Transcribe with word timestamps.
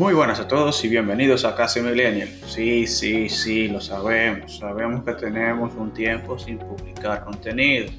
Muy 0.00 0.14
buenas 0.14 0.38
a 0.38 0.46
todos 0.46 0.84
y 0.84 0.88
bienvenidos 0.88 1.44
a 1.44 1.56
Casi 1.56 1.80
Millennial. 1.80 2.28
Sí, 2.46 2.86
sí, 2.86 3.28
sí, 3.28 3.66
lo 3.66 3.80
sabemos. 3.80 4.58
Sabemos 4.58 5.02
que 5.02 5.14
tenemos 5.14 5.74
un 5.74 5.92
tiempo 5.92 6.38
sin 6.38 6.56
publicar 6.56 7.24
contenido. 7.24 7.90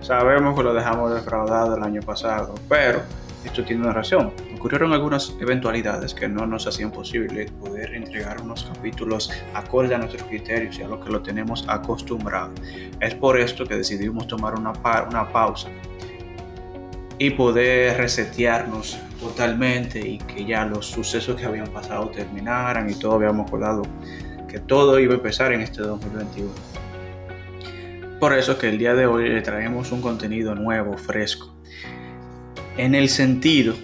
Sabemos 0.00 0.56
que 0.56 0.62
lo 0.62 0.72
dejamos 0.72 1.12
defraudado 1.12 1.76
el 1.76 1.82
año 1.82 2.00
pasado, 2.00 2.54
pero 2.68 3.02
esto 3.44 3.64
tiene 3.64 3.82
una 3.82 3.92
razón. 3.92 4.32
Ocurrieron 4.56 4.92
algunas 4.92 5.34
eventualidades 5.40 6.14
que 6.14 6.28
no 6.28 6.46
nos 6.46 6.68
hacían 6.68 6.92
posible 6.92 7.46
poder 7.46 7.92
entregar 7.92 8.40
unos 8.40 8.62
capítulos 8.62 9.28
acorde 9.52 9.96
a 9.96 9.98
nuestros 9.98 10.22
criterios 10.28 10.78
y 10.78 10.84
a 10.84 10.86
lo 10.86 11.00
que 11.00 11.10
lo 11.10 11.22
tenemos 11.22 11.64
acostumbrado. 11.68 12.52
Es 13.00 13.16
por 13.16 13.36
esto 13.36 13.66
que 13.66 13.74
decidimos 13.74 14.28
tomar 14.28 14.54
una, 14.54 14.74
una 15.10 15.28
pausa 15.32 15.70
y 17.18 17.30
poder 17.30 17.96
resetearnos 17.96 18.96
totalmente 19.18 20.00
y 20.00 20.18
que 20.18 20.44
ya 20.44 20.64
los 20.64 20.86
sucesos 20.86 21.36
que 21.36 21.44
habían 21.44 21.68
pasado 21.68 22.08
terminaran 22.08 22.88
y 22.88 22.94
todo 22.94 23.14
habíamos 23.14 23.46
acordado 23.46 23.82
que 24.48 24.58
todo 24.58 24.98
iba 24.98 25.14
a 25.14 25.16
empezar 25.16 25.52
en 25.52 25.60
este 25.60 25.82
2021. 25.82 26.50
Por 28.18 28.32
eso 28.32 28.58
que 28.58 28.68
el 28.68 28.78
día 28.78 28.94
de 28.94 29.06
hoy 29.06 29.28
le 29.28 29.42
traemos 29.42 29.92
un 29.92 30.00
contenido 30.00 30.54
nuevo, 30.54 30.96
fresco, 30.96 31.54
en 32.76 32.94
el 32.94 33.08
sentido 33.08 33.74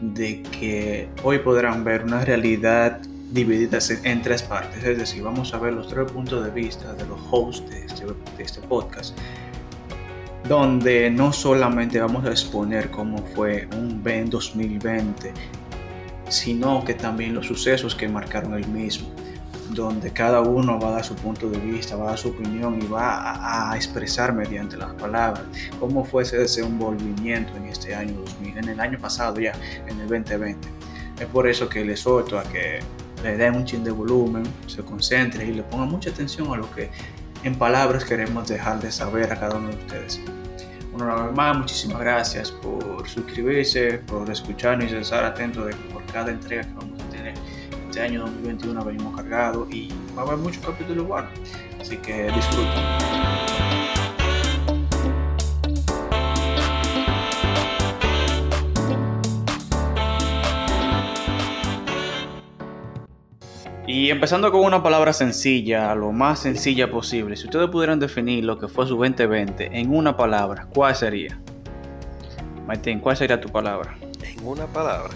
de 0.00 0.42
que 0.42 1.08
hoy 1.22 1.38
podrán 1.38 1.84
ver 1.84 2.04
una 2.04 2.24
realidad 2.24 3.00
dividida 3.30 3.78
en 4.04 4.22
tres 4.22 4.42
partes, 4.42 4.82
es 4.84 4.98
decir, 4.98 5.22
vamos 5.22 5.52
a 5.54 5.58
ver 5.58 5.72
los 5.72 5.88
tres 5.88 6.10
puntos 6.10 6.44
de 6.44 6.50
vista 6.50 6.94
de 6.94 7.06
los 7.06 7.20
hosts 7.30 7.68
de 7.70 7.84
este, 7.84 8.04
de 8.06 8.42
este 8.42 8.60
podcast 8.62 9.16
donde 10.48 11.10
no 11.10 11.32
solamente 11.32 12.00
vamos 12.00 12.24
a 12.24 12.30
exponer 12.30 12.90
cómo 12.90 13.18
fue 13.34 13.68
un 13.76 14.02
Ben 14.02 14.30
2020, 14.30 15.32
sino 16.28 16.82
que 16.84 16.94
también 16.94 17.34
los 17.34 17.46
sucesos 17.46 17.94
que 17.94 18.08
marcaron 18.08 18.54
el 18.54 18.66
mismo, 18.66 19.08
donde 19.70 20.10
cada 20.10 20.40
uno 20.40 20.80
va 20.80 20.88
a 20.88 20.92
dar 20.92 21.04
su 21.04 21.14
punto 21.14 21.50
de 21.50 21.58
vista, 21.58 21.96
va 21.96 22.04
a 22.04 22.08
dar 22.08 22.18
su 22.18 22.30
opinión 22.30 22.80
y 22.82 22.86
va 22.86 23.70
a, 23.70 23.76
expresar 23.76 24.32
mediante 24.32 24.78
las 24.78 24.94
palabras 24.94 25.44
cómo 25.78 26.04
fue 26.04 26.22
ese 26.22 26.38
desenvolvimiento 26.38 27.54
en 27.56 27.66
este 27.66 27.94
año 27.94 28.14
2000, 28.14 28.58
en 28.58 28.68
el 28.70 28.80
año 28.80 28.98
pasado 28.98 29.38
ya, 29.38 29.52
en 29.86 30.00
el 30.00 30.08
2020. 30.08 30.66
Es 31.20 31.26
por 31.26 31.46
eso 31.46 31.68
que 31.68 31.84
les 31.84 32.00
exhorto 32.00 32.38
a 32.38 32.44
que 32.44 32.80
le 33.22 33.36
den 33.36 33.54
un 33.54 33.64
chin 33.64 33.84
de 33.84 33.90
volumen, 33.90 34.44
se 34.66 34.82
concentre 34.82 35.44
y 35.44 35.52
le 35.52 35.62
pongan 35.62 35.90
mucha 35.90 36.10
atención 36.10 36.52
a 36.52 36.56
lo 36.56 36.70
que 36.70 36.90
en 37.44 37.54
palabras 37.54 38.04
queremos 38.04 38.48
dejar 38.48 38.80
de 38.80 38.90
saber 38.90 39.32
a 39.32 39.38
cada 39.38 39.56
uno 39.56 39.68
de 39.68 39.76
ustedes. 39.76 40.20
Una 40.92 41.14
vez 41.14 41.34
más, 41.34 41.58
muchísimas 41.58 42.00
gracias 42.00 42.50
por 42.50 43.08
suscribirse, 43.08 43.98
por 43.98 44.28
escucharnos 44.28 44.90
y 44.90 44.96
estar 44.96 45.24
atentos 45.24 45.66
de, 45.66 45.74
por 45.92 46.04
cada 46.06 46.32
entrega 46.32 46.64
que 46.64 46.74
vamos 46.74 47.00
a 47.00 47.10
tener. 47.10 47.34
Este 47.88 48.00
año 48.00 48.22
2021 48.22 48.84
venimos 48.84 49.16
cargados 49.16 49.70
y 49.70 49.92
va 50.16 50.22
a 50.22 50.26
haber 50.26 50.38
muchos 50.38 50.64
capítulos 50.64 51.06
buenos, 51.06 51.30
así 51.80 51.96
que 51.98 52.30
disfruten. 52.32 53.47
Y 63.88 64.10
empezando 64.10 64.52
con 64.52 64.60
una 64.60 64.82
palabra 64.82 65.14
sencilla, 65.14 65.94
lo 65.94 66.12
más 66.12 66.40
sencilla 66.40 66.90
posible, 66.90 67.36
si 67.36 67.46
ustedes 67.46 67.70
pudieran 67.70 67.98
definir 67.98 68.44
lo 68.44 68.58
que 68.58 68.68
fue 68.68 68.86
su 68.86 68.98
2020 68.98 69.70
en 69.72 69.94
una 69.94 70.14
palabra, 70.14 70.68
¿cuál 70.74 70.94
sería? 70.94 71.40
Martín, 72.66 73.00
¿cuál 73.00 73.16
sería 73.16 73.40
tu 73.40 73.48
palabra? 73.48 73.96
En 74.22 74.46
una 74.46 74.66
palabra. 74.66 75.14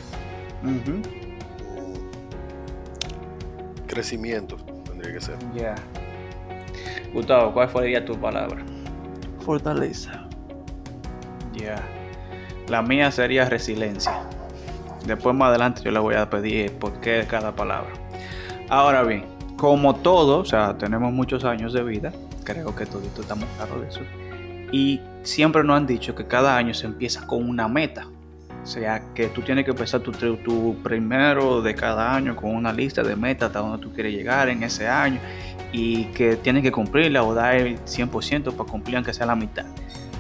Crecimiento, 3.86 4.56
tendría 4.86 5.12
que 5.12 5.20
ser. 5.20 5.36
Ya. 5.54 5.74
Gustavo, 7.12 7.52
¿cuál 7.52 7.70
sería 7.70 8.02
tu 8.02 8.18
palabra? 8.18 8.64
Fortaleza. 9.40 10.27
Ya. 11.52 11.77
La 12.68 12.80
mía 12.80 13.11
sería 13.11 13.44
resiliencia. 13.44 14.22
Después 15.05 15.36
más 15.36 15.50
adelante 15.50 15.82
yo 15.84 15.90
le 15.90 15.98
voy 15.98 16.14
a 16.14 16.30
pedir 16.30 16.72
por 16.72 16.98
qué 17.00 17.27
cada 17.28 17.55
palabra. 17.55 18.02
Ahora 18.68 19.02
bien, 19.02 19.24
como 19.56 19.96
todo, 19.96 20.40
o 20.40 20.45
sea, 20.45 20.77
tenemos 20.77 21.12
muchos 21.12 21.45
años 21.45 21.73
de 21.73 21.83
vida, 21.83 22.12
creo 22.45 22.74
que 22.74 22.86
todos 22.86 23.05
estamos 23.18 23.48
claros 23.56 23.80
de 23.80 23.89
eso, 23.89 24.00
y 24.73 25.00
siempre 25.23 25.62
nos 25.62 25.77
han 25.77 25.86
dicho 25.86 26.14
que 26.14 26.27
cada 26.27 26.56
año 26.56 26.74
se 26.74 26.86
empieza 26.86 27.27
con 27.27 27.48
una 27.48 27.68
meta. 27.68 28.06
O 28.62 28.67
sea, 28.67 29.02
que 29.14 29.27
tú 29.27 29.42
tienes 29.42 29.64
que 29.64 29.73
empezar 29.73 30.00
tu, 30.00 30.12
tu 30.12 30.77
primero 30.84 31.62
de 31.62 31.74
cada 31.74 32.14
año 32.14 32.36
con 32.36 32.55
una 32.55 32.73
lista 32.73 33.02
de 33.02 33.17
metas 33.17 33.48
hasta 33.48 33.58
donde 33.58 33.78
tú 33.78 33.92
quieres 33.92 34.14
llegar 34.14 34.48
en 34.48 34.62
ese 34.62 34.86
año 34.86 35.18
y 35.73 36.05
que 36.06 36.36
tienes 36.36 36.62
que 36.62 36.70
cumplirla 36.70 37.24
o 37.24 37.34
dar 37.34 37.56
el 37.56 37.79
100% 37.80 38.52
para 38.55 38.70
cumplir 38.70 38.96
aunque 38.96 39.12
sea 39.12 39.27
la 39.27 39.34
mitad. 39.34 39.67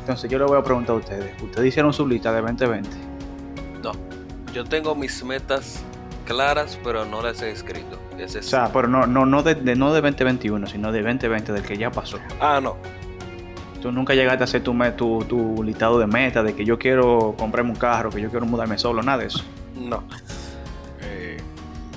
Entonces 0.00 0.28
yo 0.28 0.38
le 0.38 0.44
voy 0.44 0.58
a 0.58 0.62
preguntar 0.64 0.96
a 0.96 0.98
ustedes, 0.98 1.40
¿ustedes 1.40 1.68
hicieron 1.68 1.92
su 1.92 2.06
lista 2.06 2.32
de 2.32 2.40
2020? 2.40 2.88
No, 3.84 3.92
yo 4.52 4.64
tengo 4.64 4.96
mis 4.96 5.22
metas 5.22 5.84
claras, 6.32 6.78
pero 6.82 7.04
no 7.04 7.22
las 7.22 7.42
he 7.42 7.50
escrito. 7.50 7.98
o 8.14 8.42
sea, 8.42 8.72
pero 8.72 8.88
no, 8.88 9.06
no, 9.06 9.26
no, 9.26 9.42
de, 9.42 9.54
no 9.76 9.92
de 9.92 10.00
2021, 10.00 10.66
sino 10.66 10.92
de 10.92 11.02
2020, 11.02 11.52
del 11.52 11.62
que 11.62 11.76
ya 11.76 11.90
pasó. 11.90 12.18
Ah, 12.40 12.60
no. 12.62 12.76
Tú 13.80 13.92
nunca 13.92 14.14
llegaste 14.14 14.42
a 14.42 14.44
hacer 14.44 14.62
tu, 14.62 14.76
tu, 14.96 15.24
tu 15.24 15.62
listado 15.62 15.98
de 15.98 16.06
metas, 16.06 16.44
de 16.44 16.54
que 16.54 16.64
yo 16.64 16.78
quiero 16.78 17.34
comprarme 17.36 17.70
un 17.70 17.76
carro, 17.76 18.10
que 18.10 18.20
yo 18.20 18.30
quiero 18.30 18.46
mudarme 18.46 18.78
solo, 18.78 19.02
nada 19.02 19.18
de 19.18 19.26
eso. 19.26 19.44
No. 19.76 20.04
Eh, 21.00 21.38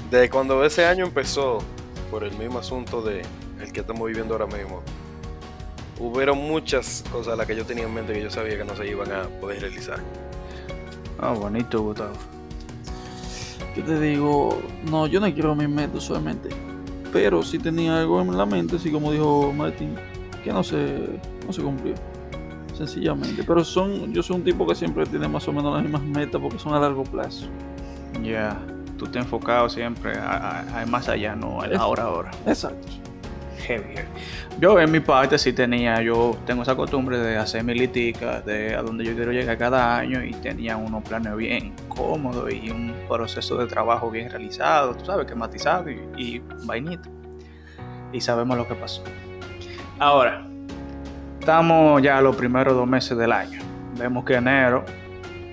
de 0.10 0.30
cuando 0.30 0.64
ese 0.66 0.86
año 0.86 1.06
empezó, 1.06 1.60
por 2.10 2.24
el 2.24 2.36
mismo 2.38 2.60
asunto 2.60 3.02
de 3.02 3.22
el 3.62 3.72
que 3.72 3.82
estamos 3.82 4.08
viviendo 4.08 4.34
ahora 4.34 4.48
mismo, 4.48 4.82
hubieron 6.00 6.40
muchas 6.40 7.04
cosas 7.12 7.38
las 7.38 7.48
que 7.48 7.56
yo 7.56 7.66
tenía 7.66 7.86
en 7.86 7.94
mente 7.94 8.14
que 8.14 8.22
yo 8.22 8.30
sabía 8.30 8.58
que 8.58 8.66
no 8.66 8.76
se 8.76 8.88
iban 8.88 9.12
a 9.12 9.24
poder 9.40 9.62
realizar. 9.62 10.00
Ah, 11.20 11.32
bonito, 11.32 11.82
Gustavo 11.82 12.35
que 13.76 13.82
te 13.82 14.00
digo, 14.00 14.58
no, 14.90 15.06
yo 15.06 15.20
no 15.20 15.32
quiero 15.34 15.54
mi 15.54 15.68
meta 15.68 16.00
solamente, 16.00 16.50
pero 17.12 17.44
sí 17.44 17.60
tenía 17.60 18.00
algo 18.00 18.22
en 18.22 18.38
la 18.38 18.46
mente, 18.46 18.78
así 18.78 18.90
como 18.90 19.12
dijo 19.12 19.54
Martín, 19.54 19.96
que 20.44 20.54
no 20.54 20.64
se, 20.64 21.20
no 21.46 21.52
se 21.52 21.62
cumplió, 21.62 21.94
sencillamente. 22.74 23.44
Pero 23.44 23.66
son, 23.66 24.14
yo 24.14 24.24
soy 24.24 24.38
un 24.38 24.44
tipo 24.46 24.66
que 24.66 24.76
siempre 24.76 25.06
tiene 25.06 25.28
más 25.28 25.46
o 25.50 25.54
menos 25.54 25.74
las 25.74 25.84
mismas 25.84 26.04
metas 26.04 26.42
porque 26.42 26.58
son 26.58 26.74
a 26.74 26.80
largo 26.80 27.04
plazo. 27.04 27.48
Ya, 28.24 28.58
tú 28.98 29.08
te 29.08 29.20
enfocado 29.20 29.68
siempre 29.68 30.14
a, 30.18 30.86
más 30.88 31.10
allá, 31.10 31.36
no 31.36 31.62
a 31.62 31.68
ahora 31.78 32.04
ahora. 32.04 32.32
Exacto 32.48 32.88
heavy, 33.66 33.96
Yo 34.60 34.80
en 34.80 34.92
mi 34.92 35.00
parte 35.00 35.38
sí 35.38 35.54
tenía, 35.54 36.02
yo 36.02 36.38
tengo 36.46 36.64
esa 36.64 36.76
costumbre 36.76 37.18
de 37.18 37.38
hacer 37.38 37.64
mi 37.64 37.74
litica 37.74 38.42
de 38.42 38.76
a 38.76 38.82
donde 38.82 39.04
yo 39.04 39.14
quiero 39.16 39.32
llegar 39.32 39.58
cada 39.58 39.98
año 39.98 40.24
y 40.24 40.32
tenía 40.32 40.78
unos 40.78 41.04
planes 41.04 41.36
bien 41.36 41.74
cómodos 41.90 42.52
y 42.54 42.70
un 42.70 42.94
proceso 43.08 43.58
de 43.58 43.68
trabajo 43.68 44.10
bien 44.10 44.30
realizado, 44.30 44.96
tú 44.96 45.06
sabes, 45.06 45.26
que 45.26 45.36
matizado 45.36 45.90
y, 45.90 46.00
y 46.18 46.42
vainita. 46.66 47.10
Y 48.14 48.22
sabemos 48.22 48.58
lo 48.58 48.68
que 48.68 48.76
pasó. 48.76 49.04
Ahora, 50.00 50.48
estamos 51.40 52.02
ya 52.02 52.22
los 52.22 52.36
primeros 52.36 52.74
dos 52.76 52.88
meses 52.88 53.18
del 53.18 53.32
año. 53.32 53.62
Vemos 53.98 54.26
que 54.26 54.36
enero, 54.36 54.84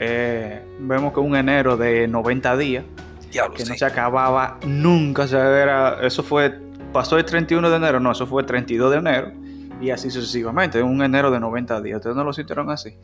eh, 0.01 0.63
vemos 0.81 1.13
que 1.13 1.21
un 1.21 1.37
enero 1.37 1.77
de 1.77 2.09
90 2.09 2.57
días, 2.57 2.85
que 3.31 3.65
no 3.65 3.75
se 3.75 3.85
acababa 3.85 4.59
nunca, 4.67 5.23
o 5.23 5.27
sea, 5.27 5.47
era, 5.63 5.99
eso 6.03 6.23
fue 6.23 6.62
pasó 6.93 7.19
el 7.19 7.25
31 7.25 7.71
de 7.71 7.77
enero, 7.77 8.01
no, 8.01 8.13
eso 8.13 8.27
fue 8.27 8.43
el 8.43 8.47
32 8.47 8.91
de 8.91 8.97
enero 8.99 9.33
y 9.81 9.91
así 9.91 10.11
sucesivamente, 10.11 10.81
un 10.83 11.03
enero 11.03 11.31
de 11.31 11.41
90 11.41 11.81
días. 11.81 11.97
¿Ustedes 11.97 12.15
no 12.15 12.25
lo 12.25 12.33
sintieron 12.33 12.71
así? 12.71 12.97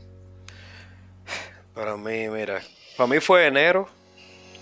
Para 1.75 1.97
mí, 1.97 2.29
mira, 2.29 2.61
para 2.97 3.09
mí 3.09 3.21
fue 3.21 3.47
enero, 3.47 3.89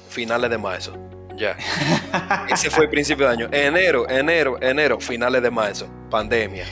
finales 0.08 0.50
de 0.50 0.58
marzo. 0.58 0.96
Ya. 1.36 1.56
Ese 2.48 2.70
fue 2.70 2.84
el 2.84 2.90
principio 2.90 3.26
de 3.26 3.32
año. 3.32 3.48
Enero, 3.52 4.08
enero, 4.08 4.56
enero, 4.60 4.98
finales 4.98 5.42
de 5.42 5.50
marzo. 5.50 5.88
Pandemia. 6.10 6.66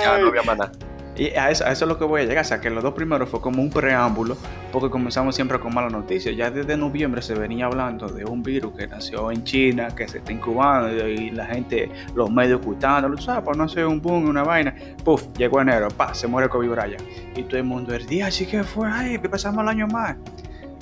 Ya 0.00 0.18
no 0.18 0.28
había 0.28 0.42
más 0.42 0.58
nada. 0.58 0.72
Y 1.18 1.36
a 1.36 1.50
eso, 1.50 1.66
es 1.66 1.80
lo 1.80 1.98
que 1.98 2.04
voy 2.04 2.20
a 2.22 2.24
llegar, 2.24 2.44
o 2.44 2.48
sea, 2.48 2.60
que 2.60 2.70
los 2.70 2.80
dos 2.80 2.94
primeros 2.94 3.28
fue 3.28 3.40
como 3.40 3.60
un 3.60 3.70
preámbulo, 3.70 4.36
porque 4.70 4.88
comenzamos 4.88 5.34
siempre 5.34 5.58
con 5.58 5.74
malas 5.74 5.90
noticias. 5.90 6.36
Ya 6.36 6.48
desde 6.48 6.76
noviembre 6.76 7.22
se 7.22 7.34
venía 7.34 7.66
hablando 7.66 8.06
de 8.06 8.24
un 8.24 8.40
virus 8.40 8.76
que 8.76 8.86
nació 8.86 9.32
en 9.32 9.42
China, 9.42 9.88
que 9.96 10.06
se 10.06 10.18
está 10.18 10.32
incubando 10.32 11.08
y 11.08 11.30
la 11.30 11.46
gente, 11.46 11.90
los 12.14 12.30
medios 12.30 12.60
ocultando, 12.60 13.18
¿sabes? 13.20 13.42
Por 13.42 13.56
no 13.56 13.64
hacer 13.64 13.84
un 13.86 14.00
boom, 14.00 14.28
una 14.28 14.44
vaina. 14.44 14.72
Puf, 15.04 15.26
llegó 15.36 15.60
enero, 15.60 15.88
pa, 15.88 16.14
se 16.14 16.28
muere 16.28 16.48
Kobe 16.48 16.68
Bryant. 16.68 17.02
Y 17.36 17.42
todo 17.42 17.56
el 17.56 17.64
mundo, 17.64 17.96
el 17.96 18.06
día, 18.06 18.30
sí 18.30 18.46
que 18.46 18.62
fue, 18.62 18.88
ay, 18.88 19.18
que 19.18 19.28
pasamos 19.28 19.62
el 19.64 19.70
año 19.70 19.88
más. 19.88 20.16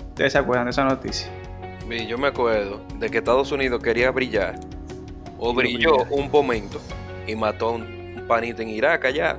¿Ustedes 0.08 0.32
se 0.32 0.38
acuerdan 0.38 0.66
de 0.66 0.70
esa 0.70 0.84
noticia? 0.84 1.28
yo 2.06 2.18
me 2.18 2.26
acuerdo 2.26 2.82
de 2.98 3.08
que 3.08 3.18
Estados 3.18 3.52
Unidos 3.52 3.80
quería 3.82 4.10
brillar, 4.10 4.58
o 5.38 5.54
brilló 5.54 5.98
un 6.10 6.30
momento, 6.30 6.78
y 7.26 7.36
mató 7.36 7.70
un, 7.70 7.82
un 7.82 8.24
panito 8.26 8.60
en 8.60 8.68
Irak 8.68 9.04
allá 9.04 9.38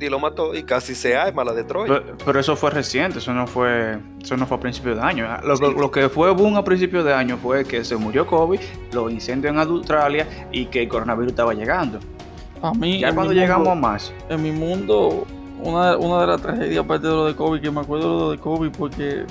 y 0.00 0.08
lo 0.08 0.18
mató 0.18 0.54
y 0.54 0.62
casi 0.62 0.94
se 0.94 1.16
arma 1.16 1.44
la 1.44 1.52
de 1.52 1.64
Troya. 1.64 2.02
Pero, 2.24 2.40
eso 2.40 2.56
fue 2.56 2.70
reciente, 2.70 3.18
eso 3.18 3.32
no 3.32 3.46
fue, 3.46 3.98
eso 4.22 4.36
no 4.36 4.46
fue 4.46 4.56
a 4.56 4.60
principios 4.60 4.96
de 4.96 5.02
año. 5.02 5.26
Lo, 5.42 5.56
lo, 5.72 5.90
que 5.90 6.08
fue 6.08 6.30
boom 6.32 6.56
a 6.56 6.64
principios 6.64 7.04
de 7.04 7.12
año 7.12 7.36
fue 7.36 7.64
que 7.64 7.84
se 7.84 7.96
murió 7.96 8.26
COVID, 8.26 8.60
los 8.92 9.12
incendios 9.12 9.52
en 9.52 9.58
Australia 9.58 10.26
y 10.52 10.66
que 10.66 10.82
el 10.82 10.88
coronavirus 10.88 11.32
estaba 11.32 11.54
llegando. 11.54 11.98
A 12.62 12.72
mí, 12.72 13.00
ya 13.00 13.14
cuando 13.14 13.32
llegamos 13.32 13.76
más. 13.76 14.12
En 14.28 14.42
mi 14.42 14.52
mundo, 14.52 15.26
una, 15.62 15.96
una 15.96 16.20
de 16.20 16.26
las 16.26 16.40
tragedias 16.40 16.84
aparte 16.84 17.06
de 17.06 17.12
lo 17.12 17.26
de 17.26 17.34
COVID, 17.34 17.60
que 17.60 17.70
me 17.70 17.80
acuerdo 17.80 18.12
de 18.12 18.24
lo 18.24 18.30
de 18.32 18.38
COVID 18.38 18.70
porque 18.70 19.24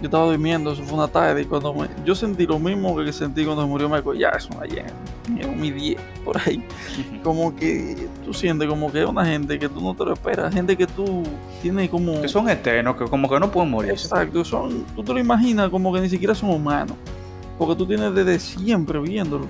yo 0.00 0.06
estaba 0.06 0.24
durmiendo, 0.24 0.72
eso 0.72 0.82
fue 0.82 0.94
una 0.94 1.08
tarde, 1.08 1.42
y 1.42 1.44
cuando 1.44 1.74
yo 2.06 2.14
sentí 2.14 2.46
lo 2.46 2.58
mismo 2.58 2.96
que 2.96 3.12
sentí 3.12 3.44
cuando 3.44 3.66
murió 3.66 3.86
Michael 3.86 4.18
Jackson 4.18 4.56
ayer, 4.62 4.86
en 5.28 5.60
mi 5.60 5.70
10, 5.70 6.00
por 6.24 6.38
ahí. 6.38 6.64
Como 7.22 7.54
que 7.54 8.08
tú 8.24 8.32
sientes 8.32 8.66
como 8.66 8.90
que 8.90 9.02
es 9.02 9.06
una 9.06 9.26
gente 9.26 9.58
que 9.58 9.68
tú 9.68 9.82
no 9.82 9.94
te 9.94 10.06
lo 10.06 10.14
esperas, 10.14 10.54
gente 10.54 10.74
que 10.74 10.86
tú 10.86 11.22
tienes 11.60 11.90
como... 11.90 12.18
Que 12.22 12.28
son 12.28 12.48
eternos, 12.48 12.96
que 12.96 13.04
como 13.04 13.28
que 13.28 13.38
no 13.38 13.50
pueden 13.50 13.70
morir. 13.70 13.90
Exacto, 13.90 14.42
son, 14.42 14.86
tú 14.96 15.02
te 15.02 15.12
lo 15.12 15.18
imaginas 15.18 15.68
como 15.68 15.92
que 15.92 16.00
ni 16.00 16.08
siquiera 16.08 16.34
son 16.34 16.48
humanos, 16.48 16.96
porque 17.58 17.76
tú 17.76 17.86
tienes 17.86 18.14
desde 18.14 18.38
siempre 18.38 18.98
viéndolo, 19.00 19.48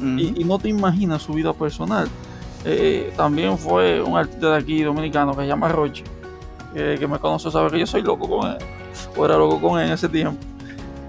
y, 0.00 0.44
no 0.44 0.58
te 0.58 0.68
imaginas 0.68 1.22
su 1.22 1.32
vida 1.32 1.52
personal. 1.52 2.08
Eh, 2.64 3.12
también 3.16 3.58
fue 3.58 4.00
un 4.00 4.16
artista 4.16 4.52
de 4.52 4.58
aquí 4.58 4.82
dominicano 4.82 5.34
que 5.34 5.42
se 5.42 5.48
llama 5.48 5.68
Roche, 5.68 6.04
que 6.74 7.08
me 7.08 7.18
conoce 7.18 7.50
sabe 7.50 7.70
que 7.70 7.80
yo 7.80 7.86
soy 7.86 8.02
loco 8.02 8.28
con 8.28 8.52
él 8.52 8.58
o 9.16 9.24
era 9.24 9.36
loco 9.36 9.60
con 9.60 9.80
él 9.80 9.88
en 9.88 9.92
ese 9.92 10.08
tiempo, 10.08 10.38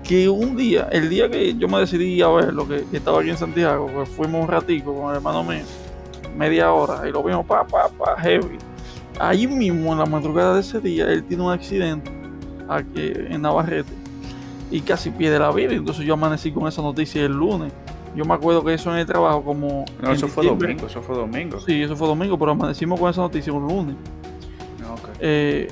que 0.03 0.27
un 0.29 0.55
día, 0.55 0.87
el 0.91 1.09
día 1.09 1.29
que 1.29 1.55
yo 1.55 1.67
me 1.67 1.79
decidí 1.79 2.21
a 2.21 2.27
ver 2.29 2.53
lo 2.53 2.67
que, 2.67 2.85
estaba 2.91 3.21
aquí 3.21 3.29
en 3.29 3.37
Santiago, 3.37 3.89
pues 3.93 4.09
fuimos 4.09 4.41
un 4.41 4.47
ratico 4.47 4.95
con 4.95 5.11
el 5.11 5.17
hermano 5.17 5.43
mío, 5.43 5.63
media 6.35 6.71
hora, 6.71 7.07
y 7.07 7.11
lo 7.11 7.23
vimos 7.23 7.45
pa, 7.45 7.65
pa, 7.65 7.89
pa, 7.89 8.19
heavy. 8.21 8.57
Ahí 9.19 9.45
mismo, 9.47 9.91
en 9.91 9.99
la 9.99 10.05
madrugada 10.05 10.55
de 10.55 10.61
ese 10.61 10.79
día, 10.79 11.09
él 11.09 11.23
tiene 11.23 11.43
un 11.43 11.51
accidente 11.51 12.11
aquí 12.67 13.13
en 13.29 13.41
Navarrete 13.41 14.01
y 14.71 14.81
casi 14.81 15.11
pierde 15.11 15.37
la 15.37 15.51
vida. 15.51 15.73
Entonces 15.73 16.05
yo 16.05 16.13
amanecí 16.13 16.51
con 16.51 16.67
esa 16.67 16.81
noticia 16.81 17.23
el 17.23 17.33
lunes. 17.33 17.71
Yo 18.15 18.25
me 18.25 18.33
acuerdo 18.33 18.63
que 18.63 18.73
eso 18.73 18.91
en 18.91 18.99
el 18.99 19.05
trabajo 19.05 19.43
como... 19.43 19.85
No, 20.01 20.11
eso 20.11 20.27
fue 20.27 20.45
domingo, 20.45 20.87
eso 20.87 21.01
fue 21.01 21.15
domingo. 21.15 21.59
Sí, 21.59 21.81
eso 21.81 21.95
fue 21.95 22.07
domingo, 22.07 22.37
pero 22.37 22.51
amanecimos 22.51 22.99
con 22.99 23.09
esa 23.09 23.21
noticia 23.21 23.53
un 23.53 23.67
lunes. 23.67 23.95
Okay. 24.99 25.13
Eh, 25.19 25.67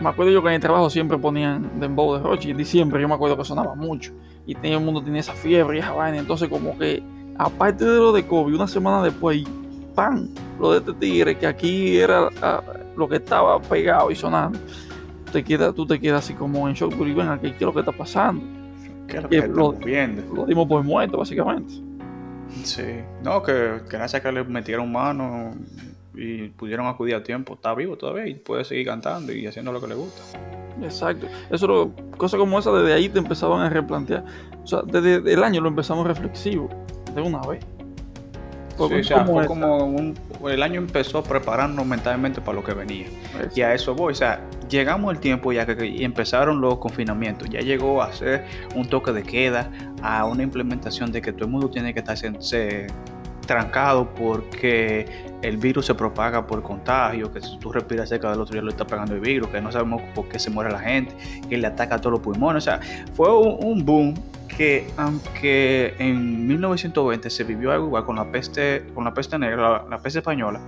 me 0.00 0.08
acuerdo 0.08 0.32
yo 0.32 0.42
que 0.42 0.48
en 0.48 0.54
el 0.54 0.60
trabajo 0.60 0.90
siempre 0.90 1.18
ponían 1.18 1.80
Dembow 1.80 2.16
de 2.16 2.22
Roche 2.22 2.48
y 2.48 2.50
en 2.50 2.58
diciembre 2.58 3.00
yo 3.00 3.08
me 3.08 3.14
acuerdo 3.14 3.36
que 3.36 3.44
sonaba 3.44 3.74
mucho 3.74 4.12
y 4.46 4.54
todo 4.54 4.72
el 4.72 4.80
mundo 4.80 5.02
tenía 5.02 5.20
esa 5.20 5.32
fiebre 5.32 5.78
y 5.78 5.80
esa 5.80 5.92
vaina. 5.92 6.18
Entonces, 6.18 6.48
como 6.48 6.78
que 6.78 7.02
aparte 7.36 7.84
de 7.84 7.96
lo 7.96 8.12
de 8.12 8.26
COVID, 8.26 8.54
una 8.54 8.68
semana 8.68 9.02
después, 9.02 9.44
¡pam! 9.94 10.28
Lo 10.60 10.72
de 10.72 10.78
este 10.78 10.92
tigre, 10.94 11.36
que 11.36 11.46
aquí 11.46 11.98
era 11.98 12.28
ah, 12.42 12.62
lo 12.96 13.08
que 13.08 13.16
estaba 13.16 13.60
pegado 13.60 14.10
y 14.10 14.14
sonando. 14.14 14.58
Te 15.32 15.42
queda, 15.42 15.72
tú 15.72 15.84
te 15.84 15.98
quedas 15.98 16.24
así 16.24 16.34
como 16.34 16.68
en 16.68 16.74
shock, 16.74 16.94
pero 16.96 17.14
ven 17.14 17.28
aquí, 17.28 17.50
¿qué 17.50 17.56
es 17.56 17.62
lo 17.62 17.74
que 17.74 17.80
está 17.80 17.92
pasando? 17.92 18.44
¿Qué 19.08 19.16
es 19.16 19.22
lo 19.22 19.28
que, 19.28 19.38
estamos 19.38 19.78
viendo? 19.80 20.34
Lo 20.34 20.46
dimos 20.46 20.68
por 20.68 20.82
muerto, 20.84 21.18
básicamente. 21.18 21.74
Sí, 22.62 22.84
no, 23.22 23.42
que 23.42 23.80
gracias 23.90 24.14
a 24.14 24.20
que 24.22 24.32
le 24.32 24.44
metieron 24.44 24.90
mano 24.90 25.52
y 26.16 26.48
pudieron 26.48 26.86
acudir 26.86 27.14
a 27.14 27.22
tiempo, 27.22 27.54
está 27.54 27.74
vivo 27.74 27.96
todavía 27.96 28.26
y 28.26 28.34
puede 28.34 28.64
seguir 28.64 28.86
cantando 28.86 29.32
y 29.32 29.46
haciendo 29.46 29.72
lo 29.72 29.80
que 29.80 29.88
le 29.88 29.94
gusta. 29.94 30.22
Exacto. 30.82 31.26
Eso 31.50 31.92
cosas 32.16 32.38
como 32.38 32.58
esa 32.58 32.72
desde 32.72 32.92
ahí 32.92 33.08
te 33.08 33.18
empezaban 33.18 33.60
a 33.60 33.70
replantear. 33.70 34.24
O 34.62 34.66
sea, 34.66 34.82
desde 34.82 35.32
el 35.32 35.42
año 35.44 35.60
lo 35.60 35.68
empezamos 35.68 36.06
reflexivo, 36.06 36.68
de 37.14 37.20
una 37.20 37.40
vez. 37.42 37.64
Sí, 38.76 39.14
fue 39.24 39.46
como 39.46 39.86
un, 39.86 40.14
el 40.46 40.62
año 40.62 40.78
empezó 40.78 41.18
a 41.18 41.24
prepararnos 41.24 41.86
mentalmente 41.86 42.42
para 42.42 42.56
lo 42.56 42.64
que 42.64 42.74
venía. 42.74 43.06
Y 43.54 43.62
a 43.62 43.72
eso 43.72 43.94
voy. 43.94 44.12
O 44.12 44.14
sea, 44.14 44.42
llegamos 44.68 45.14
el 45.14 45.20
tiempo 45.20 45.50
ya 45.52 45.64
que, 45.64 46.04
empezaron 46.04 46.60
los 46.60 46.76
confinamientos. 46.76 47.48
Ya 47.48 47.60
llegó 47.60 48.02
a 48.02 48.12
ser 48.12 48.44
un 48.74 48.86
toque 48.86 49.12
de 49.12 49.22
queda, 49.22 49.70
a 50.02 50.26
una 50.26 50.42
implementación 50.42 51.10
de 51.10 51.22
que 51.22 51.32
todo 51.32 51.46
el 51.46 51.52
mundo 51.52 51.70
tiene 51.70 51.94
que 51.94 52.00
estar 52.00 52.18
trancado 53.46 54.08
porque 54.14 55.26
el 55.42 55.56
virus 55.56 55.86
se 55.86 55.94
propaga 55.94 56.46
por 56.46 56.62
contagio, 56.62 57.32
que 57.32 57.40
si 57.40 57.58
tú 57.58 57.72
respiras 57.72 58.08
cerca 58.08 58.30
del 58.30 58.40
otro 58.40 58.54
ya 58.54 58.62
lo 58.62 58.70
está 58.70 58.86
pegando 58.86 59.14
el 59.14 59.20
virus, 59.20 59.48
que 59.48 59.60
no 59.60 59.70
sabemos 59.70 60.02
por 60.14 60.28
qué 60.28 60.38
se 60.38 60.50
muere 60.50 60.70
la 60.70 60.80
gente, 60.80 61.14
que 61.48 61.56
le 61.56 61.66
ataca 61.66 61.96
a 61.96 61.98
todos 61.98 62.12
los 62.12 62.20
pulmones. 62.20 62.64
O 62.64 62.66
sea, 62.66 62.80
fue 63.14 63.32
un, 63.36 63.84
boom 63.84 64.14
que 64.48 64.88
aunque 64.96 65.94
en 65.98 66.46
1920 66.46 67.30
se 67.30 67.44
vivió 67.44 67.72
algo 67.72 67.86
igual 67.86 68.04
con 68.04 68.16
la 68.16 68.30
peste, 68.30 68.86
con 68.94 69.04
la 69.04 69.14
peste 69.14 69.38
negra, 69.38 69.84
la, 69.88 69.98
peste 69.98 70.18
española, 70.18 70.60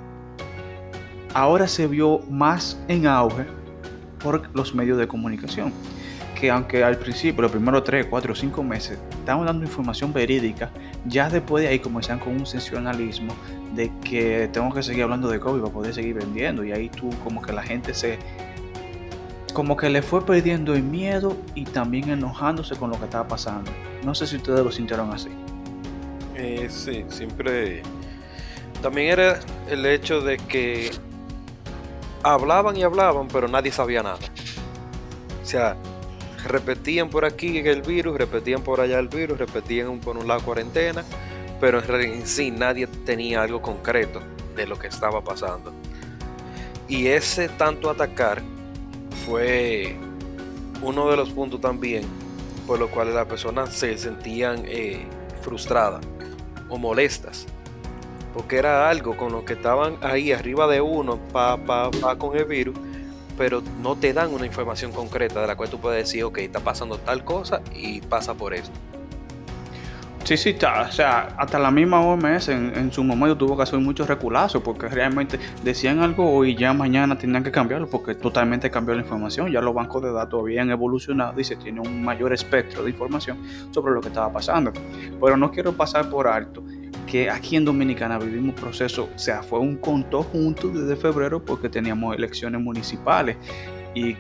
ahora 1.35 1.67
se 1.67 1.87
vio 1.87 2.21
más 2.31 2.81
en 2.89 3.07
auge 3.07 3.45
por 4.23 4.55
los 4.55 4.75
medios 4.75 4.99
de 4.99 5.07
comunicación 5.09 5.73
que 6.39 6.51
aunque 6.51 6.85
al 6.85 6.97
principio, 6.99 7.43
los 7.43 7.51
primeros 7.51 7.83
3, 7.83 8.07
4, 8.09 8.35
5 8.35 8.63
meses, 8.63 8.99
estaban 9.11 9.45
dando 9.45 9.65
información 9.65 10.13
verídica, 10.13 10.71
ya 11.05 11.29
después 11.29 11.65
de 11.65 11.71
ahí 11.71 11.81
comenzaron 11.81 12.21
con 12.21 12.35
un 12.35 12.47
sensacionalismo 12.47 13.35
de 13.75 13.91
que 14.05 14.49
tengo 14.53 14.73
que 14.73 14.83
seguir 14.85 15.03
hablando 15.03 15.29
de 15.29 15.41
COVID 15.41 15.61
para 15.61 15.73
poder 15.73 15.95
seguir 15.95 16.15
vendiendo. 16.15 16.65
Y 16.65 16.71
ahí 16.71 16.89
tú 16.91 17.11
como 17.25 17.43
que 17.43 17.53
la 17.53 17.63
gente 17.63 17.93
se... 17.93 18.19
Como 19.53 19.77
que 19.77 19.91
le 19.91 20.01
fue 20.01 20.25
perdiendo 20.25 20.75
el 20.75 20.85
miedo 20.85 21.37
y 21.57 21.65
también 21.65 22.11
enojándose 22.11 22.77
con 22.77 22.91
lo 22.91 22.99
que 22.99 23.07
estaba 23.07 23.27
pasando. 23.27 23.73
No 24.05 24.15
sé 24.15 24.27
si 24.27 24.37
ustedes 24.37 24.61
lo 24.61 24.71
sintieron 24.71 25.13
así. 25.13 25.31
Eh, 26.37 26.69
sí, 26.71 27.05
siempre... 27.09 27.83
También 28.81 29.09
era 29.09 29.41
el 29.69 29.85
hecho 29.87 30.21
de 30.21 30.37
que 30.37 30.93
hablaban 32.23 32.77
y 32.77 32.85
hablaban, 32.85 33.27
pero 33.27 33.49
nadie 33.49 33.73
sabía 33.73 34.05
nada. 34.05 34.19
O 35.43 35.45
sea, 35.45 35.77
repetían 36.45 37.11
por 37.11 37.25
aquí 37.25 37.59
el 37.59 37.83
virus, 37.83 38.17
repetían 38.17 38.63
por 38.63 38.81
allá 38.81 38.99
el 38.99 39.09
virus, 39.09 39.39
repetían 39.39 39.99
por 39.99 40.17
un 40.17 40.29
lado 40.29 40.43
cuarentena, 40.43 41.05
pero 41.61 41.83
en 41.83 42.27
sí 42.27 42.51
nadie 42.51 42.87
tenía 42.87 43.43
algo 43.43 43.61
concreto 43.61 44.21
de 44.57 44.67
lo 44.67 44.79
que 44.79 44.87
estaba 44.87 45.23
pasando. 45.23 45.73
Y 46.89 47.09
ese 47.09 47.49
tanto 47.49 47.91
atacar 47.91 48.43
fue 49.27 49.97
uno 50.83 51.11
de 51.11 51.17
los 51.17 51.31
puntos 51.31 51.61
también 51.61 52.05
por 52.67 52.79
los 52.79 52.91
cuales 52.91 53.15
las 53.15 53.27
personas 53.27 53.75
se 53.75 53.97
sentían 53.99 54.63
eh, 54.67 55.07
frustradas 55.43 56.05
o 56.69 56.79
molestas. 56.79 57.47
Porque 58.35 58.57
era 58.57 58.89
algo 58.89 59.17
con 59.17 59.33
lo 59.33 59.45
que 59.45 59.55
estaban 59.55 59.97
ahí 60.03 60.33
arriba 60.33 60.67
de 60.69 60.81
uno 60.81 61.19
pa, 61.33 61.57
pa, 61.57 61.91
pa 61.91 62.17
con 62.17 62.37
el 62.37 62.45
virus 62.45 62.79
pero 63.39 63.63
no 63.81 63.97
te 63.97 64.13
dan 64.13 64.35
una 64.35 64.45
información 64.45 64.93
concreta 64.93 65.41
de 65.41 65.47
la 65.47 65.57
cual 65.57 65.71
tú 65.71 65.79
puedes 65.79 66.05
decir, 66.05 66.25
ok, 66.25 66.39
está 66.39 66.61
pasando 66.61 66.99
tal 66.99 67.25
cosa 67.25 67.63
y 67.75 68.01
pasa 68.01 68.35
por 68.35 68.53
esto. 68.53 68.73
Sí, 70.25 70.37
sí, 70.37 70.51
está. 70.51 70.83
O 70.83 70.93
sea, 70.93 71.35
hasta 71.39 71.59
la 71.59 71.71
misma 71.71 72.03
OMS 72.03 72.51
en, 72.51 72.93
su 72.93 73.03
momento 73.03 73.39
tuvo 73.39 73.57
que 73.57 73.63
hacer 73.63 73.79
muchos 73.79 74.07
reculazos 74.07 74.61
porque 74.63 74.87
realmente 74.87 75.39
decían 75.63 76.01
algo 76.01 76.45
y 76.45 76.55
ya 76.55 76.75
mañana 76.75 77.17
tenían 77.17 77.43
que 77.43 77.51
cambiarlo 77.51 77.89
porque 77.89 78.15
totalmente 78.15 78.71
cambió 78.71 78.95
la 78.95 79.01
información. 79.01 79.51
Ya 79.51 79.63
los 79.63 79.73
bancos 79.73 80.03
de 80.03 80.13
datos 80.13 80.41
habían 80.41 80.71
evolucionado 80.71 81.41
y 81.41 81.45
se 81.45 81.57
tiene 81.57 81.81
un 81.81 82.05
mayor 82.05 82.35
espectro 82.35 82.85
de 82.85 82.91
información 82.91 83.39
sobre 83.71 83.95
lo 83.95 84.03
que 84.03 84.09
estaba 84.09 84.31
pasando. 84.31 84.71
Pero 85.19 85.39
no 85.39 85.51
quiero 85.51 85.73
pasar 85.73 86.11
por 86.11 86.29
alto 86.29 86.63
que 87.11 87.31
aquí 87.31 87.57
en 87.57 87.65
Dominicana 87.65 88.19
vivimos 88.19 88.55
proceso, 88.55 89.09
o 89.15 89.19
sea, 89.19 89.43
fue 89.43 89.59
un 89.59 89.77
conto 89.77 90.23
junto 90.23 90.69
desde 90.69 90.95
febrero 90.95 91.43
porque 91.43 91.69
teníamos 91.69 92.15
elecciones 92.15 92.61
municipales 92.61 93.37
y 93.95 94.15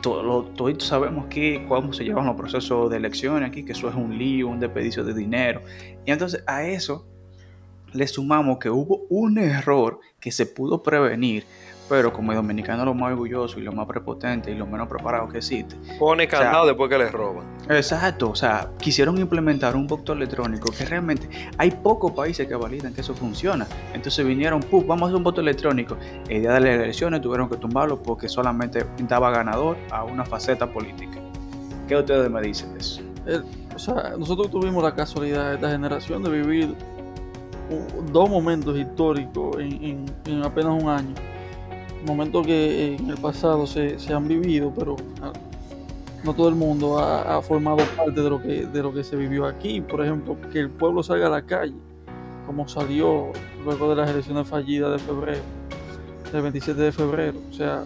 todos 0.00 0.84
sabemos 0.84 1.26
que 1.26 1.64
cómo 1.68 1.92
se 1.92 2.04
llevan 2.04 2.26
los 2.26 2.36
procesos 2.36 2.90
de 2.90 2.96
elecciones 2.96 3.48
aquí, 3.48 3.64
que 3.64 3.72
eso 3.72 3.88
es 3.88 3.94
un 3.94 4.18
lío, 4.18 4.48
un 4.48 4.60
desperdicio 4.60 5.04
de 5.04 5.14
dinero. 5.14 5.62
Y 6.04 6.10
entonces 6.10 6.42
a 6.46 6.66
eso 6.66 7.06
le 7.92 8.06
sumamos 8.06 8.58
que 8.58 8.68
hubo 8.70 9.06
un 9.08 9.38
error 9.38 10.00
que 10.20 10.30
se 10.32 10.46
pudo 10.46 10.82
prevenir 10.82 11.44
pero 11.88 12.12
como 12.12 12.32
el 12.32 12.36
dominicano 12.36 12.84
lo 12.84 12.94
más 12.94 13.12
orgulloso 13.12 13.58
y 13.58 13.62
lo 13.62 13.72
más 13.72 13.86
prepotente 13.86 14.50
y 14.50 14.54
lo 14.54 14.66
menos 14.66 14.88
preparado 14.88 15.28
que 15.28 15.38
existe. 15.38 15.76
Pone 15.98 16.26
candado 16.26 16.66
después 16.66 16.88
que 16.88 16.98
les 16.98 17.12
roban. 17.12 17.44
Exacto, 17.68 18.30
o 18.30 18.34
sea, 18.34 18.70
quisieron 18.78 19.18
implementar 19.18 19.76
un 19.76 19.86
voto 19.86 20.12
electrónico 20.12 20.70
que 20.70 20.84
realmente 20.84 21.28
hay 21.58 21.70
pocos 21.70 22.12
países 22.12 22.46
que 22.46 22.54
validan 22.54 22.94
que 22.94 23.02
eso 23.02 23.14
funciona. 23.14 23.66
Entonces 23.92 24.24
vinieron, 24.26 24.60
puf, 24.60 24.86
vamos 24.86 25.02
a 25.02 25.06
hacer 25.06 25.16
un 25.16 25.24
voto 25.24 25.40
electrónico. 25.40 25.96
El 26.28 26.42
día 26.42 26.52
de 26.52 26.60
las 26.60 26.70
elecciones 26.70 27.20
tuvieron 27.20 27.48
que 27.48 27.56
tumbarlo 27.56 28.02
porque 28.02 28.28
solamente 28.28 28.84
daba 29.00 29.30
ganador 29.30 29.76
a 29.90 30.04
una 30.04 30.24
faceta 30.24 30.66
política. 30.66 31.18
¿Qué 31.86 31.96
ustedes 31.96 32.30
me 32.30 32.40
dicen 32.40 32.72
de 32.74 32.80
eso? 32.80 33.02
o 33.74 33.78
sea, 33.78 34.14
nosotros 34.18 34.50
tuvimos 34.50 34.82
la 34.82 34.94
casualidad 34.94 35.48
de 35.48 35.54
esta 35.54 35.70
generación 35.70 36.22
de 36.22 36.30
vivir 36.30 36.74
dos 38.12 38.28
momentos 38.28 38.76
históricos 38.78 39.56
en 39.58 40.06
apenas 40.44 40.82
un 40.82 40.88
año 40.90 41.14
momentos 42.04 42.46
que 42.46 42.96
en 42.96 43.10
el 43.10 43.16
pasado 43.18 43.66
se, 43.66 43.96
han 44.12 44.28
vivido, 44.28 44.72
pero 44.76 44.96
ah, 45.22 45.32
no 46.22 46.34
todo 46.34 46.48
el 46.48 46.54
mundo 46.54 46.98
ha, 46.98 47.40
formado 47.42 47.78
parte 47.96 48.20
de 48.20 48.30
lo, 48.30 48.40
que, 48.40 48.66
de 48.66 48.82
lo 48.82 48.92
que 48.92 49.04
se 49.04 49.16
vivió 49.16 49.46
aquí. 49.46 49.80
Por 49.80 50.02
ejemplo, 50.04 50.36
que 50.52 50.60
el 50.60 50.70
pueblo 50.70 51.02
salga 51.02 51.26
a 51.26 51.30
la 51.30 51.42
calle 51.42 51.74
como 52.46 52.68
salió 52.68 53.32
luego 53.64 53.88
de 53.90 53.96
las 53.96 54.10
elecciones 54.10 54.46
fallidas 54.46 54.92
de 54.92 54.98
febrero, 54.98 55.40
del 56.30 56.42
27 56.42 56.80
de 56.80 56.92
febrero. 56.92 57.38
O 57.50 57.54
sea, 57.54 57.84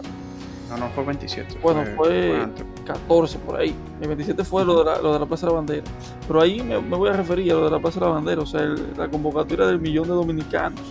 No, 0.69 0.77
no 0.77 0.89
fue 0.89 1.03
27. 1.05 1.57
Bueno, 1.63 1.83
fue- 1.95 2.35
antes. 2.41 2.65
14 2.85 3.37
por 3.39 3.55
ahí. 3.59 3.73
El 4.01 4.07
27 4.07 4.43
fue 4.43 4.65
lo 4.65 4.79
de 4.79 4.85
la, 4.85 5.01
lo 5.01 5.13
de 5.13 5.19
la 5.19 5.25
Plaza 5.25 5.45
de 5.45 5.51
la 5.53 5.57
Bandera. 5.57 5.83
Pero 6.27 6.41
ahí 6.41 6.61
me, 6.61 6.79
me 6.81 6.97
voy 6.97 7.09
a 7.09 7.13
referir 7.13 7.51
a 7.51 7.55
lo 7.55 7.65
de 7.65 7.71
la 7.71 7.79
Plaza 7.79 7.99
de 7.99 8.05
la 8.07 8.11
Bandera, 8.13 8.41
o 8.41 8.45
sea, 8.45 8.61
el- 8.61 8.93
la 8.97 9.07
convocatoria 9.07 9.65
del 9.67 9.79
millón 9.79 10.05
de 10.07 10.13
dominicanos 10.13 10.81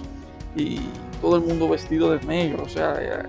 y 0.57 0.81
todo 1.21 1.37
el 1.37 1.43
mundo 1.43 1.69
vestido 1.69 2.11
de 2.13 2.25
negro, 2.27 2.65
o 2.65 2.69
sea, 2.69 2.97
eh, 3.01 3.23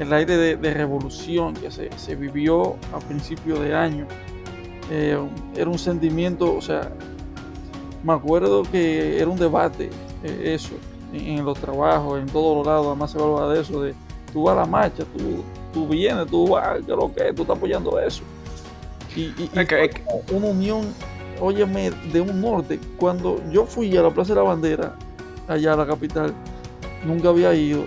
el 0.00 0.12
aire 0.12 0.36
de, 0.36 0.56
de 0.56 0.74
revolución 0.74 1.54
que 1.54 1.70
se, 1.70 1.90
se 1.98 2.14
vivió 2.16 2.76
a 2.92 2.98
principio 3.00 3.60
de 3.60 3.74
año. 3.74 4.06
eh, 4.90 5.18
era 5.56 5.70
un 5.70 5.78
sentimiento, 5.78 6.54
o 6.54 6.60
sea, 6.60 6.90
me 8.02 8.12
acuerdo 8.14 8.62
que 8.64 9.18
era 9.20 9.28
un 9.28 9.38
debate, 9.38 9.90
eh, 10.24 10.54
eso, 10.54 10.74
en, 11.12 11.38
en 11.38 11.44
los 11.44 11.58
trabajos, 11.58 12.20
en 12.20 12.26
todos 12.26 12.58
los 12.58 12.66
lados, 12.66 12.86
además 12.88 13.10
se 13.12 13.18
hablaba 13.18 13.52
de 13.54 13.60
eso, 13.60 13.82
de 13.82 13.94
tú 14.32 14.44
vas 14.44 14.56
a 14.56 14.60
la 14.60 14.66
marcha, 14.66 15.04
tú, 15.16 15.44
tú 15.72 15.86
vienes, 15.88 16.26
tú 16.26 16.48
vas, 16.48 16.80
que 16.84 16.92
lo 16.92 17.12
que, 17.14 17.32
tú 17.32 17.42
estás 17.42 17.56
apoyando 17.56 17.98
eso. 18.00 18.22
Y, 19.14 19.20
y- 19.42 19.50
una 20.32 20.46
unión, 20.48 20.94
óyeme, 21.40 21.90
de 22.12 22.20
un 22.20 22.40
norte. 22.40 22.80
Cuando 22.96 23.40
yo 23.50 23.66
fui 23.66 23.94
a 23.96 24.02
la 24.02 24.10
Plaza 24.10 24.30
de 24.34 24.40
la 24.40 24.46
Bandera, 24.48 24.94
allá 25.48 25.74
a 25.74 25.76
la 25.76 25.86
capital, 25.86 26.32
nunca 27.06 27.28
había 27.28 27.54
ido, 27.54 27.84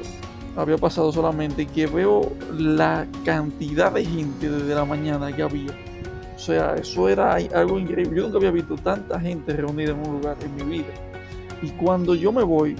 había 0.55 0.77
pasado 0.77 1.11
solamente 1.11 1.65
que 1.65 1.87
veo 1.87 2.31
la 2.57 3.07
cantidad 3.23 3.91
de 3.91 4.05
gente 4.05 4.49
desde 4.49 4.73
la 4.75 4.85
mañana 4.85 5.35
que 5.35 5.43
había. 5.43 5.71
O 6.35 6.39
sea, 6.39 6.75
eso 6.75 7.09
era 7.09 7.35
algo 7.35 7.79
increíble. 7.79 8.17
Yo 8.17 8.23
nunca 8.23 8.37
había 8.37 8.51
visto 8.51 8.75
tanta 8.75 9.19
gente 9.19 9.53
reunida 9.53 9.91
en 9.91 9.99
un 9.99 10.15
lugar 10.17 10.37
en 10.41 10.55
mi 10.55 10.77
vida. 10.77 10.93
Y 11.61 11.69
cuando 11.71 12.13
yo 12.13 12.31
me 12.31 12.43
voy 12.43 12.75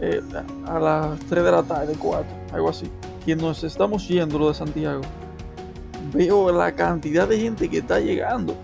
eh, 0.00 0.22
a 0.66 0.78
las 0.78 1.18
3 1.20 1.44
de 1.44 1.50
la 1.50 1.62
tarde, 1.62 1.94
4, 1.98 2.26
algo 2.52 2.68
así, 2.70 2.90
que 3.24 3.34
nos 3.36 3.64
estamos 3.64 4.06
yendo 4.08 4.38
lo 4.38 4.48
de 4.48 4.54
Santiago, 4.54 5.02
veo 6.12 6.52
la 6.52 6.72
cantidad 6.72 7.28
de 7.28 7.38
gente 7.40 7.68
que 7.68 7.78
está 7.78 7.98
llegando. 8.00 8.54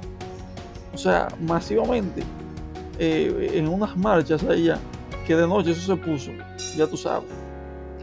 O 0.94 0.98
sea, 0.98 1.28
masivamente. 1.40 2.22
eh, 2.98 3.52
en 3.54 3.68
unas 3.68 3.96
marchas 3.96 4.44
allá, 4.44 4.78
que 5.22 5.36
de 5.36 5.46
noche 5.46 5.72
eso 5.72 5.94
se 5.94 6.00
puso, 6.00 6.32
ya 6.76 6.86
tú 6.86 6.96
sabes. 6.96 7.28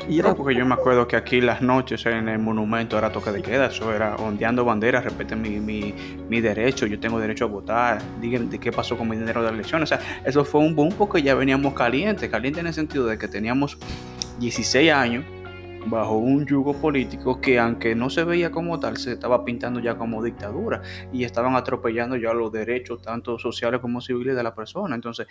Y 0.07 0.19
era 0.19 0.29
No, 0.29 0.35
porque 0.35 0.55
yo 0.55 0.65
me 0.65 0.73
acuerdo 0.73 1.07
que 1.07 1.15
aquí 1.15 1.41
las 1.41 1.61
noches 1.61 2.05
en 2.05 2.29
el 2.29 2.39
monumento 2.39 2.97
era 2.97 3.11
toque 3.11 3.31
de 3.31 3.41
queda, 3.41 3.67
eso 3.67 3.93
era 3.93 4.15
ondeando 4.15 4.63
banderas, 4.63 5.03
respeten 5.03 5.41
mi, 5.41 5.59
mi, 5.59 5.93
mi 6.29 6.39
derecho, 6.39 6.85
yo 6.85 6.99
tengo 6.99 7.19
derecho 7.19 7.45
a 7.45 7.47
votar, 7.47 8.01
digan 8.21 8.49
de 8.49 8.59
qué 8.59 8.71
pasó 8.71 8.97
con 8.97 9.09
mi 9.09 9.17
dinero 9.17 9.43
de 9.43 9.49
elecciones. 9.49 9.91
O 9.91 9.97
sea, 9.97 10.21
eso 10.23 10.45
fue 10.45 10.61
un 10.61 10.75
boom 10.75 10.93
porque 10.97 11.21
ya 11.21 11.35
veníamos 11.35 11.73
calientes, 11.73 12.29
calientes 12.29 12.61
en 12.61 12.67
el 12.67 12.73
sentido 12.73 13.05
de 13.07 13.17
que 13.17 13.27
teníamos 13.27 13.77
16 14.39 14.91
años 14.91 15.25
bajo 15.85 16.17
un 16.17 16.45
yugo 16.45 16.73
político 16.73 17.39
que 17.39 17.59
aunque 17.59 17.95
no 17.95 18.09
se 18.09 18.23
veía 18.23 18.51
como 18.51 18.79
tal, 18.79 18.97
se 18.97 19.13
estaba 19.13 19.45
pintando 19.45 19.79
ya 19.79 19.97
como 19.97 20.23
dictadura 20.23 20.81
y 21.11 21.23
estaban 21.23 21.55
atropellando 21.55 22.15
ya 22.15 22.33
los 22.33 22.51
derechos 22.51 23.01
tanto 23.01 23.39
sociales 23.39 23.79
como 23.79 24.01
civiles 24.01 24.35
de 24.35 24.43
la 24.43 24.53
persona. 24.53 24.95
Entonces, 24.95 25.27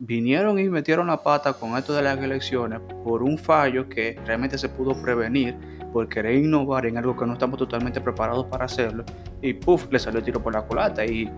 vinieron 0.00 0.58
y 0.58 0.68
metieron 0.68 1.06
la 1.08 1.22
pata 1.22 1.52
con 1.52 1.76
esto 1.76 1.92
de 1.92 2.00
las 2.02 2.18
elecciones 2.18 2.80
por 3.04 3.22
un 3.22 3.36
fallo 3.36 3.86
que 3.88 4.18
realmente 4.24 4.56
se 4.56 4.68
pudo 4.70 5.00
prevenir 5.00 5.54
por 5.92 6.08
querer 6.08 6.36
innovar 6.36 6.86
en 6.86 6.96
algo 6.96 7.14
que 7.16 7.26
no 7.26 7.34
estamos 7.34 7.58
totalmente 7.58 8.00
preparados 8.00 8.46
para 8.46 8.64
hacerlo 8.64 9.04
y 9.42 9.52
puff, 9.52 9.86
le 9.90 9.98
salió 9.98 10.20
el 10.20 10.24
tiro 10.24 10.42
por 10.42 10.54
la 10.54 10.62
culata 10.62 11.04
y 11.04 11.30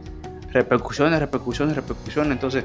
repercusiones, 0.52 1.18
repercusiones, 1.18 1.74
repercusiones. 1.74 2.32
Entonces, 2.32 2.64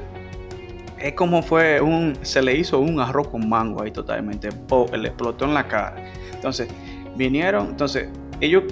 es 1.00 1.14
como 1.14 1.42
fue 1.42 1.80
un, 1.80 2.16
se 2.22 2.42
le 2.42 2.54
hizo 2.56 2.78
un 2.78 3.00
arroz 3.00 3.28
con 3.28 3.48
mango 3.48 3.82
ahí 3.82 3.90
totalmente, 3.90 4.50
po, 4.52 4.86
le 4.96 5.08
explotó 5.08 5.46
en 5.46 5.54
la 5.54 5.66
cara. 5.66 5.96
Entonces, 6.32 6.68
vinieron, 7.16 7.68
entonces, 7.68 8.08
ellos, 8.40 8.64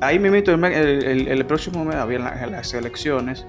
ahí 0.00 0.18
mismo 0.18 0.36
el, 0.36 0.64
el, 1.04 1.28
el 1.28 1.44
próximo 1.44 1.84
mes 1.84 1.96
había 1.96 2.18
la- 2.18 2.46
las 2.46 2.72
elecciones 2.74 3.46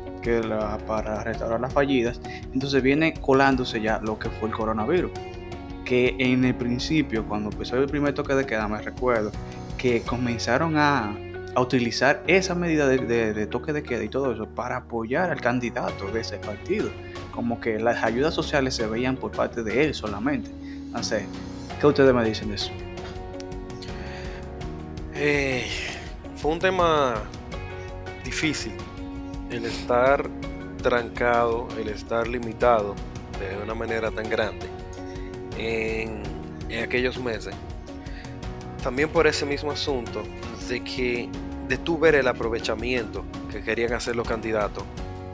para 0.88 1.24
restaurar 1.24 1.60
las 1.60 1.74
fallidas, 1.74 2.20
entonces 2.54 2.82
viene 2.82 3.14
colándose 3.14 3.82
ya 3.82 4.00
lo 4.00 4.18
que 4.20 4.30
fue 4.30 4.50
el 4.50 4.56
coronavirus. 4.56 5.12
Que 5.86 6.16
en 6.20 6.44
el 6.44 6.54
principio, 6.56 7.26
cuando 7.28 7.50
empezó 7.50 7.78
el 7.78 7.88
primer 7.88 8.14
toque 8.14 8.36
de 8.36 8.46
queda, 8.46 8.68
me 8.68 8.82
recuerdo 8.82 9.32
que 9.78 10.02
comenzaron 10.02 10.78
a, 10.78 11.16
a 11.56 11.62
utilizar 11.62 12.24
esa 12.28 12.56
medida 12.56 12.88
de, 12.88 13.34
de- 13.34 13.48
toque 13.48 13.72
de 13.72 13.84
queda 13.84 14.04
y 14.04 14.10
todo 14.10 14.34
eso 14.34 14.48
para 14.48 14.78
apoyar 14.78 15.30
al 15.32 15.40
candidato 15.40 16.12
de 16.12 16.22
ese 16.22 16.38
partido. 16.38 16.90
Como 17.32 17.62
que 17.62 17.80
las 17.80 18.04
ayudas 18.04 18.34
sociales 18.34 18.74
se 18.76 18.86
veían 18.88 19.16
por 19.16 19.32
parte 19.32 19.64
de 19.64 19.86
él 19.86 19.94
solamente. 19.94 20.50
Sé, 21.02 21.26
¿qué 21.80 21.88
ustedes 21.88 22.14
me 22.14 22.26
dicen 22.26 22.50
de 22.50 22.56
eso? 22.56 22.72
Eh, 25.14 25.66
fue 26.36 26.52
un 26.52 26.60
tema 26.60 27.16
difícil 28.26 28.74
el 29.50 29.66
estar 29.66 30.30
trancado, 30.82 31.68
el 31.80 31.90
estar 31.90 32.28
limitado 32.28 32.96
de 33.40 33.62
una 33.64 33.74
manera 33.74 34.12
tan 34.12 34.30
grande 34.30 34.68
en, 35.58 36.24
aquellos 36.84 37.18
meses. 37.18 37.56
También 38.84 39.10
por 39.10 39.28
ese 39.28 39.46
mismo 39.46 39.72
asunto 39.72 40.24
de 40.70 40.84
que 40.84 41.30
de 41.68 41.80
ver 42.00 42.16
el 42.16 42.28
aprovechamiento 42.28 43.26
que 43.52 43.62
querían 43.62 43.94
hacer 43.94 44.16
los 44.16 44.28
candidatos, 44.28 44.84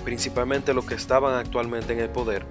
principalmente 0.03 0.74
los 0.74 0.86
que 0.86 0.96
estaban 0.96 1.36
actualmente 1.36 1.93
en 1.93 2.00
el 2.00 2.10
poder 2.10 2.46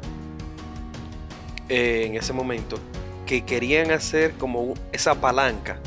eh, 1.69 2.05
en 2.07 2.17
ese 2.17 2.33
momento, 2.33 2.79
que 3.27 3.45
querían 3.45 3.91
hacer 3.91 4.35
como 4.35 4.75
esa 4.93 5.15
palanca 5.15 5.79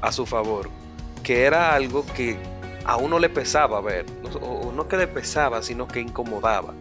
a 0.00 0.12
su 0.12 0.26
favor, 0.26 0.70
que 1.22 1.44
era 1.44 1.74
algo 1.74 2.04
que 2.14 2.36
a 2.84 2.96
uno 2.96 3.18
le 3.18 3.28
pesaba 3.28 3.80
ver, 3.80 4.04
no- 4.22 4.38
o, 4.46 4.72
no 4.72 4.86
que 4.88 4.96
le 4.96 5.06
pesaba, 5.06 5.62
sino 5.62 5.86
que 5.88 6.00
incomodaba. 6.00 6.74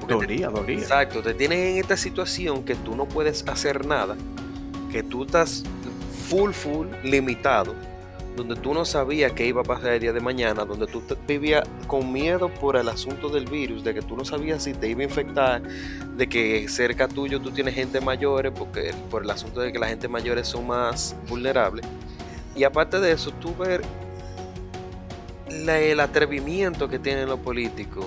Porque 0.00 0.14
te- 0.14 0.20
Dolía, 0.26 0.48
dolía. 0.48 0.78
Exacto, 0.78 1.22
te 1.22 1.34
tienen 1.34 1.58
en 1.60 1.78
esta 1.78 1.96
situación 1.96 2.64
que 2.64 2.74
tú 2.74 2.94
no 2.96 3.06
puedes 3.06 3.46
hacer 3.48 3.84
nada, 3.86 4.16
que 4.90 5.02
tú 5.02 5.24
estás 5.24 5.62
full, 6.28 6.52
full 6.52 6.86
limitado, 7.02 7.74
donde 8.36 8.54
tú 8.56 8.72
no 8.72 8.84
sabías 8.84 9.32
qué 9.32 9.46
iba 9.46 9.60
a 9.60 9.64
pasar 9.64 9.92
el 9.94 10.00
día 10.00 10.12
de 10.12 10.20
mañana, 10.20 10.64
donde 10.64 10.86
tú 10.86 11.00
te- 11.00 11.16
vivías 11.26 11.64
con 11.88 12.12
miedo 12.12 12.48
por 12.48 12.76
el 12.76 12.88
asunto 12.88 13.28
del 13.28 13.44
virus, 13.46 13.82
de 13.84 13.92
que 13.92 14.02
tú 14.02 14.16
no 14.16 14.24
sabías 14.24 14.62
si 14.64 14.72
te 14.72 14.88
iba 14.88 15.00
a 15.00 15.04
infectar, 15.04 15.62
de 16.16 16.28
que 16.28 16.66
cerca 16.68 17.08
tuyo 17.08 17.40
tú 17.40 17.50
tienes 17.50 17.74
gente 17.74 18.00
mayores, 18.00 18.52
porque 18.56 18.94
por 19.10 19.24
el 19.24 19.30
asunto 19.30 19.60
de 19.60 19.72
que 19.72 19.78
la 19.78 19.88
gente 19.88 20.06
mayores 20.08 20.46
son 20.48 20.66
más 20.68 21.14
vulnerables. 21.28 21.84
Y 22.54 22.64
aparte 22.64 23.00
de 23.00 23.12
eso, 23.12 23.32
tú 23.32 23.54
ver 23.56 23.82
la- 25.64 25.78
el 25.80 26.00
atrevimiento 26.00 26.88
que 26.88 26.98
tienen 26.98 27.28
los 27.28 27.40
políticos 27.40 28.06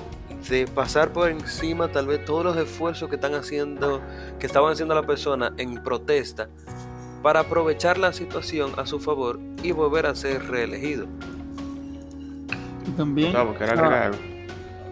de 0.50 0.68
pasar 0.68 1.14
por 1.14 1.30
encima 1.30 1.88
tal 1.90 2.08
vez 2.08 2.26
todos 2.26 2.44
los 2.44 2.58
esfuerzos 2.58 3.10
que 3.10 3.16
están 3.16 3.34
haciendo, 3.36 4.02
que 4.40 4.46
estaban 4.46 4.72
haciendo 4.74 4.94
la 4.96 5.04
persona 5.04 5.54
en 5.58 5.76
protesta 5.84 6.50
para 7.22 7.42
aprovechar 7.42 7.98
la 7.98 8.12
situación 8.12 8.72
a 8.78 8.86
su 8.86 9.00
favor 9.00 9.40
y 9.64 9.72
volver 9.72 10.06
a 10.06 10.16
ser 10.16 10.46
reelegido. 10.50 11.06
y 12.86 12.92
también, 12.92 13.32
Claro, 13.32 13.48
porque 13.50 13.64
era 13.64 14.08
ah, 14.08 14.12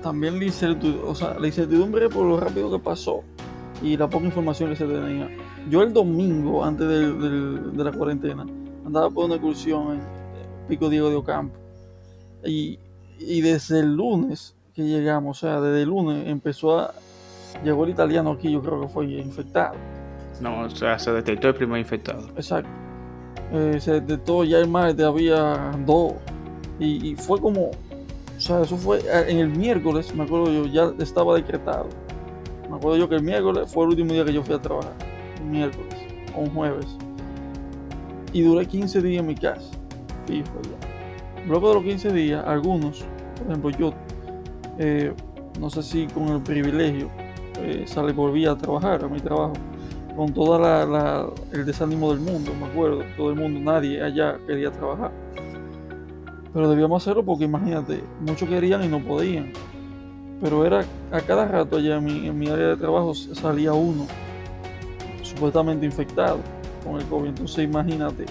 también 0.01 0.39
la 0.39 0.45
incertidumbre, 0.45 1.03
o 1.05 1.13
sea, 1.13 1.37
la 1.37 1.45
incertidumbre 1.47 2.07
por 2.07 2.25
lo 2.25 2.39
rápido 2.39 2.71
que 2.71 2.79
pasó 2.79 3.21
y 3.83 3.97
la 3.97 4.09
poca 4.09 4.25
información 4.25 4.69
que 4.69 4.77
se 4.77 4.85
tenía. 4.85 5.29
Yo 5.69 5.83
el 5.83 5.91
domingo, 5.91 6.63
antes 6.63 6.87
del- 6.87 7.19
del- 7.21 7.77
de 7.77 7.83
la 7.83 7.91
cuarentena, 7.91 8.45
andaba 8.85 9.09
por 9.09 9.25
una 9.25 9.35
excursión 9.35 9.95
en 9.95 10.01
Pico 10.69 10.89
Diego 10.89 11.09
de 11.09 11.17
Ocampo. 11.17 11.59
Y, 12.45 12.79
y 13.19 13.41
desde 13.41 13.79
el 13.79 13.95
lunes 13.95 14.55
que 14.73 14.83
llegamos, 14.83 15.37
o 15.37 15.47
sea, 15.47 15.61
desde 15.61 15.83
el 15.83 15.89
lunes 15.89 16.27
empezó 16.27 16.79
a... 16.79 16.93
Llegó 17.63 17.83
el 17.83 17.91
italiano 17.91 18.31
aquí, 18.31 18.51
yo 18.51 18.61
creo 18.61 18.81
que 18.81 18.87
fue 18.87 19.05
infectado. 19.05 19.75
No, 20.39 20.61
o 20.61 20.69
sea, 20.69 20.97
se 20.97 21.11
detectó 21.11 21.49
el 21.49 21.55
primer 21.55 21.79
infectado. 21.79 22.29
Exacto. 22.35 22.69
Eh, 23.51 23.77
se 23.79 23.93
detectó 23.99 24.43
ya 24.43 24.59
el 24.59 24.67
martes, 24.67 25.05
había 25.05 25.71
dos. 25.85 26.13
Y, 26.79 27.11
y 27.11 27.15
fue 27.15 27.39
como, 27.39 27.71
o 28.41 28.43
sea, 28.43 28.61
eso 28.61 28.75
fue 28.75 28.97
eh, 28.99 29.25
en 29.27 29.37
el 29.37 29.49
miércoles, 29.49 30.15
me 30.15 30.23
acuerdo 30.23 30.51
yo, 30.51 30.65
ya 30.65 30.91
estaba 31.03 31.35
decretado. 31.35 31.87
Me 32.67 32.77
acuerdo 32.77 32.97
yo 32.97 33.07
que 33.07 33.15
el 33.15 33.23
miércoles 33.23 33.71
fue 33.71 33.83
el 33.83 33.91
último 33.91 34.13
día 34.13 34.25
que 34.25 34.33
yo 34.33 34.41
fui 34.43 34.55
a 34.55 34.59
trabajar. 34.59 34.93
Un 35.43 35.51
miércoles 35.51 35.93
o 36.35 36.39
un 36.39 36.49
jueves. 36.49 36.87
Y 38.33 38.41
duré 38.41 38.65
15 38.65 39.01
días 39.01 39.19
en 39.19 39.27
mi 39.27 39.35
casa. 39.35 39.69
Fijo 40.25 40.59
ya. 40.63 40.80
Luego 41.47 41.69
de 41.69 41.75
los 41.75 41.83
15 41.83 42.13
días, 42.13 42.43
algunos, 42.45 43.03
por 43.37 43.47
ejemplo 43.47 43.69
yo, 43.71 43.93
eh, 44.77 45.13
no 45.59 45.69
sé 45.69 45.83
si 45.83 46.07
con 46.07 46.27
el 46.29 46.41
privilegio, 46.41 47.09
eh, 47.59 47.83
sale, 47.87 48.13
volví 48.13 48.45
a 48.45 48.55
trabajar, 48.55 49.03
a 49.03 49.07
mi 49.07 49.19
trabajo 49.19 49.53
con 50.15 50.33
todo 50.33 50.57
el 51.53 51.65
desánimo 51.65 52.13
del 52.13 52.19
mundo, 52.19 52.51
me 52.59 52.67
acuerdo, 52.67 53.03
todo 53.15 53.29
el 53.29 53.37
mundo, 53.37 53.59
nadie 53.59 54.03
allá 54.03 54.37
quería 54.45 54.71
trabajar. 54.71 55.11
Pero 56.53 56.69
debíamos 56.69 57.01
hacerlo 57.01 57.23
porque 57.23 57.45
imagínate, 57.45 58.03
muchos 58.19 58.47
querían 58.47 58.83
y 58.83 58.87
no 58.87 58.99
podían. 58.99 59.53
pero 60.41 60.65
era 60.65 60.83
a 61.11 61.21
cada 61.21 61.45
rato 61.45 61.77
allá 61.77 61.97
en 61.97 62.37
mi 62.37 62.49
área 62.49 62.69
de 62.69 62.77
trabajo 62.77 63.13
salía 63.13 63.73
uno 63.73 64.07
supuestamente 65.21 65.85
infectado 65.85 66.39
con 66.83 66.99
el 66.99 67.05
COVID. 67.07 67.29
Entonces 67.29 67.65
imagínate 67.65 68.25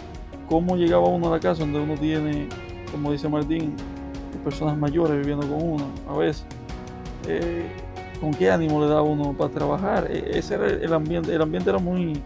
cómo 0.49 0.77
llegaba 0.77 1.09
uno 1.09 1.29
a 1.29 1.31
la 1.31 1.41
casa 1.41 1.61
donde 1.61 1.81
uno 1.81 1.95
tiene, 1.95 2.49
como 2.91 3.13
dice 3.13 3.29
Martín, 3.29 3.75
personas 4.45 4.77
mayores 4.77 5.19
viviendo 5.19 5.47
con 5.47 5.63
uno 5.63 5.87
a 6.09 6.17
veces. 6.17 6.45
Eh, 7.27 7.67
¿Con 8.21 8.33
qué 8.35 8.51
ánimo 8.51 8.83
le 8.83 8.89
da 8.89 9.03
uno 9.03 9.33
para 9.33 9.51
trabajar? 9.51 10.11
E, 10.11 10.39
ese 10.39 10.55
era 10.55 10.67
el 10.67 10.93
ambiente. 10.93 11.35
El 11.35 11.43
ambiente 11.43 11.71
era 11.71 11.79
muy, 11.79 12.21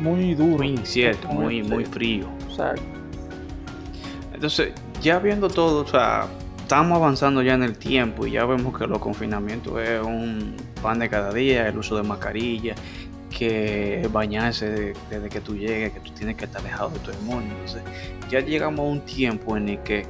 muy 0.00 0.34
duro. 0.34 0.58
Muy 0.58 0.68
incierto, 0.68 1.28
muy, 1.28 1.62
muy 1.62 1.84
frío. 1.84 2.26
Exacto. 2.48 2.82
Entonces, 4.34 4.72
ya 5.00 5.18
viendo 5.18 5.48
todo, 5.48 5.82
o 5.82 5.86
sea, 5.86 6.26
estamos 6.58 6.96
avanzando 6.96 7.42
ya 7.42 7.54
en 7.54 7.62
el 7.62 7.76
tiempo 7.76 8.26
y 8.26 8.32
ya 8.32 8.44
vemos 8.44 8.76
que 8.76 8.86
los 8.86 8.98
confinamientos 8.98 9.80
es 9.80 10.02
un 10.02 10.56
pan 10.82 10.98
de 10.98 11.08
cada 11.08 11.32
día, 11.32 11.68
el 11.68 11.78
uso 11.78 11.96
de 11.96 12.02
mascarilla, 12.02 12.74
que 13.48 14.08
bañarse 14.12 14.94
desde 15.10 15.28
que 15.28 15.40
tú 15.40 15.56
llegues, 15.56 15.92
que 15.92 16.00
tú 16.00 16.12
tienes 16.12 16.36
que 16.36 16.44
estar 16.44 16.60
alejado 16.60 16.90
de 16.90 16.98
todo 17.00 17.10
el 17.10 17.22
mundo. 17.22 17.52
Entonces, 17.52 17.82
ya 18.30 18.38
llegamos 18.38 18.80
a 18.80 18.82
un 18.84 19.00
tiempo 19.00 19.56
en 19.56 19.68
el 19.68 19.78
que 19.82 20.06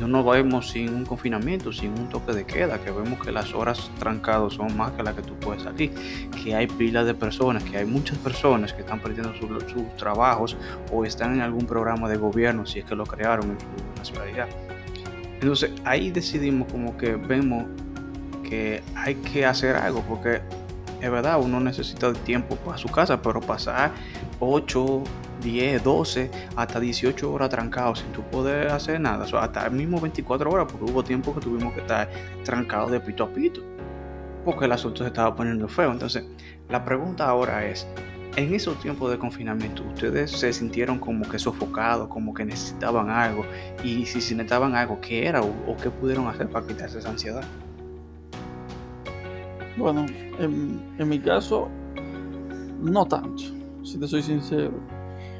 no 0.00 0.08
nos 0.08 0.24
vemos 0.24 0.70
sin 0.70 0.94
un 0.94 1.04
confinamiento, 1.04 1.72
sin 1.72 1.90
un 1.90 2.08
toque 2.08 2.32
de 2.32 2.46
queda, 2.46 2.78
que 2.78 2.90
vemos 2.90 3.20
que 3.20 3.32
las 3.32 3.52
horas 3.54 3.90
trancadas 3.98 4.54
son 4.54 4.74
más 4.78 4.92
que 4.92 5.02
las 5.02 5.14
que 5.14 5.20
tú 5.20 5.34
puedes 5.34 5.64
salir, 5.64 5.92
que 6.42 6.54
hay 6.54 6.68
pilas 6.68 7.04
de 7.04 7.12
personas, 7.12 7.62
que 7.64 7.76
hay 7.76 7.84
muchas 7.84 8.16
personas 8.16 8.72
que 8.72 8.80
están 8.80 9.00
perdiendo 9.00 9.34
sus 9.34 9.96
trabajos 9.96 10.56
o 10.90 11.04
están 11.04 11.34
en 11.34 11.42
algún 11.42 11.66
programa 11.66 12.08
de 12.08 12.16
gobierno, 12.16 12.64
si 12.64 12.78
es 12.78 12.86
que 12.86 12.94
lo 12.94 13.04
crearon 13.04 13.50
en 13.50 13.60
su 13.60 13.66
nacionalidad. 13.98 14.48
Entonces 15.34 15.70
ahí 15.84 16.10
decidimos 16.10 16.72
como 16.72 16.96
que 16.96 17.16
vemos 17.16 17.66
que 18.48 18.82
hay 18.94 19.16
que 19.16 19.44
hacer 19.44 19.76
algo, 19.76 20.02
porque 20.08 20.40
es 21.00 21.10
verdad, 21.10 21.40
uno 21.40 21.60
necesita 21.60 22.12
tiempo 22.12 22.56
para 22.56 22.78
su 22.78 22.88
casa, 22.88 23.20
pero 23.22 23.40
pasar 23.40 23.92
8, 24.38 25.02
10, 25.42 25.82
12, 25.82 26.30
hasta 26.56 26.80
18 26.80 27.32
horas 27.32 27.48
trancados 27.48 28.00
sin 28.00 28.12
tú 28.12 28.22
poder 28.22 28.68
hacer 28.68 29.00
nada, 29.00 29.26
o 29.32 29.38
hasta 29.38 29.66
el 29.66 29.72
mismo 29.72 30.00
24 30.00 30.50
horas, 30.50 30.66
porque 30.70 30.92
hubo 30.92 31.02
tiempo 31.02 31.34
que 31.34 31.40
tuvimos 31.40 31.72
que 31.74 31.80
estar 31.80 32.08
trancados 32.44 32.90
de 32.90 33.00
pito 33.00 33.24
a 33.24 33.32
pito, 33.32 33.62
porque 34.44 34.66
el 34.66 34.72
asunto 34.72 35.02
se 35.02 35.08
estaba 35.08 35.34
poniendo 35.34 35.68
feo. 35.68 35.90
Entonces, 35.92 36.24
la 36.68 36.84
pregunta 36.84 37.28
ahora 37.28 37.64
es, 37.66 37.86
en 38.36 38.54
esos 38.54 38.78
tiempos 38.80 39.10
de 39.10 39.18
confinamiento, 39.18 39.82
¿ustedes 39.82 40.30
se 40.30 40.52
sintieron 40.52 40.98
como 40.98 41.28
que 41.28 41.38
sofocados, 41.38 42.08
como 42.08 42.32
que 42.32 42.44
necesitaban 42.44 43.10
algo? 43.10 43.44
Y 43.82 44.06
si 44.06 44.18
necesitaban 44.18 44.76
algo, 44.76 45.00
¿qué 45.00 45.26
era 45.26 45.42
o 45.42 45.76
qué 45.82 45.90
pudieron 45.90 46.28
hacer 46.28 46.48
para 46.48 46.66
quitarse 46.66 47.00
esa 47.00 47.10
ansiedad? 47.10 47.44
Bueno, 49.80 50.04
en, 50.38 51.08
mi 51.08 51.18
caso, 51.20 51.68
no 52.82 53.06
tanto, 53.06 53.44
si 53.82 53.98
te 53.98 54.06
soy 54.06 54.22
sincero. 54.22 54.74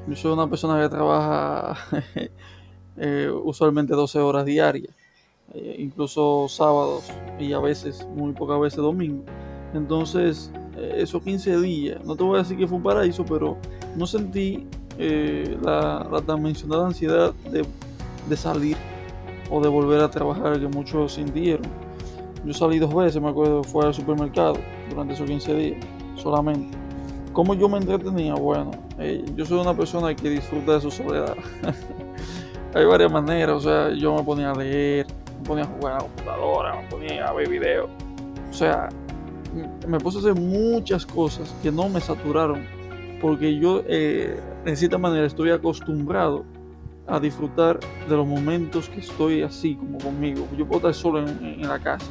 Yo 0.08 0.16
soy 0.16 0.32
una 0.32 0.48
persona 0.48 0.80
que 0.80 0.88
trabaja 0.88 1.76
eh, 2.96 3.30
usualmente 3.44 3.92
12 3.92 4.18
horas 4.18 4.46
diarias, 4.46 4.94
eh, 5.52 5.76
incluso 5.78 6.46
sábados 6.48 7.04
y 7.38 7.52
a 7.52 7.58
veces, 7.58 8.08
muy 8.16 8.32
pocas 8.32 8.58
veces 8.58 8.78
domingos. 8.78 9.26
Entonces, 9.74 10.50
eh, 10.78 10.94
esos 10.96 11.22
15 11.22 11.60
días, 11.60 12.02
no 12.06 12.16
te 12.16 12.24
voy 12.24 12.36
a 12.36 12.38
decir 12.38 12.56
que 12.56 12.66
fue 12.66 12.78
un 12.78 12.82
paraíso, 12.82 13.26
pero 13.26 13.58
no 13.94 14.06
sentí 14.06 14.66
la, 14.98 16.22
tan 16.26 16.42
mencionada 16.42 16.86
ansiedad 16.86 17.34
de 17.50 18.36
salir 18.38 18.78
o 19.50 19.60
de 19.60 19.68
volver 19.68 20.00
a 20.00 20.10
trabajar 20.10 20.58
que 20.58 20.66
muchos 20.66 21.12
sintieron 21.12 21.89
yo 22.44 22.54
salí 22.54 22.78
dos 22.78 22.94
veces, 22.94 23.20
me 23.20 23.28
acuerdo, 23.28 23.62
fue 23.62 23.84
al 23.86 23.94
supermercado 23.94 24.54
durante 24.88 25.14
esos 25.14 25.26
15 25.28 25.54
días, 25.54 25.86
solamente. 26.16 26.76
¿Cómo 27.32 27.54
yo 27.54 27.68
me 27.68 27.78
entretenía? 27.78 28.34
Bueno, 28.34 28.70
eh, 28.98 29.24
yo 29.36 29.44
soy 29.44 29.60
una 29.60 29.74
persona 29.74 30.14
que 30.14 30.30
disfruta 30.30 30.74
de 30.74 30.80
su 30.80 30.90
soledad. 30.90 31.36
Hay 32.74 32.84
varias 32.84 33.12
maneras, 33.12 33.56
o 33.56 33.60
sea, 33.60 33.90
yo 33.90 34.14
me 34.14 34.22
ponía 34.22 34.52
a 34.52 34.54
leer, 34.54 35.06
me 35.40 35.46
ponía 35.46 35.64
a 35.64 35.66
jugar 35.66 35.92
a 35.92 35.96
la 35.96 36.02
computadora, 36.02 36.76
me 36.80 36.88
ponía 36.88 37.28
a 37.28 37.32
ver 37.32 37.48
videos. 37.48 37.90
O 38.50 38.54
sea, 38.54 38.88
me 39.86 39.98
puse 39.98 40.18
a 40.18 40.20
hacer 40.20 40.34
muchas 40.34 41.04
cosas 41.04 41.54
que 41.62 41.70
no 41.70 41.88
me 41.88 42.00
saturaron, 42.00 42.64
porque 43.20 43.58
yo, 43.58 43.82
eh, 43.86 44.40
cierta 44.74 44.98
manera, 44.98 45.26
estoy 45.26 45.50
acostumbrado 45.50 46.44
a 47.06 47.20
disfrutar 47.20 47.80
de 48.08 48.16
los 48.16 48.26
momentos 48.26 48.88
que 48.88 49.00
estoy 49.00 49.42
así, 49.42 49.74
como 49.74 49.98
conmigo. 49.98 50.46
Yo 50.56 50.64
puedo 50.66 50.88
estar 50.88 50.94
solo 50.94 51.28
en 51.28 51.62
la 51.62 51.78
casa 51.78 52.06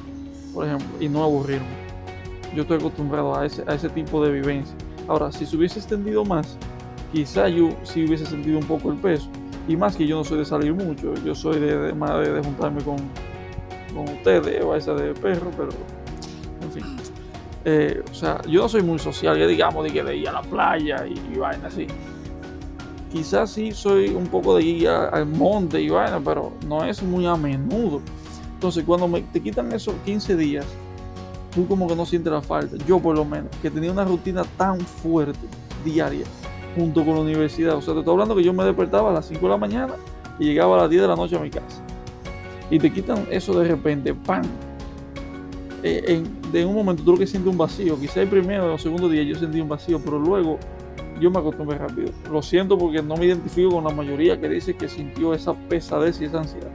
por 0.54 0.66
ejemplo, 0.66 0.88
y 1.00 1.10
no 1.10 1.24
aburrirme. 1.24 1.68
Yo 2.56 2.64
estoy 2.64 2.78
acostumbrado 2.78 3.38
a 3.38 3.46
ese, 3.46 3.64
a 3.68 3.76
ese 3.76 3.90
tipo 3.90 4.24
de 4.24 4.32
vivencia. 4.32 4.76
Ahora, 5.08 5.32
si 5.32 5.46
se 5.46 5.56
hubiese 5.56 5.80
extendido 5.80 6.26
más, 6.26 6.58
quizá 7.12 7.48
yo 7.50 7.70
sí 7.84 8.06
hubiese 8.06 8.26
sentido 8.26 8.60
un 8.60 8.66
poco 8.66 8.92
el 8.92 8.98
peso. 8.98 9.30
Y 9.68 9.76
más 9.76 9.96
que 9.96 10.08
yo 10.08 10.18
no 10.18 10.24
soy 10.24 10.40
de 10.40 10.46
salir 10.46 10.74
mucho, 10.74 11.14
yo 11.24 11.36
soy 11.36 11.60
de, 11.60 11.94
más 11.94 12.26
de, 12.26 12.42
juntarme 12.44 12.82
con, 12.82 12.98
con 13.94 14.16
ustedes 14.16 14.64
o 14.64 14.76
esa 14.76 14.94
de 14.96 15.14
perro, 15.14 15.52
pero 15.56 15.70
en 16.62 16.72
fin. 16.72 16.98
Eh, 17.66 18.04
o 18.10 18.14
sea, 18.14 18.42
yo 18.48 18.62
no 18.62 18.70
soy 18.70 18.82
muy 18.82 18.98
social, 18.98 19.48
digamos, 19.48 19.84
de 19.84 19.92
que 19.92 20.04
de 20.04 20.18
ir 20.18 20.30
a 20.30 20.34
la 20.34 20.42
playa 20.42 21.06
y, 21.06 21.14
y 21.34 21.38
vaina 21.38 21.68
así. 21.68 21.86
Quizás 23.12 23.52
sí 23.52 23.72
soy 23.72 24.10
un 24.10 24.28
poco 24.28 24.56
de 24.58 24.64
ir 24.64 24.88
al 24.88 25.26
monte 25.26 25.82
y 25.82 25.90
vaina, 25.90 26.20
pero 26.24 26.54
no 26.68 26.84
es 26.84 27.04
muy 27.04 27.26
a 27.26 27.36
menudo. 27.36 28.02
Entonces, 28.60 28.84
cuando 28.84 29.08
me, 29.08 29.22
te 29.22 29.40
quitan 29.40 29.72
esos 29.72 29.96
15 30.04 30.36
días, 30.36 30.66
tú 31.56 31.66
como 31.66 31.88
que 31.88 31.96
no 31.96 32.06
sientes 32.06 32.30
la 32.30 32.42
falta. 32.42 32.76
Yo, 32.86 33.00
por 33.00 33.16
lo 33.16 33.24
menos, 33.24 33.50
que 33.62 33.72
tenía 33.72 33.90
una 33.90 34.04
rutina 34.04 34.44
tan 34.58 34.82
fuerte, 34.82 35.40
diaria, 35.86 36.26
junto 36.76 37.06
con 37.06 37.16
la 37.16 37.22
universidad. 37.22 37.78
O 37.78 37.82
sea, 37.82 37.94
te 37.94 38.02
estoy 38.02 38.12
hablando 38.12 38.36
que 38.36 38.44
yo 38.44 38.52
me 38.52 38.66
despertaba 38.66 39.12
a 39.12 39.14
las 39.14 39.28
5 39.28 39.40
de 39.40 39.48
la 39.48 39.56
mañana 39.56 39.94
y 40.40 40.44
llegaba 40.44 40.76
a 40.76 40.82
las 40.82 40.90
10 40.90 41.04
de 41.04 41.08
la 41.08 41.16
noche 41.16 41.38
a 41.38 41.40
mi 41.40 41.50
casa. 41.50 41.82
Y 42.70 42.80
te 42.80 42.92
quitan 42.92 43.26
eso 43.32 43.58
de 43.58 43.70
repente, 43.70 44.14
¡pam! 44.14 44.44
Eh, 45.82 46.04
en, 46.08 46.52
de 46.52 46.66
un 46.66 46.76
momento 46.76 47.02
tú 47.02 47.14
lo 47.14 47.18
que 47.18 47.28
sientes 47.28 47.50
un 47.50 47.58
vacío. 47.58 47.98
Quizá 47.98 48.24
el 48.24 48.28
primero 48.28 48.72
o 48.72 48.74
el 48.74 48.80
segundo 48.80 49.08
día 49.08 49.24
yo 49.24 49.36
sentí 49.36 49.62
un 49.62 49.70
vacío, 49.70 50.02
pero 50.04 50.20
luego 50.20 50.60
yo 51.22 51.32
me 51.32 51.40
acostumbré 51.40 51.78
rápido. 51.78 52.12
Lo 52.30 52.42
siento 52.42 52.78
porque 52.78 53.02
no 53.02 53.16
me 53.16 53.28
identifico 53.28 53.72
con 53.72 53.86
la 53.86 53.92
mayoría 53.92 54.38
que 54.38 54.50
dice 54.50 54.76
que 54.76 54.90
sintió 54.90 55.34
esa 55.34 55.54
pesadez 55.54 56.20
y 56.20 56.26
esa 56.26 56.40
ansiedad. 56.40 56.72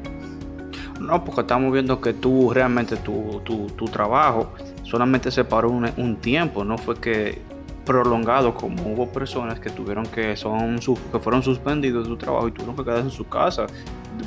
No, 1.07 1.23
porque 1.23 1.43
estamos 1.43 1.73
viendo 1.73 2.01
que 2.01 2.14
tú 2.14 2.51
realmente 2.53 2.97
tu, 2.97 3.40
tu, 3.45 3.85
trabajo 3.87 4.53
solamente 4.83 5.31
se 5.31 5.45
paró 5.45 5.71
un, 5.71 6.17
tiempo, 6.17 6.64
no 6.64 6.79
fue 6.79 6.97
que 6.97 7.43
prolongado 7.85 8.55
como 8.55 8.83
hubo 8.95 9.09
personas 9.09 9.61
que 9.61 9.69
tuvieron 9.69 10.07
que 10.07 10.35
son 10.37 10.79
que 11.12 11.19
fueron 11.19 11.43
suspendidos 11.43 12.05
de 12.05 12.09
su 12.09 12.17
trabajo 12.17 12.49
y 12.49 12.53
tuvieron 12.53 12.75
que 12.77 12.85
quedarse 12.85 13.05
en 13.05 13.11
su 13.11 13.29
casa 13.29 13.67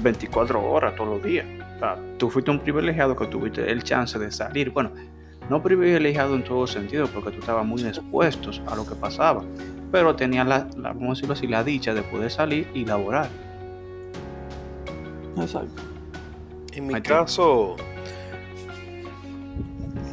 24 0.04 0.63
horas 0.63 0.96
todos 0.96 1.16
los 1.16 1.24
días. 1.24 1.48
O 1.78 1.80
sea, 1.80 1.98
tú 2.18 2.30
fuiste 2.30 2.52
un 2.52 2.60
privilegiado 2.60 3.16
que 3.16 3.26
tuviste 3.26 3.72
el 3.72 3.84
chance 3.84 4.20
de 4.20 4.32
salir. 4.32 4.70
Bueno, 4.70 4.92
no 5.50 5.63
privilegiado 5.63 6.36
en 6.36 6.44
todo 6.44 6.68
sentido 6.68 7.08
porque 7.08 7.32
tú 7.32 7.40
estabas 7.40 7.66
muy 7.66 7.82
expuesto 7.84 8.52
a 8.68 8.76
lo 8.76 8.86
que 8.86 8.96
pasaba, 8.96 9.44
pero 9.92 10.16
tenías 10.16 10.46
la, 10.46 10.68
la, 10.78 10.94
decirlo 10.94 11.34
así, 11.34 11.48
la 11.48 11.63
dicha 11.63 11.96
de 11.96 12.04
poder 12.04 12.30
salir 12.30 12.68
y 12.76 12.86
laborar. 12.86 13.30
Exacto. 15.38 15.97
En 16.78 16.86
mi 16.86 17.02
caso, 17.02 17.76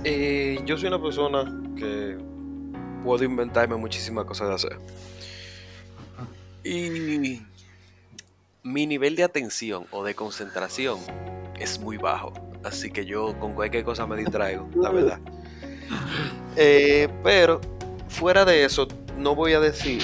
eh, 0.03 0.59
yo 0.65 0.79
soy 0.79 0.89
una 0.89 0.99
persona 1.01 1.45
que 1.77 2.17
puedo 3.05 3.23
inventarme 3.23 3.77
muchísimas 3.77 4.25
cosas 4.25 4.49
de 4.49 4.55
hacer. 4.55 4.79
Y 6.65 7.43
mi 8.63 8.87
nivel 8.87 9.15
de 9.15 9.25
atención 9.25 9.85
o 9.91 10.05
de 10.05 10.15
concentración 10.15 11.01
es 11.61 11.79
muy 11.79 11.99
bajo. 11.99 12.33
Así 12.65 12.91
que 12.91 13.05
yo 13.05 13.39
con 13.39 13.53
cualquier 13.53 13.85
cosa 13.85 14.07
me 14.07 14.17
distraigo, 14.17 14.67
la 14.75 14.91
verdad. 14.91 15.21
Eh, 16.57 17.11
pero 17.23 17.61
fuera 18.09 18.47
de 18.47 18.65
eso, 18.65 18.89
no 19.19 19.35
voy 19.35 19.53
a 19.53 19.61
decir, 19.61 20.03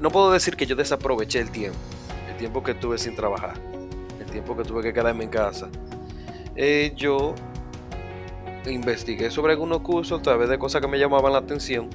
no 0.00 0.10
puedo 0.10 0.32
decir 0.32 0.56
que 0.56 0.66
yo 0.66 0.74
desaproveché 0.74 1.38
el 1.38 1.52
tiempo. 1.52 1.78
El 2.28 2.36
tiempo 2.38 2.60
que 2.64 2.74
tuve 2.74 2.98
sin 2.98 3.14
trabajar. 3.14 3.54
El 4.18 4.26
tiempo 4.26 4.56
que 4.56 4.64
tuve 4.64 4.82
que 4.82 4.92
quedarme 4.92 5.22
en 5.22 5.30
casa 5.30 5.70
eh, 6.56 6.92
yo 6.96 7.34
investigué 8.70 9.30
sobre 9.30 9.52
algunos 9.52 9.80
cursos 9.80 10.20
a 10.20 10.22
través 10.22 10.48
de 10.48 10.58
cosas 10.58 10.80
que 10.80 10.88
me 10.88 10.98
llamaban 10.98 11.32
la 11.32 11.38
atención. 11.38 11.88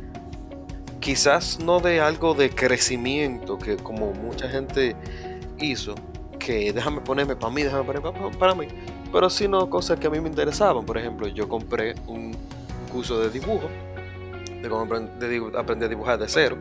Quizás 0.99 1.59
no 1.59 1.79
de 1.79 2.01
algo 2.01 2.33
de 2.33 2.49
crecimiento 2.49 3.57
que 3.57 3.77
como 3.77 4.13
mucha 4.13 4.49
gente 4.49 4.95
hizo, 5.59 5.95
que 6.39 6.73
déjame 6.73 7.01
ponerme 7.01 7.35
para 7.35 7.53
mí, 7.53 7.63
déjame 7.63 7.83
ponerme 7.83 8.37
para, 8.37 8.55
mí, 8.55 8.67
pero 9.11 9.29
sino 9.29 9.69
cosas 9.69 9.99
que 9.99 10.07
a 10.07 10.09
mí 10.09 10.19
me 10.19 10.27
interesaban. 10.27 10.85
Por 10.85 10.97
ejemplo, 10.97 11.27
yo 11.27 11.47
compré 11.47 11.95
un 12.07 12.35
curso 12.91 13.19
de 13.19 13.29
dibujo, 13.29 13.69
de 14.61 14.67
cómo 14.69 14.83
aprender 14.83 15.87
a 15.87 15.89
dibujar 15.89 16.19
de 16.19 16.27
cero, 16.27 16.57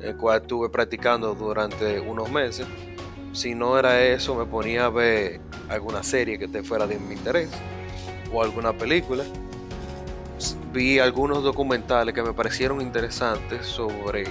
el 0.00 0.16
cual 0.16 0.40
estuve 0.40 0.68
practicando 0.68 1.34
durante 1.34 2.00
unos 2.00 2.30
meses. 2.30 2.66
Si 3.32 3.54
no 3.54 3.78
era 3.78 4.02
eso, 4.04 4.34
me 4.34 4.46
ponía 4.46 4.86
a 4.86 4.90
ver 4.90 5.40
alguna 5.68 6.02
serie 6.02 6.38
que 6.38 6.48
te 6.48 6.62
fuera 6.62 6.86
de 6.86 6.98
mi 6.98 7.14
interés 7.14 7.50
o 8.32 8.42
alguna 8.42 8.72
película. 8.72 9.24
Vi 10.72 10.98
algunos 10.98 11.42
documentales 11.42 12.14
que 12.14 12.22
me 12.22 12.32
parecieron 12.32 12.80
interesantes 12.80 13.66
sobre 13.66 14.24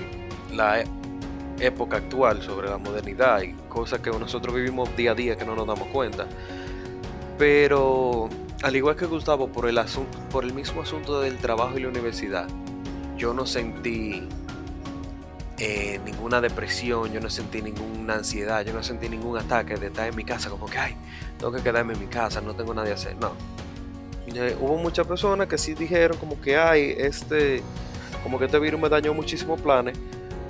la 0.52 0.82
e- 0.82 0.88
época 1.60 1.98
actual, 1.98 2.42
sobre 2.42 2.70
la 2.70 2.78
modernidad 2.78 3.42
y 3.42 3.54
cosas 3.70 4.00
que 4.00 4.10
nosotros 4.12 4.54
vivimos 4.54 4.96
día 4.98 5.12
a 5.12 5.16
día 5.16 5.36
que 5.38 5.46
no 5.46 5.56
nos 5.56 5.66
damos 5.66 5.88
cuenta. 5.88 6.28
Pero 7.38 8.30
al 8.62 8.76
igual 8.76 8.96
que 8.96 9.06
Gustavo, 9.06 9.48
por 9.48 9.68
el, 9.68 9.78
asunto, 9.78 10.18
por 10.30 10.44
el 10.44 10.54
mismo 10.54 10.82
asunto 10.82 11.22
del 11.22 11.38
trabajo 11.38 11.78
y 11.78 11.82
la 11.82 11.90
universidad, 11.90 12.48
yo 13.18 13.34
no 13.34 13.46
sentí 13.46 14.28
eh, 15.58 16.00
ninguna 16.06 16.42
depresión, 16.42 17.12
yo 17.12 17.20
no 17.20 17.30
sentí 17.30 17.62
ninguna 17.62 18.16
ansiedad, 18.16 18.66
yo 18.66 18.74
no 18.74 18.84
sentí 18.84 19.08
ningún 19.08 19.38
ataque 19.38 19.76
de 19.76 19.88
estar 19.88 20.08
en 20.08 20.16
mi 20.16 20.24
casa 20.24 20.50
como 20.50 20.66
que, 20.66 20.78
ay, 20.78 20.96
tengo 21.44 21.58
que 21.58 21.62
quedarme 21.62 21.92
en 21.94 22.00
mi 22.00 22.06
casa, 22.08 22.40
no 22.40 22.54
tengo 22.56 22.74
nada 22.74 22.88
que 22.88 22.94
hacer. 22.94 23.18
No. 23.18 23.34
Eh, 24.28 24.56
hubo 24.62 24.78
muchas 24.78 25.06
personas 25.06 25.48
que 25.48 25.58
sí 25.58 25.74
dijeron 25.74 26.18
como 26.18 26.40
que, 26.40 26.56
ay, 26.56 26.96
este, 26.98 27.62
como 28.24 28.40
que 28.40 28.46
este 28.46 28.58
virus 28.60 28.80
me 28.80 28.88
dañó 28.88 29.14
muchísimos 29.14 29.60
planes, 29.60 29.98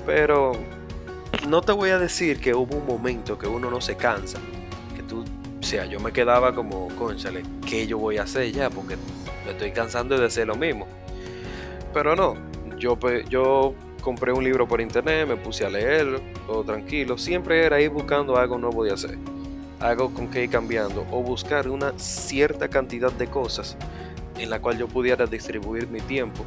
pero 0.06 0.52
no 1.48 1.62
te 1.62 1.72
voy 1.72 1.90
a 1.90 1.98
decir 1.98 2.40
que 2.40 2.54
hubo 2.54 2.76
un 2.78 2.86
momento 2.86 3.40
que 3.40 3.48
uno 3.48 3.72
no 3.72 3.82
se 3.82 3.96
cansa, 3.96 4.38
que 4.96 5.02
tú, 5.02 5.24
o 5.60 5.64
sea, 5.64 5.86
yo 5.86 6.00
me 6.00 6.12
quedaba 6.12 6.54
como, 6.54 6.90
conchale, 6.90 7.42
¿qué 7.68 7.88
yo 7.88 7.98
voy 7.98 8.20
a 8.20 8.24
hacer 8.24 8.52
ya? 8.52 8.70
Porque 8.70 8.96
me 9.46 9.52
estoy 9.54 9.72
cansando 9.72 10.16
de 10.16 10.28
hacer 10.28 10.46
lo 10.46 10.56
mismo. 10.56 10.86
Pero 11.92 12.16
no, 12.16 12.36
yo, 12.78 13.00
pe- 13.00 13.26
yo 13.30 13.74
compré 14.02 14.32
un 14.32 14.44
libro 14.44 14.68
por 14.68 14.80
internet, 14.80 15.28
me 15.28 15.38
puse 15.38 15.66
a 15.66 15.70
leerlo, 15.72 16.22
todo 16.46 16.64
tranquilo. 16.64 17.18
Siempre 17.18 17.66
era 17.66 17.82
ir 17.82 17.90
buscando 17.90 18.38
algo 18.38 18.60
nuevo 18.60 18.84
de 18.84 18.94
hacer, 18.94 19.18
algo 19.84 20.14
con 20.14 20.30
que 20.30 20.44
ir 20.46 20.50
cambiando, 20.50 21.06
o 21.12 21.22
buscar 21.22 21.68
una 21.70 21.94
cierta 21.98 22.68
cantidad 22.70 23.12
de 23.12 23.28
cosas 23.28 23.78
en 24.40 24.50
la 24.50 24.60
cual 24.60 24.78
yo 24.78 24.88
pudiera 24.88 25.26
distribuir 25.28 25.88
mi 25.90 26.00
tiempo 26.02 26.44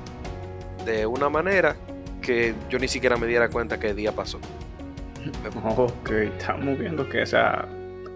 de 0.84 1.06
una 1.06 1.28
manera 1.28 1.76
que 2.22 2.54
yo 2.70 2.78
ni 2.78 2.88
siquiera 2.88 3.16
me 3.16 3.26
diera 3.26 3.48
cuenta 3.48 3.78
que 3.78 3.90
el 3.90 3.96
día 3.96 4.12
pasó. 4.12 4.38
Ok, 5.76 6.10
estamos 6.10 6.78
viendo 6.78 7.08
que 7.08 7.22
esa 7.22 7.66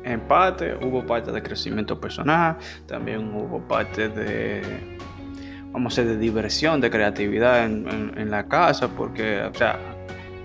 en 0.04 0.20
parte 0.20 0.74
hubo 0.82 1.04
parte 1.04 1.30
de 1.32 1.42
crecimiento 1.42 2.00
personal, 2.00 2.56
también 2.86 3.34
hubo 3.34 3.60
parte 3.60 4.08
de, 4.08 4.62
vamos 5.72 5.98
a 5.98 6.02
decir, 6.02 6.16
de 6.16 6.24
diversión, 6.24 6.80
de 6.80 6.90
creatividad 6.90 7.64
en, 7.66 7.86
en- 7.88 8.18
en 8.18 8.30
la 8.30 8.46
casa, 8.46 8.88
porque, 8.88 9.42
o 9.42 9.52
sea, 9.54 9.78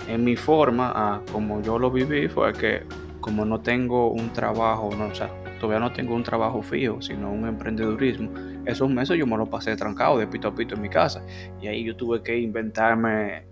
en 0.10 0.24
mi 0.24 0.36
forma, 0.36 0.92
ah, 0.94 1.22
como 1.32 1.62
yo 1.62 1.80
lo 1.80 1.90
viví, 1.90 2.28
fue 2.28 2.52
que 2.54 2.84
como 3.26 3.44
no 3.44 3.60
tengo 3.60 4.12
un 4.12 4.32
trabajo, 4.34 4.92
no, 4.96 5.08
o 5.08 5.16
sea, 5.16 5.32
todavía 5.60 5.80
no 5.80 5.92
tengo 5.92 6.14
un 6.14 6.22
trabajo 6.22 6.62
fijo, 6.62 7.02
sino 7.02 7.32
un 7.32 7.48
emprendedurismo, 7.48 8.30
esos 8.68 8.88
meses 8.88 9.18
yo 9.18 9.26
me 9.26 9.36
lo 9.36 9.48
pasé 9.48 9.76
trancado 9.76 10.20
de 10.20 10.28
pito 10.28 10.50
a 10.50 10.54
pito 10.54 10.76
en 10.76 10.82
mi 10.84 10.90
casa, 10.90 11.24
y 11.60 11.66
ahí 11.66 11.84
yo 11.84 11.96
tuve 11.96 12.22
que 12.22 12.38
inventarme 12.38 13.48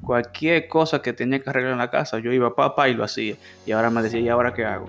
cualquier 0.00 0.68
cosa 0.68 1.02
que 1.02 1.12
tenía 1.12 1.38
que 1.42 1.50
arreglar 1.50 1.72
en 1.72 1.80
la 1.80 1.90
casa, 1.90 2.18
yo 2.18 2.32
iba 2.32 2.56
papá 2.56 2.88
y 2.88 2.94
lo 2.94 3.04
hacía. 3.04 3.34
Y 3.66 3.72
ahora 3.72 3.90
me 3.90 4.02
decía, 4.02 4.20
¿y 4.20 4.28
ahora 4.30 4.54
qué 4.54 4.64
hago? 4.64 4.86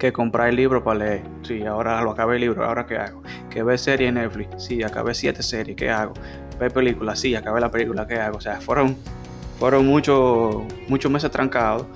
Que 0.00 0.12
comprar 0.12 0.48
el 0.48 0.56
libro 0.56 0.82
para 0.82 0.98
leer. 0.98 1.22
Sí, 1.42 1.64
ahora 1.64 2.02
lo 2.02 2.10
acabé 2.10 2.34
el 2.36 2.40
libro, 2.40 2.64
¿ahora 2.64 2.86
qué 2.86 2.96
hago? 2.96 3.22
Que 3.50 3.62
ver 3.62 3.78
serie 3.78 4.08
en 4.08 4.14
Netflix. 4.14 4.64
Sí, 4.64 4.82
acabé 4.82 5.14
siete 5.14 5.44
series, 5.44 5.76
¿qué 5.76 5.90
hago? 5.90 6.14
Ver 6.58 6.72
películas, 6.72 7.20
sí, 7.20 7.36
acabé 7.36 7.60
la 7.60 7.70
película, 7.70 8.04
¿qué 8.04 8.16
hago? 8.16 8.38
O 8.38 8.40
sea, 8.40 8.60
fueron, 8.60 8.96
fueron 9.60 9.86
muchos 9.86 10.64
muchos 10.88 11.10
meses 11.10 11.30
trancados 11.30 11.86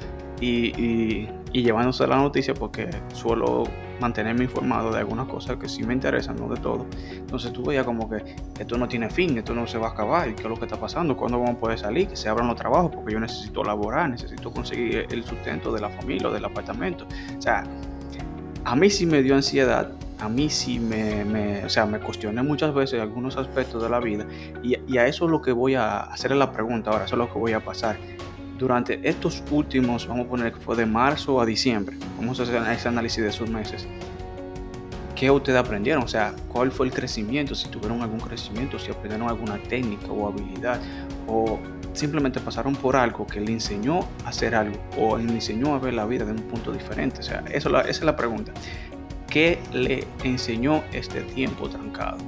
y, 0.41 0.69
y, 0.81 1.29
y 1.53 1.63
llevándose 1.63 2.07
la 2.07 2.17
noticia 2.17 2.55
porque 2.55 2.89
suelo 3.13 3.65
mantenerme 4.01 4.45
informado 4.45 4.91
de 4.91 4.99
algunas 4.99 5.29
cosas 5.29 5.57
que 5.57 5.69
sí 5.69 5.83
me 5.83 5.93
interesan, 5.93 6.37
no 6.37 6.49
de 6.49 6.59
todo. 6.61 6.87
Entonces 7.13 7.53
tú 7.53 7.63
veías 7.63 7.85
como 7.85 8.09
que 8.09 8.35
esto 8.59 8.79
no 8.79 8.89
tiene 8.89 9.11
fin, 9.11 9.37
esto 9.37 9.55
no 9.55 9.67
se 9.67 9.79
va 9.79 9.89
a 9.89 9.91
acabar, 9.91 10.29
y 10.29 10.35
qué 10.35 10.45
es 10.45 10.49
lo 10.49 10.57
que 10.57 10.65
está 10.65 10.81
pasando, 10.81 11.17
cuándo 11.17 11.39
vamos 11.39 11.57
a 11.57 11.61
poder 11.61 11.79
salir, 11.79 12.09
que 12.09 12.17
se 12.17 12.29
abran 12.29 12.49
los 12.49 12.57
trabajos, 12.57 12.91
porque 12.95 13.13
yo 13.13 13.21
necesito 13.21 13.63
laborar, 13.63 14.09
necesito 14.09 14.51
conseguir 14.51 15.07
el 15.11 15.25
sustento 15.25 15.71
de 15.73 15.83
la 15.83 15.91
familia 15.91 16.29
o 16.29 16.33
del 16.33 16.45
apartamento. 16.45 17.07
O 17.37 17.43
sea, 17.43 17.65
a 18.65 18.77
mí 18.77 18.89
sí 18.89 19.05
me 19.05 19.23
dio 19.23 19.35
ansiedad, 19.35 19.93
a 20.19 20.29
mí 20.29 20.49
sí 20.49 20.81
me, 20.81 21.65
o 21.65 21.69
sea, 21.69 21.85
me 21.85 21.99
cuestioné 21.99 22.43
muchas 22.43 22.73
veces 22.75 23.01
algunos 23.01 23.37
aspectos 23.37 23.83
de 23.83 23.91
la 23.91 24.01
vida, 24.01 24.25
y, 24.63 24.77
y 24.91 24.97
a 24.97 25.07
eso 25.07 25.27
es 25.27 25.31
lo 25.31 25.43
que 25.43 25.53
voy 25.53 25.75
a 25.75 25.99
hacerle 25.99 26.39
la 26.39 26.53
pregunta 26.53 26.91
ahora, 26.91 27.05
eso 27.05 27.17
es 27.17 27.19
lo 27.19 27.31
que 27.31 27.39
voy 27.39 27.53
a 27.53 27.61
pasar. 27.61 27.99
Durante 28.61 29.01
estos 29.09 29.43
últimos, 29.51 30.07
vamos 30.07 30.27
a 30.27 30.29
poner 30.29 30.53
que 30.53 30.61
fue 30.61 30.77
de 30.77 30.85
marzo 30.85 31.41
a 31.41 31.47
diciembre, 31.47 31.97
vamos 32.19 32.39
a 32.41 32.43
hacer 32.43 32.63
ese 32.71 32.89
análisis 32.89 33.23
de 33.23 33.31
esos 33.31 33.49
meses. 33.49 33.89
¿Qué 35.17 35.31
ustedes 35.31 35.59
aprendieron? 35.59 36.05
O 36.05 36.09
sea, 36.09 36.35
¿cuál 36.47 36.71
fue 36.71 36.85
el 36.85 36.93
crecimiento? 36.93 37.55
Si 37.55 37.69
tuvieron 37.69 38.03
algún 38.03 38.21
crecimiento, 38.21 38.79
si 38.79 38.91
aprendieron 38.91 39.31
alguna 39.31 39.57
técnica 39.63 40.09
o 40.09 40.29
habilidad, 40.29 40.79
o 41.27 41.59
simplemente 41.95 42.39
pasaron 42.39 42.77
por 42.77 42.97
algo 42.97 43.27
que 43.27 43.41
le 43.41 43.51
enseñó 43.51 44.01
a 44.27 44.29
hacer 44.29 44.55
algo, 44.55 44.77
o 44.99 45.17
le 45.17 45.33
enseñó 45.33 45.75
a 45.75 45.79
ver 45.79 45.95
la 45.95 46.05
vida 46.05 46.27
de 46.27 46.33
un 46.33 46.43
punto 46.43 46.71
diferente. 46.71 47.21
O 47.21 47.23
sea, 47.23 47.43
eso, 47.51 47.71
esa 47.81 47.89
es 47.89 48.03
la 48.03 48.15
pregunta. 48.15 48.53
¿Qué 49.31 49.59
le 49.73 50.07
enseñó 50.23 50.83
este 50.93 51.23
tiempo 51.23 51.67
trancado? 51.71 52.19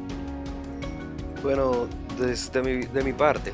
Bueno, 1.43 1.89
desde 2.19 2.63
mi, 2.63 2.87
de 2.87 3.05
mi 3.05 3.13
parte, 3.13 3.53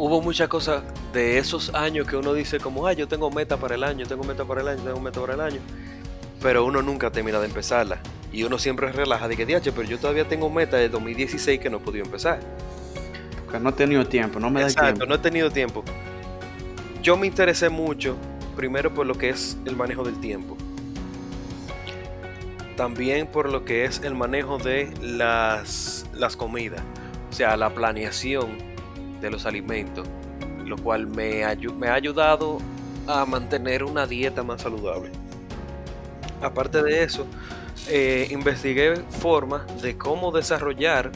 hubo 0.00 0.22
muchas 0.22 0.48
cosas 0.48 0.82
de 1.12 1.36
esos 1.36 1.74
años 1.74 2.06
que 2.06 2.16
uno 2.16 2.32
dice 2.32 2.58
como, 2.58 2.86
ah, 2.86 2.94
yo 2.94 3.06
tengo 3.06 3.30
meta 3.30 3.58
para 3.58 3.74
el 3.74 3.84
año, 3.84 4.06
tengo 4.06 4.24
meta 4.24 4.46
para 4.46 4.62
el 4.62 4.68
año, 4.68 4.82
tengo 4.82 4.98
meta 4.98 5.20
para 5.20 5.34
el 5.34 5.40
año, 5.42 5.60
pero 6.40 6.64
uno 6.64 6.80
nunca 6.80 7.10
termina 7.10 7.38
de 7.38 7.44
empezarla. 7.44 8.00
Y 8.32 8.44
uno 8.44 8.58
siempre 8.58 8.90
relaja 8.92 9.28
de 9.28 9.36
que, 9.36 9.44
diache, 9.44 9.72
pero 9.72 9.86
yo 9.86 9.98
todavía 9.98 10.26
tengo 10.26 10.48
meta 10.48 10.78
de 10.78 10.88
2016 10.88 11.60
que 11.60 11.68
no 11.68 11.76
he 11.76 11.80
podido 11.80 12.06
empezar. 12.06 12.40
Porque 13.44 13.60
no 13.60 13.68
he 13.68 13.72
tenido 13.72 14.06
tiempo, 14.06 14.40
no 14.40 14.48
me 14.48 14.60
da 14.60 14.68
Exacto, 14.68 14.86
tiempo. 14.86 15.06
no 15.06 15.14
he 15.16 15.18
tenido 15.18 15.50
tiempo. 15.50 15.84
Yo 17.02 17.18
me 17.18 17.26
interesé 17.26 17.68
mucho, 17.68 18.16
primero 18.56 18.94
por 18.94 19.06
lo 19.06 19.18
que 19.18 19.28
es 19.28 19.58
el 19.66 19.76
manejo 19.76 20.02
del 20.02 20.18
tiempo. 20.18 20.56
También 22.74 23.26
por 23.26 23.50
lo 23.50 23.66
que 23.66 23.84
es 23.84 24.00
el 24.02 24.14
manejo 24.14 24.56
de 24.56 24.94
las, 25.02 26.06
las 26.14 26.36
comidas. 26.36 26.80
O 27.30 27.34
sea, 27.34 27.58
la 27.58 27.74
planeación 27.74 28.69
de 29.20 29.30
los 29.30 29.46
alimentos. 29.46 30.06
Lo 30.64 30.76
cual 30.76 31.06
me, 31.06 31.44
ha 31.44 31.94
ayudado 31.94 32.58
a 33.06 33.24
mantener 33.24 33.84
una 33.84 34.06
dieta 34.06 34.42
más 34.42 34.62
saludable. 34.62 35.10
Aparte 36.42 36.82
de 36.82 37.02
eso, 37.02 37.26
eh, 37.88 38.28
investigué 38.30 38.96
formas 39.10 39.82
de 39.82 39.96
cómo 39.96 40.30
desarrollar 40.32 41.10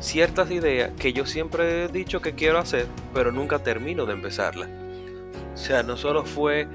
ciertas 0.00 0.50
ideas 0.50 0.92
que 0.98 1.12
yo 1.12 1.26
siempre 1.26 1.84
he 1.84 1.88
dicho 1.88 2.20
que 2.20 2.34
quiero 2.34 2.58
hacer, 2.58 2.86
pero 3.14 3.32
nunca 3.32 3.58
termino 3.60 4.06
de 4.06 4.14
empezarlas. 4.14 4.68
O 5.54 5.56
sea, 5.56 5.82
no 5.82 5.96
solo 5.96 6.24
fue 6.24 6.66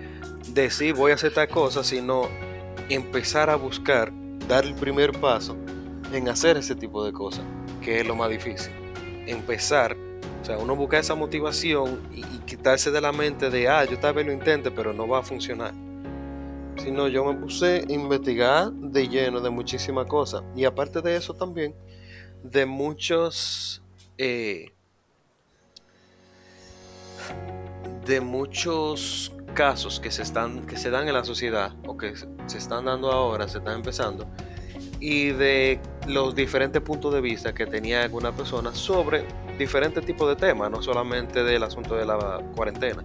decir 0.54 0.93
voy 0.93 1.12
a 1.12 1.15
hacer 1.15 1.34
tal 1.34 1.47
cosa, 1.47 1.84
sino 1.84 2.30
empezar 2.89 3.49
a 3.49 3.56
buscar, 3.56 4.12
dar 4.47 4.63
el 4.63 4.75
primer 4.75 5.12
paso 5.19 5.58
en 6.13 6.30
hacer 6.30 6.58
ese 6.58 6.75
tipo 6.75 7.04
de 7.04 7.12
cosas, 7.12 7.43
que 7.82 7.99
es 7.99 8.08
lo 8.08 8.15
más 8.15 8.30
difícil. 8.30 8.71
Empezar, 9.25 9.97
o 10.45 10.47
sea, 10.47 10.60
uno 10.60 10.75
busca 10.75 10.99
esa 10.99 11.15
motivación 11.15 12.08
y, 12.13 12.21
quitarse 12.45 12.91
de 12.91 13.01
la 13.01 13.12
mente 13.12 13.49
de, 13.49 13.67
ah, 13.67 13.84
yo 13.84 13.97
tal 13.97 14.13
vez 14.13 14.27
lo 14.27 14.31
intente, 14.31 14.69
pero 14.69 14.93
no 14.93 15.08
va 15.08 15.17
a 15.17 15.23
funcionar. 15.23 15.73
Sino 16.77 17.08
yo 17.08 17.25
me 17.25 17.34
puse 17.34 17.84
a 17.89 17.91
investigar 17.91 18.71
de 18.71 19.08
lleno 19.08 19.41
de 19.41 19.49
muchísimas 19.49 20.05
cosas. 20.05 20.43
Y 20.55 20.65
aparte 20.65 21.01
de 21.01 21.15
eso 21.15 21.34
también, 21.34 21.73
de 22.43 22.67
muchos 22.67 23.81
eh, 24.19 24.71
de 28.05 28.21
muchos 28.21 29.34
casos 29.55 29.99
que 29.99 30.12
se 30.12 30.21
están 30.21 30.67
que 30.67 30.77
se 30.77 30.91
dan 30.91 31.08
en 31.08 31.15
la 31.15 31.23
sociedad 31.23 31.73
o 31.88 31.97
que 31.97 32.13
se 32.15 32.58
están 32.60 32.86
dando 32.86 33.12
ahora 33.12 33.47
se 33.47 33.58
están 33.58 33.77
empezando 33.77 34.27
y 35.08 35.28
de 35.34 35.80
los 36.08 36.34
diferentes 36.34 36.82
puntos 36.82 37.13
de 37.13 37.22
vista 37.22 37.54
que 37.54 37.68
tenía 37.68 38.02
alguna 38.02 38.32
persona 38.32 38.74
sobre 38.74 39.24
diferentes 39.60 40.04
tipos 40.04 40.28
de 40.28 40.36
temas 40.36 40.72
no 40.72 40.82
solamente 40.82 41.44
del 41.44 41.62
asunto 41.62 41.96
de 41.96 42.08
la 42.08 42.41
cuarentena 42.56 43.04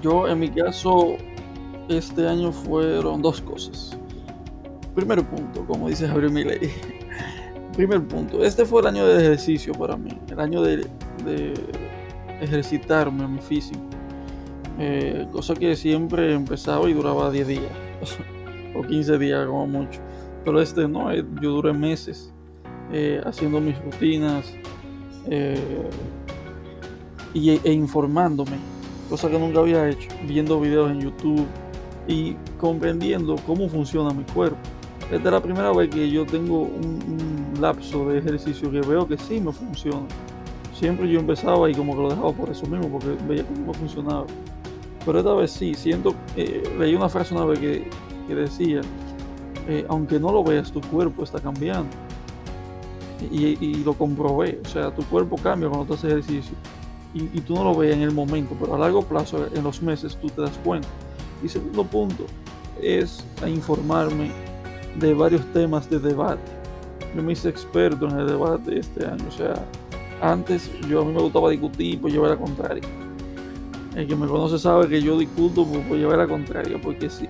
Yo, 0.00 0.26
en 0.26 0.38
mi 0.38 0.48
caso, 0.48 1.16
este 1.90 2.26
año 2.26 2.52
fueron 2.52 3.20
dos 3.20 3.42
cosas. 3.42 3.98
Primer 4.94 5.22
punto, 5.26 5.66
como 5.66 5.90
dice 5.90 6.08
Javier 6.08 6.30
Milei. 6.30 6.70
Primer 7.76 8.02
punto, 8.08 8.42
este 8.42 8.64
fue 8.64 8.80
el 8.80 8.86
año 8.86 9.06
de 9.06 9.20
ejercicio 9.22 9.74
para 9.74 9.98
mí, 9.98 10.18
el 10.30 10.40
año 10.40 10.62
de, 10.62 10.86
de 11.22 11.52
ejercitarme 12.40 13.28
mi 13.28 13.40
físico. 13.40 13.82
Eh, 14.78 15.26
cosa 15.32 15.54
que 15.54 15.76
siempre 15.76 16.32
empezaba 16.32 16.88
y 16.88 16.94
duraba 16.94 17.30
10 17.30 17.46
días 17.46 17.72
o 18.74 18.80
15 18.80 19.18
días 19.18 19.46
como 19.46 19.66
mucho. 19.66 20.00
Pero 20.44 20.60
este 20.60 20.88
no, 20.88 21.12
eh, 21.12 21.24
yo 21.40 21.50
duré 21.50 21.72
meses 21.72 22.32
eh, 22.92 23.20
haciendo 23.24 23.60
mis 23.60 23.78
rutinas 23.82 24.54
eh, 25.26 25.88
y, 27.34 27.50
e 27.50 27.72
informándome 27.72 28.56
cosa 29.10 29.28
que 29.28 29.38
nunca 29.38 29.58
había 29.58 29.88
hecho, 29.88 30.08
viendo 30.26 30.60
videos 30.60 30.92
en 30.92 31.00
YouTube 31.00 31.44
y 32.06 32.36
comprendiendo 32.58 33.34
cómo 33.44 33.68
funciona 33.68 34.14
mi 34.14 34.22
cuerpo. 34.22 34.56
esta 35.10 35.16
es 35.16 35.32
la 35.32 35.42
primera 35.42 35.72
vez 35.72 35.90
que 35.90 36.08
yo 36.08 36.24
tengo 36.24 36.62
un, 36.62 37.20
lapso 37.60 38.08
de 38.08 38.20
ejercicio 38.20 38.70
que 38.70 38.80
veo 38.80 39.06
que 39.06 39.18
sí 39.18 39.38
me 39.38 39.52
funciona. 39.52 40.06
Siempre 40.72 41.06
yo 41.10 41.20
empezaba 41.20 41.68
y 41.68 41.74
como 41.74 41.94
que 41.94 42.00
lo 42.00 42.08
dejaba 42.08 42.32
por 42.32 42.48
eso 42.48 42.64
mismo, 42.66 42.88
porque 42.88 43.08
veía 43.28 43.46
que 43.46 43.52
no 43.60 43.74
funcionaba. 43.74 44.24
Pero 45.04 45.18
esta 45.18 45.34
vez 45.34 45.50
sí, 45.50 45.74
siento, 45.74 46.14
eh, 46.36 46.62
leí 46.78 46.94
una 46.94 47.10
frase 47.10 47.34
una 47.34 47.44
vez 47.44 47.58
que, 47.58 48.34
decía, 48.34 48.80
eh, 49.70 49.86
aunque 49.88 50.18
no 50.18 50.32
lo 50.32 50.42
veas, 50.44 50.70
tu 50.72 50.80
cuerpo 50.80 51.24
está 51.24 51.40
cambiando. 51.40 51.90
Y, 53.30 53.74
lo 53.84 53.92
comprobé, 53.92 54.60
o 54.64 54.68
sea, 54.68 54.90
tu 54.90 55.02
cuerpo 55.04 55.36
cambia 55.36 55.68
cuando 55.68 55.86
tú 55.86 55.94
haces 55.94 56.10
ejercicio. 56.10 56.56
Y, 57.14 57.24
y, 57.24 57.40
tú 57.40 57.54
no 57.54 57.64
lo 57.64 57.74
ves 57.74 57.94
en 57.94 58.02
el 58.02 58.12
momento, 58.12 58.56
pero 58.58 58.74
a 58.74 58.78
largo 58.78 59.02
plazo, 59.02 59.46
en 59.54 59.62
los 59.62 59.82
meses, 59.82 60.16
tú 60.16 60.28
te 60.28 60.42
das 60.42 60.58
cuenta. 60.64 60.88
Y 61.42 61.48
segundo 61.48 61.84
punto 61.84 62.24
es 62.82 63.24
a 63.42 63.48
informarme 63.48 64.30
de 64.98 65.14
varios 65.14 65.44
temas 65.52 65.88
de 65.88 65.98
debate. 65.98 66.50
Yo 67.14 67.22
me 67.22 67.32
hice 67.32 67.48
experto 67.48 68.08
en 68.08 68.18
el 68.18 68.26
debate 68.26 68.78
este 68.78 69.06
año. 69.06 69.24
O 69.28 69.32
sea, 69.32 69.54
antes 70.20 70.70
yo 70.88 71.02
a 71.02 71.04
mí 71.04 71.12
me 71.12 71.20
gustaba 71.20 71.50
discutir 71.50 72.00
por 72.00 72.10
llevar 72.10 72.30
la 72.30 72.36
contraria. 72.36 72.82
El 73.96 74.06
que 74.06 74.14
me 74.14 74.26
conoce 74.26 74.58
sabe 74.58 74.88
que 74.88 75.02
yo 75.02 75.18
discuto 75.18 75.66
por, 75.66 75.96
llevar 75.96 76.18
la 76.18 76.28
contraria, 76.28 76.80
porque 76.80 77.10
sí. 77.10 77.28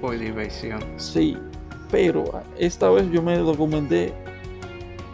Por 0.00 0.18
diversión. 0.18 0.80
Sí, 0.96 1.36
pero 1.90 2.24
esta 2.58 2.90
vez 2.90 3.10
yo 3.10 3.22
me 3.22 3.38
documenté 3.38 4.12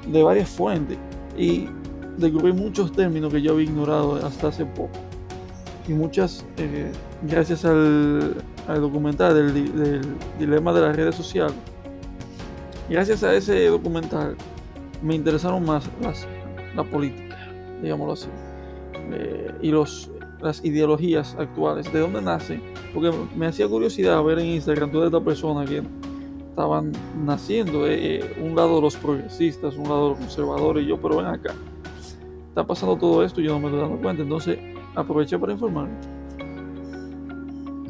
de 0.07 0.23
varias 0.23 0.49
fuentes 0.49 0.99
y 1.37 1.69
descubrí 2.17 2.53
muchos 2.53 2.93
términos 2.93 3.33
que 3.33 3.43
yo 3.43 3.53
había 3.53 3.65
ignorado 3.65 4.17
hasta 4.25 4.49
hace 4.49 4.65
poco. 4.65 4.91
Y 5.89 5.93
muchas, 5.93 6.45
eh, 6.59 6.91
gracias 7.23 7.65
al, 7.65 8.35
documental 8.69 9.35
del 9.35 10.01
dilema 10.39 10.73
de 10.73 10.81
las 10.81 10.97
redes 10.97 11.15
sociales, 11.17 11.55
gracias 12.89 13.23
a 13.25 13.35
ese 13.35 13.67
documental 13.67 14.37
me 15.03 15.17
interesaron 15.17 15.65
más 15.65 15.91
la 16.77 16.85
política, 16.85 17.37
digámoslo 17.83 18.13
así, 18.13 18.29
eh, 19.13 19.53
y 19.61 19.71
los, 19.71 20.11
las 20.41 20.65
ideologías 20.65 21.37
actuales, 21.39 21.93
de 21.93 22.01
dónde 22.01 22.23
nacen, 22.23 22.63
porque 22.95 23.11
me 23.37 23.47
hacía 23.47 23.69
curiosidad 23.69 24.23
ver 24.23 24.39
en 24.39 24.47
Instagram 24.47 24.91
toda 24.91 25.07
esta 25.07 25.21
persona 25.21 25.65
que 25.65 25.83
estaban 26.53 26.93
naciendo, 27.25 27.87
eh, 27.87 28.17
eh, 28.17 28.37
un 28.38 28.55
lado 28.55 28.79
los 28.79 28.95
progresistas, 28.97 29.75
un 29.77 29.85
lado 29.85 30.11
los 30.11 30.19
conservadores, 30.19 30.85
y 30.85 30.88
yo, 30.88 31.01
pero 31.01 31.17
ven 31.17 31.27
acá, 31.27 31.55
está 32.49 32.67
pasando 32.67 32.95
todo 32.97 33.25
esto 33.25 33.41
y 33.41 33.45
yo 33.45 33.53
no 33.53 33.61
me 33.61 33.67
estoy 33.69 33.81
dando 33.81 33.97
cuenta, 34.03 34.23
entonces 34.23 34.59
aproveché 34.95 35.38
para 35.38 35.55
informarme. 35.55 35.95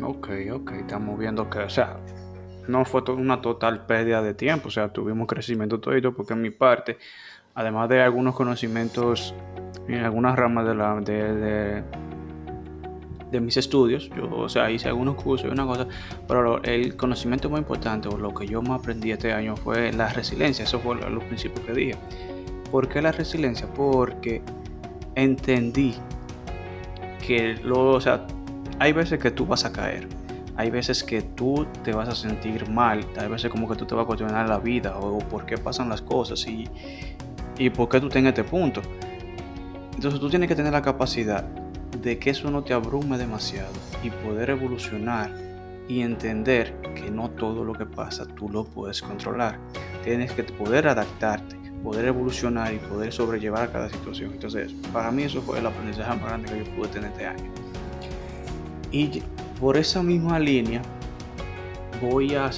Ok, 0.01 0.29
ok, 0.55 0.71
estamos 0.79 1.19
viendo 1.19 1.51
que, 1.51 1.59
o 1.59 1.69
sea, 1.69 1.99
no 2.69 2.85
fue 2.85 3.03
una 3.11 3.43
total 3.43 3.85
pérdida 3.85 4.23
de 4.23 4.33
tiempo, 4.33 4.69
o 4.69 4.71
sea, 4.71 4.93
tuvimos 4.93 5.27
crecimiento 5.27 5.81
todo 5.81 6.13
porque 6.13 6.35
en 6.35 6.43
mi 6.43 6.51
parte, 6.51 6.99
además 7.57 7.89
de 7.89 8.01
algunos 8.01 8.37
conocimientos 8.37 9.35
en 9.89 10.05
algunas 10.05 10.37
ramas 10.37 10.67
de, 10.69 10.75
la, 10.77 11.01
de, 11.01 11.83
mis 13.41 13.57
estudios, 13.57 14.11
yo, 14.17 14.29
o 14.31 14.49
sea, 14.49 14.71
hice 14.71 14.89
algunos 14.89 15.17
cursos 15.17 15.49
y 15.49 15.53
una 15.53 15.67
cosa, 15.67 15.87
pero 16.29 16.63
el 16.63 16.97
conocimiento 16.97 17.49
más 17.51 17.59
importante 17.59 18.09
o 18.09 18.17
lo 18.17 18.35
que 18.35 18.47
yo 18.47 18.63
más 18.63 18.81
aprendí 18.81 19.11
este 19.11 19.33
año 19.33 19.57
fue 19.57 19.93
la 19.93 20.09
resiliencia, 20.09 20.65
eso 20.65 20.79
fue 20.81 20.97
los 20.97 21.25
principios 21.25 21.65
que 21.67 21.73
dije. 21.73 21.95
¿Por 22.71 22.89
qué 22.89 23.03
la 23.03 23.13
resiliencia? 23.13 23.67
Porque 23.73 24.43
entendí 25.15 25.95
que 27.27 27.55
lo, 27.63 27.91
o 27.91 28.01
sea, 28.01 28.27
hay 28.79 28.93
veces 28.93 29.19
que 29.19 29.31
tú 29.31 29.47
vas 29.47 29.65
a 29.65 29.73
caer 29.73 30.09
hay 30.57 30.71
veces 30.71 31.03
que 31.03 31.23
tú 31.23 31.67
te 31.83 31.93
vas 31.93 32.09
a 32.09 32.15
sentir 32.15 32.69
mal, 32.69 33.05
hay 33.19 33.29
veces 33.29 33.51
como 33.51 33.69
que 33.69 33.75
tú 33.75 33.87
te 33.87 33.95
vas 33.95 34.05
a 34.05 34.07
cuestionar 34.07 34.49
la 34.49 34.59
vida 34.59 34.99
o, 34.99 35.19
por 35.19 35.47
qué 35.47 35.57
pasan 35.57 35.89
las 35.89 36.03
cosas 36.03 36.47
y, 36.47 36.69
y 37.59 37.71
por 37.71 37.89
qué 37.89 38.01
tú 38.01 38.09
tengas 38.09 38.31
este 38.31 38.45
punto. 38.45 38.83
Entonces 39.95 40.21
tú 40.21 40.29
tienes 40.29 40.49
que 40.49 40.55
tener 40.55 40.73
la 40.73 40.83
capacidad 40.83 41.45
de 42.03 42.19
que 42.19 42.31
eso 42.31 42.51
no 42.51 42.65
te 42.65 42.75
abrume 42.75 43.19
demasiado 43.19 43.73
y 44.03 44.11
poder 44.11 44.51
evolucionar 44.51 45.31
y 45.89 46.03
entender 46.03 46.75
que 46.95 47.11
no 47.11 47.31
todo 47.31 47.65
lo 47.65 47.73
que 47.73 47.87
pasa 47.87 48.27
tú 48.27 48.49
lo 48.49 48.65
puedes 48.65 49.03
controlar. 49.03 49.59
Tienes 50.05 50.33
que 50.33 50.43
poder 50.45 50.89
adaptarte, 50.89 51.57
poder 51.83 52.07
evolucionar 52.07 52.73
y 52.75 52.79
poder 52.79 53.13
sobrellevar 53.13 53.71
cada 53.71 53.89
situación. 53.89 54.33
Entonces, 54.33 54.73
para 54.93 55.11
mí 55.11 55.25
eso 55.25 55.41
fue 55.43 55.59
el 55.59 55.67
aprendizaje 55.67 56.11
más 56.11 56.25
grande 56.25 56.53
que 56.53 56.65
yo 56.65 56.77
pude 56.77 56.89
tener 56.89 57.11
este 57.11 57.27
año. 57.27 57.51
Y 58.91 59.23
por 59.61 59.77
esa 59.77 60.03
misma 60.03 60.39
línea 60.39 60.83
voy 62.01 62.35
a, 62.35 62.51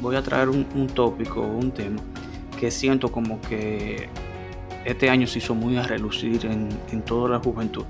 voy 0.00 0.16
a 0.16 0.22
traer 0.22 0.48
un, 0.48 0.64
tópico, 0.88 1.40
un 1.40 1.70
tema 1.70 2.00
que 2.58 2.70
siento 2.70 3.10
como 3.12 3.40
que 3.42 4.08
este 4.84 5.08
año 5.08 5.26
se 5.26 5.38
hizo 5.38 5.54
muy 5.54 5.76
a 5.76 5.82
relucir 5.82 6.46
en, 6.46 7.02
toda 7.02 7.28
la 7.28 7.38
juventud. 7.38 7.84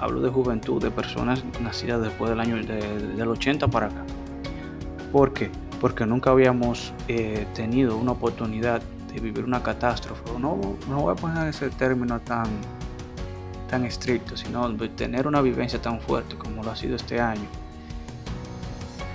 Hablo 0.00 0.20
de 0.20 0.30
juventud, 0.30 0.82
de 0.82 0.90
personas 0.90 1.44
nacidas 1.60 2.02
después 2.02 2.30
del 2.30 2.40
año 2.40 2.56
del 2.56 3.28
80 3.28 3.68
para 3.68 3.86
acá. 3.86 4.04
¿Por 5.12 5.32
qué? 5.32 5.50
Porque 5.80 6.06
nunca 6.06 6.30
habíamos 6.30 6.92
eh, 7.08 7.46
tenido 7.54 7.96
una 7.96 8.12
oportunidad 8.12 8.82
de 9.12 9.20
vivir 9.20 9.44
una 9.44 9.62
catástrofe. 9.62 10.22
No, 10.38 10.58
no 10.88 11.00
voy 11.00 11.12
a 11.12 11.16
poner 11.16 11.48
ese 11.48 11.70
término 11.70 12.20
tan, 12.20 12.46
tan 13.70 13.84
estricto, 13.84 14.36
sino 14.36 14.68
de 14.68 14.88
tener 14.88 15.26
una 15.26 15.40
vivencia 15.40 15.80
tan 15.80 16.00
fuerte 16.00 16.36
como 16.36 16.62
lo 16.62 16.70
ha 16.70 16.76
sido 16.76 16.96
este 16.96 17.20
año 17.20 17.46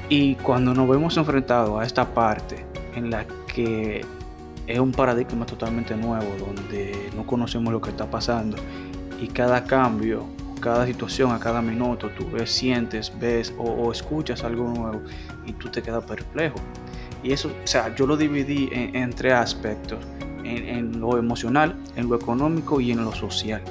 y 0.10 0.36
cuando 0.36 0.74
nos 0.74 0.90
vemos 0.90 1.16
enfrentados 1.18 1.80
a 1.80 1.86
esta 1.86 2.14
parte 2.14 2.66
en 2.96 3.12
la 3.12 3.26
que 3.48 4.04
es 4.66 4.80
un 4.80 4.92
paradigma 4.92 5.46
totalmente 5.46 5.96
nuevo, 5.96 6.26
donde 6.40 7.12
no 7.16 7.26
conocemos 7.26 7.72
lo 7.72 7.80
que 7.80 7.92
está 7.92 8.10
pasando 8.10 8.58
y 9.22 9.28
cada 9.28 9.64
cambio, 9.64 10.26
cada 10.60 10.86
situación, 10.86 11.32
a 11.32 11.40
cada 11.40 11.62
minuto, 11.62 12.10
tú 12.10 12.30
ves, 12.32 12.52
sientes, 12.52 13.12
ves 13.20 13.54
o, 13.58 13.92
escuchas 13.92 14.44
algo 14.44 14.66
nuevo 14.66 15.02
y 15.46 15.54
tú 15.54 15.70
te 15.70 15.82
quedas 15.82 16.04
perplejo. 16.04 16.56
Y 17.24 17.34
eso, 17.34 17.50
o 17.50 17.68
sea, 17.68 17.94
yo 17.96 18.08
lo 18.08 18.16
dividí 18.16 18.70
en, 18.72 19.12
tres 19.12 19.34
aspectos, 19.34 20.00
en, 20.44 20.68
en, 20.68 21.00
lo 21.00 21.18
emocional, 21.18 21.76
en 21.96 22.10
lo 22.10 22.16
económico 22.16 22.80
y 22.80 22.92
en 22.92 23.04
lo 23.04 23.14
social. 23.14 23.62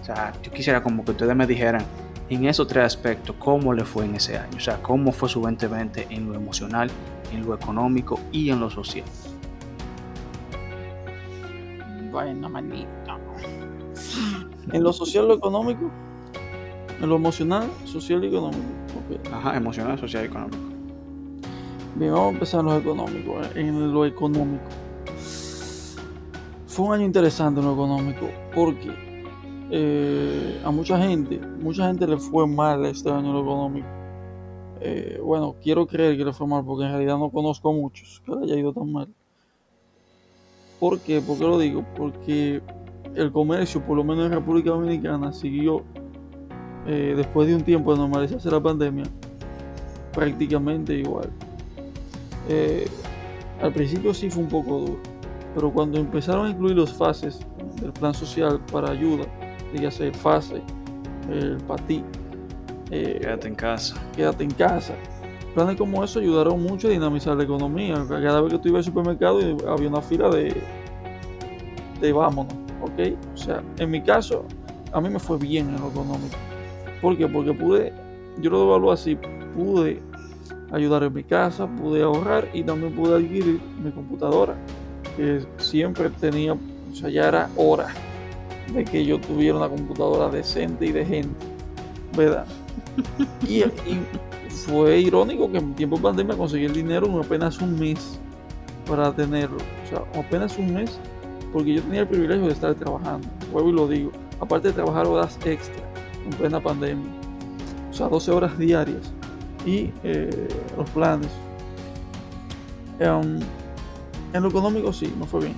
O 0.00 0.04
sea, 0.04 0.32
yo 0.42 0.50
quisiera 0.52 0.82
como 0.82 1.04
que 1.04 1.10
ustedes 1.10 1.36
me 1.36 1.46
dijeran, 1.46 1.84
en 2.28 2.44
esos 2.46 2.66
tres 2.66 2.84
aspectos, 2.84 3.36
cómo 3.38 3.72
le 3.72 3.84
fue 3.84 4.04
en 4.04 4.16
ese 4.16 4.36
año, 4.36 4.56
o 4.56 4.60
sea, 4.60 4.82
cómo 4.82 5.12
fue 5.12 5.28
su 5.28 5.40
2020 5.40 6.08
en 6.10 6.28
lo 6.28 6.34
emocional, 6.34 6.90
en 7.32 7.46
lo 7.46 7.54
económico 7.54 8.18
y 8.32 8.50
en 8.50 8.60
lo 8.60 8.70
social. 8.70 9.04
Bueno, 12.10 12.48
manito. 12.48 12.88
En 14.72 14.82
lo 14.82 14.92
social, 14.92 15.28
lo 15.28 15.34
económico, 15.34 15.90
en 17.00 17.08
lo 17.08 17.16
emocional, 17.16 17.70
social 17.84 18.24
y 18.24 18.28
económico. 18.28 18.62
Ajá, 19.32 19.56
emocional, 19.56 19.98
social 19.98 20.24
y 20.24 20.26
económico. 20.26 20.58
Bien, 21.94 22.12
vamos 22.12 22.26
a 22.26 22.32
empezar 22.32 22.60
en 22.60 22.66
lo 22.66 22.76
económico. 22.76 23.40
Eh, 23.42 23.60
en 23.60 23.92
lo 23.92 24.04
económico. 24.04 24.64
Fue 26.66 26.86
un 26.86 26.94
año 26.94 27.04
interesante 27.04 27.60
en 27.60 27.66
lo 27.66 27.72
económico 27.72 28.28
porque 28.54 28.92
eh, 29.70 30.60
a 30.64 30.70
mucha 30.70 30.98
gente, 30.98 31.38
mucha 31.38 31.86
gente 31.86 32.06
le 32.06 32.18
fue 32.18 32.46
mal 32.46 32.84
este 32.86 33.10
año 33.10 33.32
lo 33.32 33.40
económico. 33.40 33.88
Eh, 34.80 35.18
bueno, 35.24 35.56
quiero 35.62 35.86
creer 35.86 36.16
que 36.16 36.24
le 36.24 36.32
fue 36.32 36.46
mal 36.46 36.64
porque 36.64 36.84
en 36.84 36.90
realidad 36.90 37.18
no 37.18 37.30
conozco 37.30 37.70
a 37.70 37.72
muchos 37.72 38.22
que 38.24 38.32
le 38.32 38.44
haya 38.44 38.56
ido 38.56 38.72
tan 38.72 38.92
mal. 38.92 39.08
¿Por 40.78 41.00
qué? 41.00 41.20
¿Por 41.22 41.38
qué 41.38 41.44
lo 41.44 41.58
digo? 41.58 41.84
Porque 41.96 42.60
el 43.14 43.32
comercio, 43.32 43.80
por 43.80 43.96
lo 43.96 44.04
menos 44.04 44.26
en 44.26 44.32
República 44.32 44.70
Dominicana, 44.70 45.32
siguió 45.32 45.82
eh, 46.86 47.14
después 47.16 47.48
de 47.48 47.54
un 47.54 47.62
tiempo 47.62 47.92
de 47.92 47.98
normalizarse 47.98 48.50
la 48.50 48.60
pandemia 48.60 49.04
prácticamente 50.12 50.94
igual. 50.94 51.30
al 53.60 53.72
principio 53.72 54.14
sí 54.14 54.30
fue 54.30 54.42
un 54.44 54.48
poco 54.48 54.78
duro, 54.78 54.98
pero 55.54 55.70
cuando 55.70 55.98
empezaron 55.98 56.46
a 56.46 56.50
incluir 56.50 56.76
los 56.76 56.92
fases 56.92 57.40
del 57.80 57.92
plan 57.92 58.14
social 58.14 58.60
para 58.72 58.90
ayuda, 58.90 59.24
dígase 59.72 60.12
fase, 60.12 60.62
el 61.30 61.56
patí. 61.66 62.02
Eh, 62.90 63.18
quédate 63.20 63.48
en 63.48 63.54
casa. 63.54 63.96
Quédate 64.14 64.44
en 64.44 64.50
casa. 64.52 64.94
Planes 65.54 65.76
como 65.76 66.04
eso 66.04 66.20
ayudaron 66.20 66.62
mucho 66.62 66.88
a 66.88 66.90
dinamizar 66.90 67.36
la 67.36 67.44
economía. 67.44 67.94
Cada 68.08 68.40
vez 68.40 68.52
que 68.52 68.58
tú 68.58 68.68
ibas 68.68 68.80
al 68.80 68.92
supermercado 68.92 69.40
había 69.68 69.88
una 69.88 70.02
fila 70.02 70.28
de, 70.28 70.54
de 72.00 72.12
vámonos, 72.12 72.52
¿ok? 72.82 73.16
O 73.34 73.36
sea, 73.36 73.62
en 73.78 73.90
mi 73.90 74.02
caso, 74.02 74.44
a 74.92 75.00
mí 75.00 75.08
me 75.08 75.18
fue 75.18 75.38
bien 75.38 75.68
en 75.74 75.80
lo 75.80 75.88
económico. 75.88 76.36
¿Por 77.00 77.16
qué? 77.16 77.26
Porque 77.26 77.52
pude, 77.52 77.92
yo 78.40 78.50
lo 78.50 78.64
evalúo 78.64 78.92
así, 78.92 79.16
pude 79.54 80.00
ayudar 80.72 81.04
en 81.04 81.12
mi 81.12 81.22
casa, 81.22 81.66
pude 81.66 82.02
ahorrar 82.02 82.48
y 82.52 82.62
también 82.62 82.94
pude 82.94 83.16
adquirir 83.16 83.60
mi 83.82 83.90
computadora, 83.90 84.54
que 85.16 85.44
siempre 85.58 86.10
tenía, 86.10 86.54
o 86.54 86.94
sea, 86.94 87.08
ya 87.08 87.28
era 87.28 87.50
hora 87.56 87.88
de 88.72 88.84
que 88.84 89.04
yo 89.04 89.20
tuviera 89.20 89.56
una 89.56 89.68
computadora 89.68 90.28
decente 90.28 90.86
y 90.86 90.92
de 90.92 91.04
gente, 91.04 91.46
¿verdad? 92.16 92.46
y, 93.48 93.62
fue 94.66 94.98
irónico 94.98 95.52
que 95.52 95.58
en 95.58 95.74
tiempo 95.74 95.96
de 95.96 96.02
pandemia 96.02 96.36
conseguí 96.36 96.64
el 96.64 96.72
dinero 96.72 97.06
en 97.06 97.20
apenas 97.20 97.60
un 97.60 97.78
mes 97.78 98.18
para 98.88 99.12
tenerlo. 99.12 99.58
O 99.58 99.88
sea, 99.88 100.02
apenas 100.18 100.56
un 100.58 100.74
mes, 100.74 100.98
porque 101.52 101.74
yo 101.74 101.82
tenía 101.82 102.00
el 102.00 102.08
privilegio 102.08 102.46
de 102.46 102.52
estar 102.52 102.74
trabajando. 102.74 103.28
Vuelvo 103.52 103.68
y 103.68 103.72
lo 103.72 103.86
digo. 103.86 104.12
Aparte 104.40 104.68
de 104.68 104.74
trabajar 104.74 105.06
horas 105.06 105.38
extra 105.44 105.76
en 106.26 106.36
plena 106.36 106.60
pandemia. 106.60 107.10
O 107.90 107.94
sea, 107.94 108.08
12 108.08 108.30
horas 108.30 108.58
diarias. 108.58 109.12
Y 109.64 109.90
eh, 110.04 110.48
los 110.76 110.88
planes. 110.90 111.30
En 112.98 114.42
lo 114.42 114.48
económico 114.48 114.92
sí, 114.92 115.12
no 115.18 115.26
fue 115.26 115.40
bien. 115.40 115.54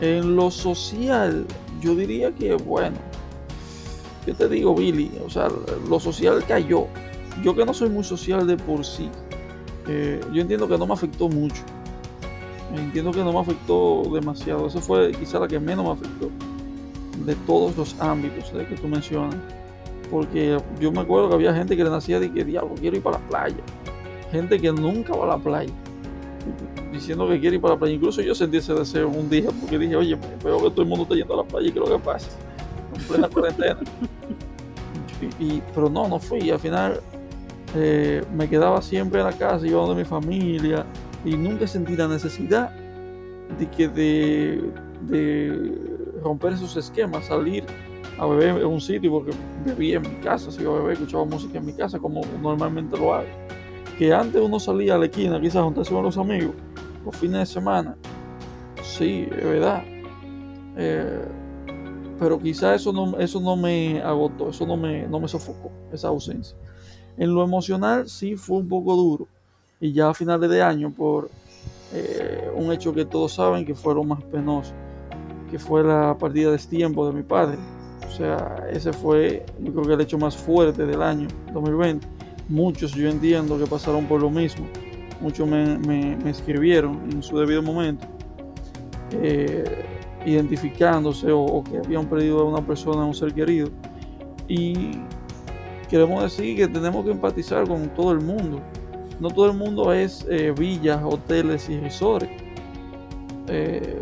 En 0.00 0.36
lo 0.36 0.50
social, 0.50 1.44
yo 1.80 1.94
diría 1.94 2.34
que, 2.34 2.54
bueno, 2.54 2.96
¿qué 4.24 4.32
te 4.32 4.48
digo, 4.48 4.74
Billy? 4.74 5.10
O 5.24 5.30
sea, 5.30 5.48
lo 5.88 6.00
social 6.00 6.44
cayó. 6.46 6.86
Yo 7.42 7.54
que 7.54 7.64
no 7.64 7.74
soy 7.74 7.90
muy 7.90 8.04
social 8.04 8.46
de 8.46 8.56
por 8.56 8.84
sí, 8.84 9.08
eh, 9.88 10.20
yo 10.32 10.40
entiendo 10.40 10.68
que 10.68 10.78
no 10.78 10.86
me 10.86 10.94
afectó 10.94 11.28
mucho. 11.28 11.62
Entiendo 12.74 13.10
que 13.10 13.24
no 13.24 13.32
me 13.32 13.40
afectó 13.40 14.02
demasiado. 14.12 14.66
Esa 14.66 14.80
fue 14.80 15.12
quizá 15.12 15.38
la 15.38 15.48
que 15.48 15.58
menos 15.58 15.84
me 15.84 15.92
afectó 15.92 16.30
de 17.24 17.34
todos 17.46 17.76
los 17.76 18.00
ámbitos 18.00 18.52
de 18.52 18.66
que 18.66 18.76
tú 18.76 18.88
mencionas. 18.88 19.36
Porque 20.10 20.58
yo 20.80 20.90
me 20.90 21.00
acuerdo 21.00 21.28
que 21.28 21.34
había 21.36 21.54
gente 21.54 21.76
que 21.76 21.84
le 21.84 21.90
nacía 21.90 22.18
de 22.18 22.32
que 22.32 22.44
diablo, 22.44 22.74
quiero 22.78 22.96
ir 22.96 23.02
para 23.02 23.18
la 23.18 23.28
playa. 23.28 23.62
Gente 24.32 24.60
que 24.60 24.72
nunca 24.72 25.14
va 25.14 25.24
a 25.24 25.36
la 25.36 25.38
playa. 25.38 25.72
Diciendo 26.92 27.28
que 27.28 27.38
quiere 27.38 27.56
ir 27.56 27.62
para 27.62 27.74
la 27.74 27.80
playa. 27.80 27.94
Incluso 27.94 28.20
yo 28.20 28.34
sentí 28.34 28.56
ese 28.56 28.74
deseo 28.74 29.08
un 29.08 29.30
día 29.30 29.50
porque 29.60 29.78
dije, 29.78 29.94
oye, 29.94 30.18
veo 30.42 30.62
que 30.62 30.70
todo 30.70 30.82
el 30.82 30.88
mundo 30.88 31.04
está 31.04 31.14
yendo 31.14 31.34
a 31.34 31.36
la 31.38 31.44
playa 31.44 31.68
y 31.68 31.72
qué 31.72 31.78
es 31.78 31.88
lo 31.88 31.96
que 31.96 32.04
pasa. 32.04 32.28
En 32.94 33.02
plena 33.04 33.28
cuarentena. 33.32 33.78
y, 35.38 35.62
pero 35.74 35.88
no, 35.88 36.08
no 36.08 36.18
fui. 36.18 36.50
Al 36.50 36.58
final 36.58 37.00
eh, 37.76 38.24
me 38.34 38.48
quedaba 38.48 38.82
siempre 38.82 39.20
en 39.20 39.26
la 39.26 39.32
casa, 39.32 39.66
iba 39.66 39.80
donde 39.80 40.02
mi 40.02 40.04
familia 40.04 40.84
y 41.24 41.36
nunca 41.36 41.66
sentí 41.66 41.96
la 41.96 42.08
necesidad 42.08 42.70
de 43.58 43.68
que 43.70 43.88
de, 43.88 44.72
de 45.02 45.78
romper 46.22 46.54
esos 46.54 46.76
esquemas, 46.76 47.26
salir 47.26 47.64
a 48.18 48.26
beber 48.26 48.60
en 48.60 48.66
un 48.66 48.80
sitio 48.80 49.10
porque 49.10 49.32
bebía 49.64 49.96
en 49.96 50.02
mi 50.02 50.20
casa, 50.22 50.50
si 50.50 50.64
a 50.64 50.68
beber, 50.68 50.92
escuchaba 50.92 51.24
música 51.24 51.58
en 51.58 51.66
mi 51.66 51.72
casa 51.72 51.98
como 51.98 52.20
normalmente 52.42 52.96
lo 52.98 53.14
hago. 53.14 53.28
Que 53.98 54.12
antes 54.12 54.40
uno 54.40 54.58
salía 54.60 54.94
a 54.94 54.98
la 54.98 55.06
esquina, 55.06 55.40
quizás 55.40 55.62
juntarse 55.62 55.92
con 55.92 56.04
los 56.04 56.18
amigos, 56.18 56.54
los 57.04 57.16
fines 57.16 57.40
de 57.40 57.46
semana. 57.46 57.96
Sí, 58.82 59.26
es 59.30 59.44
verdad. 59.44 59.82
Eh, 60.76 61.24
pero 62.18 62.38
quizás 62.38 62.82
eso 62.82 62.92
no, 62.92 63.18
eso 63.18 63.40
no 63.40 63.56
me 63.56 64.00
agotó, 64.02 64.50
eso 64.50 64.66
no 64.66 64.76
me, 64.76 65.06
no 65.06 65.20
me 65.20 65.28
sofocó, 65.28 65.70
esa 65.90 66.08
ausencia. 66.08 66.56
En 67.16 67.34
lo 67.34 67.42
emocional 67.42 68.08
sí 68.08 68.36
fue 68.36 68.58
un 68.58 68.68
poco 68.68 68.94
duro. 68.94 69.28
Y 69.80 69.92
ya 69.92 70.10
a 70.10 70.14
finales 70.14 70.50
de 70.50 70.62
año, 70.62 70.90
por 70.90 71.30
eh, 71.94 72.50
un 72.54 72.70
hecho 72.72 72.92
que 72.92 73.06
todos 73.06 73.32
saben 73.32 73.64
que 73.64 73.74
fue 73.74 73.94
lo 73.94 74.04
más 74.04 74.22
penoso, 74.24 74.72
que 75.50 75.58
fue 75.58 75.82
la 75.82 76.16
partida 76.18 76.50
de 76.50 76.58
tiempo 76.58 77.06
de 77.06 77.14
mi 77.14 77.22
padre. 77.22 77.58
O 78.06 78.10
sea, 78.10 78.66
ese 78.70 78.92
fue, 78.92 79.44
yo 79.60 79.72
creo 79.72 79.84
que 79.84 79.92
el 79.94 80.00
hecho 80.00 80.18
más 80.18 80.36
fuerte 80.36 80.84
del 80.86 81.02
año 81.02 81.28
2020. 81.52 82.06
Muchos 82.48 82.92
yo 82.92 83.08
entiendo 83.08 83.58
que 83.58 83.66
pasaron 83.66 84.06
por 84.06 84.20
lo 84.20 84.30
mismo. 84.30 84.66
Muchos 85.20 85.46
me, 85.46 86.18
escribieron 86.28 86.98
en 87.12 87.22
su 87.22 87.38
debido 87.38 87.62
momento, 87.62 88.06
eh, 89.12 89.84
identificándose 90.24 91.30
o, 91.30 91.40
o, 91.40 91.62
que 91.64 91.78
habían 91.78 92.06
perdido 92.06 92.40
a 92.40 92.44
una 92.44 92.66
persona, 92.66 93.02
a 93.02 93.04
un 93.04 93.14
ser 93.14 93.32
querido. 93.34 93.70
Y 94.48 94.92
queremos 95.88 96.22
decir 96.22 96.56
que 96.56 96.68
tenemos 96.68 97.04
que 97.04 97.10
empatizar 97.10 97.68
con 97.68 97.88
todo 97.90 98.12
el 98.12 98.20
mundo. 98.20 98.60
No 99.20 99.28
todo 99.28 99.46
el 99.46 99.56
mundo 99.56 99.92
es 99.92 100.26
eh, 100.30 100.52
villas, 100.56 101.00
hoteles 101.04 101.68
y 101.68 101.78
resorts. 101.78 102.26
Eh, 103.48 104.00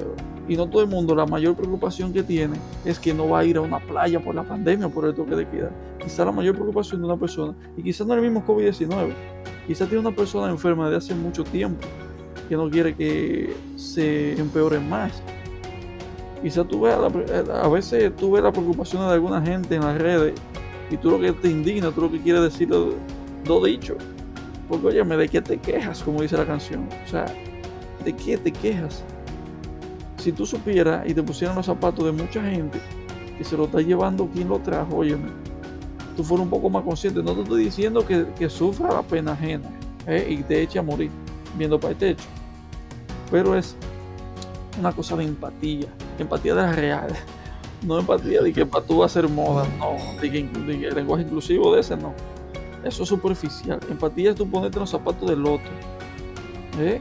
y 0.48 0.56
no 0.56 0.66
todo 0.66 0.82
el 0.82 0.88
mundo, 0.88 1.14
la 1.14 1.26
mayor 1.26 1.54
preocupación 1.54 2.12
que 2.12 2.22
tiene 2.22 2.56
es 2.84 2.98
que 2.98 3.12
no 3.12 3.28
va 3.28 3.40
a 3.40 3.44
ir 3.44 3.58
a 3.58 3.60
una 3.60 3.78
playa 3.78 4.18
por 4.18 4.34
la 4.34 4.42
pandemia, 4.42 4.88
por 4.88 5.04
el 5.04 5.14
toque 5.14 5.36
de 5.36 5.46
queda. 5.46 5.70
Quizá 6.02 6.24
la 6.24 6.32
mayor 6.32 6.54
preocupación 6.54 7.02
de 7.02 7.06
una 7.06 7.16
persona, 7.18 7.54
y 7.76 7.82
quizá 7.82 8.04
no 8.04 8.14
es 8.14 8.22
el 8.22 8.30
mismo 8.30 8.44
COVID-19, 8.46 9.12
quizá 9.66 9.84
tiene 9.84 10.00
una 10.00 10.16
persona 10.16 10.50
enferma 10.50 10.88
de 10.88 10.96
hace 10.96 11.14
mucho 11.14 11.44
tiempo 11.44 11.86
que 12.48 12.56
no 12.56 12.70
quiere 12.70 12.94
que 12.94 13.54
se 13.76 14.32
empeore 14.40 14.80
más. 14.80 15.22
Quizá 16.42 16.64
tú 16.64 16.82
veas, 16.82 16.98
a 16.98 17.68
veces 17.68 18.16
tú 18.16 18.32
ves 18.32 18.42
la 18.42 18.52
preocupación 18.52 19.06
de 19.06 19.14
alguna 19.14 19.42
gente 19.42 19.74
en 19.74 19.82
las 19.82 19.98
redes 19.98 20.34
y 20.90 20.96
tú 20.96 21.10
lo 21.10 21.20
que 21.20 21.32
te 21.32 21.50
indigna, 21.50 21.90
tú 21.90 22.02
lo 22.02 22.10
que 22.10 22.20
quieres 22.20 22.42
decir 22.42 22.70
lo, 22.70 23.64
dicho. 23.64 23.96
Porque, 24.68 24.86
oye, 24.86 25.04
¿de 25.04 25.28
qué 25.28 25.42
te 25.42 25.58
quejas? 25.58 26.02
Como 26.02 26.22
dice 26.22 26.36
la 26.36 26.46
canción. 26.46 26.88
O 27.04 27.08
sea, 27.08 27.26
¿de 28.04 28.12
qué 28.14 28.38
te 28.38 28.52
quejas? 28.52 29.04
Si 30.18 30.32
tú 30.32 30.44
supieras 30.44 31.08
y 31.08 31.14
te 31.14 31.22
pusieran 31.22 31.56
los 31.56 31.66
zapatos 31.66 32.04
de 32.04 32.12
mucha 32.12 32.42
gente 32.42 32.80
que 33.36 33.44
se 33.44 33.56
lo 33.56 33.64
está 33.64 33.80
llevando 33.80 34.28
quien 34.28 34.48
lo 34.48 34.58
trajo, 34.58 34.96
óyeme, 34.96 35.30
tú 36.16 36.24
fueras 36.24 36.44
un 36.44 36.50
poco 36.50 36.68
más 36.68 36.82
consciente. 36.84 37.22
No 37.22 37.34
te 37.34 37.42
estoy 37.42 37.64
diciendo 37.64 38.04
que, 38.04 38.50
sufra 38.50 38.92
la 38.92 39.02
pena 39.02 39.32
ajena 39.32 39.70
¿eh? 40.06 40.26
y 40.28 40.42
te 40.42 40.62
eche 40.62 40.78
a 40.78 40.82
morir 40.82 41.10
viendo 41.56 41.78
para 41.78 41.92
el 41.92 41.98
techo. 41.98 42.24
Pero 43.30 43.54
es 43.54 43.76
una 44.78 44.92
cosa 44.92 45.16
de 45.16 45.24
empatía, 45.24 45.88
empatía 46.18 46.54
de 46.54 46.62
la 46.62 46.72
real 46.72 47.08
no 47.82 47.98
empatía 47.98 48.42
de 48.42 48.52
que 48.52 48.66
para 48.66 48.84
tú 48.84 49.04
hacer 49.04 49.28
moda, 49.28 49.66
no, 49.78 49.96
de 50.20 50.30
que, 50.30 50.38
el 50.40 50.94
lenguaje 50.94 51.24
inclusivo 51.24 51.74
de 51.74 51.80
ese 51.80 51.96
no. 51.96 52.12
Eso 52.84 53.02
es 53.02 53.08
superficial. 53.08 53.80
Empatía 53.90 54.30
es 54.30 54.36
tú 54.36 54.48
ponerte 54.48 54.78
los 54.78 54.90
zapatos 54.90 55.28
del 55.28 55.44
otro. 55.44 55.70
¿eh? 56.78 57.00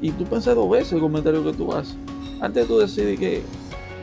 Y 0.00 0.10
tú 0.10 0.24
pensas 0.24 0.54
dos 0.54 0.68
veces 0.68 0.92
el 0.92 1.00
comentario 1.00 1.44
que 1.44 1.52
tú 1.52 1.72
haces. 1.72 1.96
Antes 2.42 2.64
de 2.64 2.68
tú 2.68 2.78
decidir 2.78 3.18
que 3.18 3.42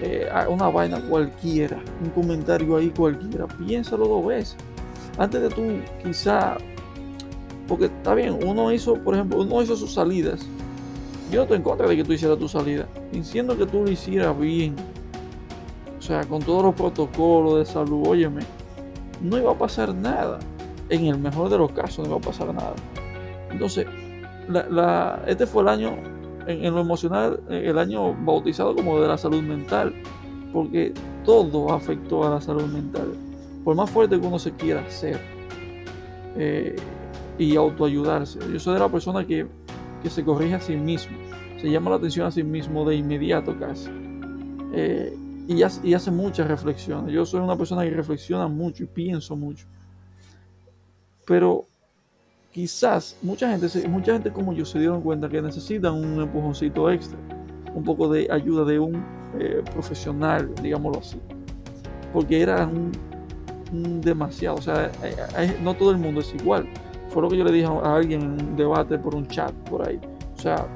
eh, 0.02 0.28
una 0.50 0.70
vaina 0.70 1.00
cualquiera, 1.02 1.78
un 2.04 2.10
comentario 2.10 2.78
ahí 2.78 2.90
cualquiera, 2.90 3.46
piénsalo 3.46 4.08
dos 4.08 4.26
veces. 4.26 4.56
Antes 5.20 5.42
de 5.42 5.50
tú 5.50 5.64
quizá, 6.04 6.58
porque 7.68 7.86
está 7.86 8.16
bien, 8.16 8.40
uno 8.44 8.72
hizo, 8.72 8.96
por 8.96 9.14
ejemplo, 9.14 9.42
uno 9.42 9.62
hizo 9.62 9.76
sus 9.76 9.94
salidas. 9.94 10.48
Yo 11.30 11.38
no 11.38 11.42
estoy 11.44 11.58
en 11.58 11.64
contra 11.64 11.88
de 11.88 11.96
que 11.96 12.04
tú 12.04 12.14
hicieras 12.14 12.40
tu 12.40 12.48
salida, 12.48 12.88
diciendo 13.12 13.56
que 13.56 13.68
tú 13.68 13.84
lo 13.84 13.92
hicieras 13.92 14.40
bien 14.40 14.76
o 16.00 16.02
sea, 16.02 16.24
con 16.24 16.42
todos 16.42 16.64
los 16.64 16.76
protocolos 16.76 17.60
de 17.60 17.66
salud, 17.66 18.08
óyeme, 18.08 18.42
no 19.22 19.38
iba 19.38 19.52
a 19.52 19.58
pasar 19.58 19.94
nada. 19.94 20.40
En 20.88 21.06
el 21.06 21.20
mejor 21.20 21.50
de 21.50 21.58
los 21.58 21.72
casos 21.74 22.08
no 22.08 22.16
iba 22.16 22.18
a 22.18 22.22
pasar 22.22 22.54
nada. 22.54 22.74
Entonces, 23.52 23.86
este 25.28 25.46
fue 25.46 25.62
el 25.64 25.68
año, 25.68 25.98
en, 26.48 26.74
lo 26.74 26.82
emocional, 26.82 27.40
el 27.50 27.78
año 27.78 28.14
bautizado 28.26 28.76
como 28.76 29.00
de 29.00 29.08
la 29.08 29.18
salud 29.18 29.42
mental, 29.42 29.94
porque 30.54 30.94
todo 31.26 31.72
afectó 31.72 32.26
a 32.26 32.32
la 32.32 32.42
salud 32.42 32.66
mental. 32.66 33.14
Por 33.64 33.76
más 33.76 33.90
fuerte 33.90 34.20
que 34.20 34.26
uno 34.26 34.40
se 34.40 34.52
quiera 34.54 34.82
hacer 34.82 35.20
eh, 36.36 36.76
y 37.38 37.56
autoayudarse. 37.56 38.40
Yo 38.52 38.60
soy 38.60 38.74
de 38.76 38.80
la 38.80 38.90
persona 38.90 39.26
que, 39.26 39.48
que, 40.02 40.10
se 40.10 40.24
corrige 40.24 40.56
a 40.56 40.62
sí 40.62 40.76
mismo, 40.76 41.18
se 41.60 41.70
llama 41.70 41.92
la 41.92 41.98
atención 41.98 42.28
a 42.28 42.32
sí 42.32 42.44
mismo 42.44 42.88
de 42.88 42.96
inmediato 42.96 43.58
casi. 43.60 43.90
Eh, 44.74 45.14
y 45.50 45.64
hace, 45.64 46.12
muchas 46.12 46.48
reflexiones. 46.48 47.12
Yo 47.12 47.26
soy 47.26 47.40
una 47.40 47.58
persona 47.58 47.84
que 47.84 47.90
reflexiona 47.90 48.48
mucho 48.48 48.84
y 48.84 48.86
pienso 48.86 49.36
mucho. 49.36 49.66
Pero 51.26 51.69
quizás 52.52 53.18
mucha 53.22 53.50
gente, 53.50 53.88
mucha 53.88 54.14
gente 54.14 54.32
como 54.32 54.54
yo 54.54 54.66
se 54.66 54.80
dieron 54.80 55.02
cuenta 55.02 55.30
que 55.30 55.42
necesitan 55.42 55.94
un 55.94 56.22
empujoncito 56.22 56.90
extra, 56.90 57.18
un 57.74 57.84
poco 57.84 58.10
de 58.10 58.28
ayuda 58.32 58.66
de 58.66 58.80
un 58.80 59.04
eh, 59.40 59.64
profesional, 59.74 60.54
digámoslo 60.62 61.00
así. 61.00 61.20
Porque 62.12 62.42
era 62.42 62.66
un, 62.66 62.92
demasiado, 64.02 64.58
o 64.58 64.62
sea, 64.62 64.92
eh, 65.04 65.16
eh, 65.38 65.58
no 65.62 65.76
todo 65.76 65.92
el 65.92 65.98
mundo 65.98 66.22
es 66.22 66.34
igual. 66.34 66.68
Fue 67.10 67.22
lo 67.22 67.30
que 67.30 67.38
yo 67.38 67.44
le 67.44 67.52
dije 67.52 67.68
a 67.68 67.96
alguien 67.96 68.22
en 68.22 68.32
un 68.32 68.56
debate 68.56 68.98
por 68.98 69.16
un 69.16 69.28
chat 69.28 69.52
por 69.70 69.88
ahí. 69.88 70.00
O 70.36 70.42
sea, 70.42 70.68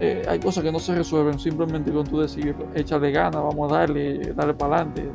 eh, 0.00 0.22
hay 0.26 0.40
cosas 0.40 0.64
que 0.64 0.72
no 0.72 0.78
se 0.78 0.94
resuelven 0.94 1.38
simplemente 1.38 1.92
con 1.92 2.06
tú 2.06 2.20
decir, 2.20 2.56
échale 2.74 3.12
ganas, 3.12 3.42
vamos 3.42 3.70
a 3.70 3.76
darle, 3.76 4.32
darle 4.32 4.54
para 4.54 4.76
adelante. 4.76 5.10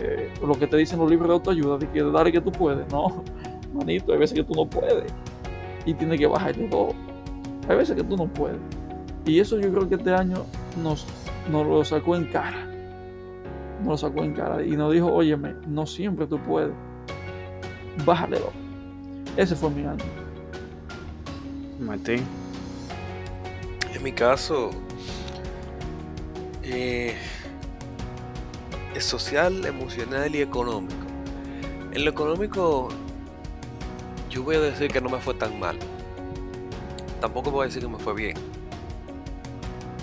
Eh, 0.00 0.30
lo 0.46 0.54
que 0.54 0.68
te 0.68 0.76
dicen 0.76 1.00
los 1.00 1.10
libros 1.10 1.28
de 1.28 1.34
autoayuda, 1.34 1.78
de 1.78 1.88
que 1.90 2.02
dale 2.04 2.30
que 2.30 2.40
tú 2.40 2.52
puedes, 2.52 2.90
no, 2.92 3.24
manito, 3.72 4.12
hay 4.12 4.18
veces 4.18 4.36
que 4.36 4.44
tú 4.44 4.54
no 4.54 4.68
puedes 4.68 5.12
y 5.84 5.94
tienes 5.94 6.18
que 6.18 6.26
bajarle 6.26 6.68
todo. 6.68 6.92
Hay 7.68 7.76
veces 7.76 7.96
que 7.96 8.04
tú 8.04 8.16
no 8.16 8.26
puedes. 8.26 8.58
Y 9.26 9.38
eso 9.38 9.58
yo 9.58 9.70
creo 9.72 9.88
que 9.88 9.94
este 9.96 10.14
año 10.14 10.44
nos, 10.82 11.06
nos 11.50 11.66
lo 11.66 11.84
sacó 11.84 12.16
en 12.16 12.26
cara. 12.26 12.66
Nos 13.80 13.88
lo 13.88 13.96
sacó 14.08 14.24
en 14.24 14.34
cara 14.34 14.64
y 14.64 14.70
nos 14.72 14.92
dijo, 14.92 15.06
óyeme, 15.06 15.54
no 15.66 15.86
siempre 15.86 16.26
tú 16.26 16.38
puedes. 16.40 16.72
Bájale 18.04 18.38
dos. 18.38 18.52
Ese 19.36 19.54
fue 19.54 19.70
mi 19.70 19.84
año. 19.84 20.04
Martín. 21.78 22.24
En 23.94 24.02
mi 24.02 24.12
caso, 24.12 24.70
eh, 26.62 27.14
es 28.94 29.04
social, 29.04 29.64
emocional 29.64 30.34
y 30.34 30.42
económico. 30.42 30.94
En 31.92 32.04
lo 32.04 32.10
económico, 32.10 32.88
yo 34.30 34.44
voy 34.44 34.56
a 34.56 34.60
decir 34.60 34.90
que 34.90 35.00
no 35.00 35.10
me 35.10 35.18
fue 35.18 35.34
tan 35.34 35.58
mal. 35.58 35.76
Tampoco 37.20 37.50
voy 37.50 37.64
a 37.64 37.66
decir 37.66 37.82
que 37.82 37.88
me 37.88 37.98
fue 37.98 38.14
bien. 38.14 38.36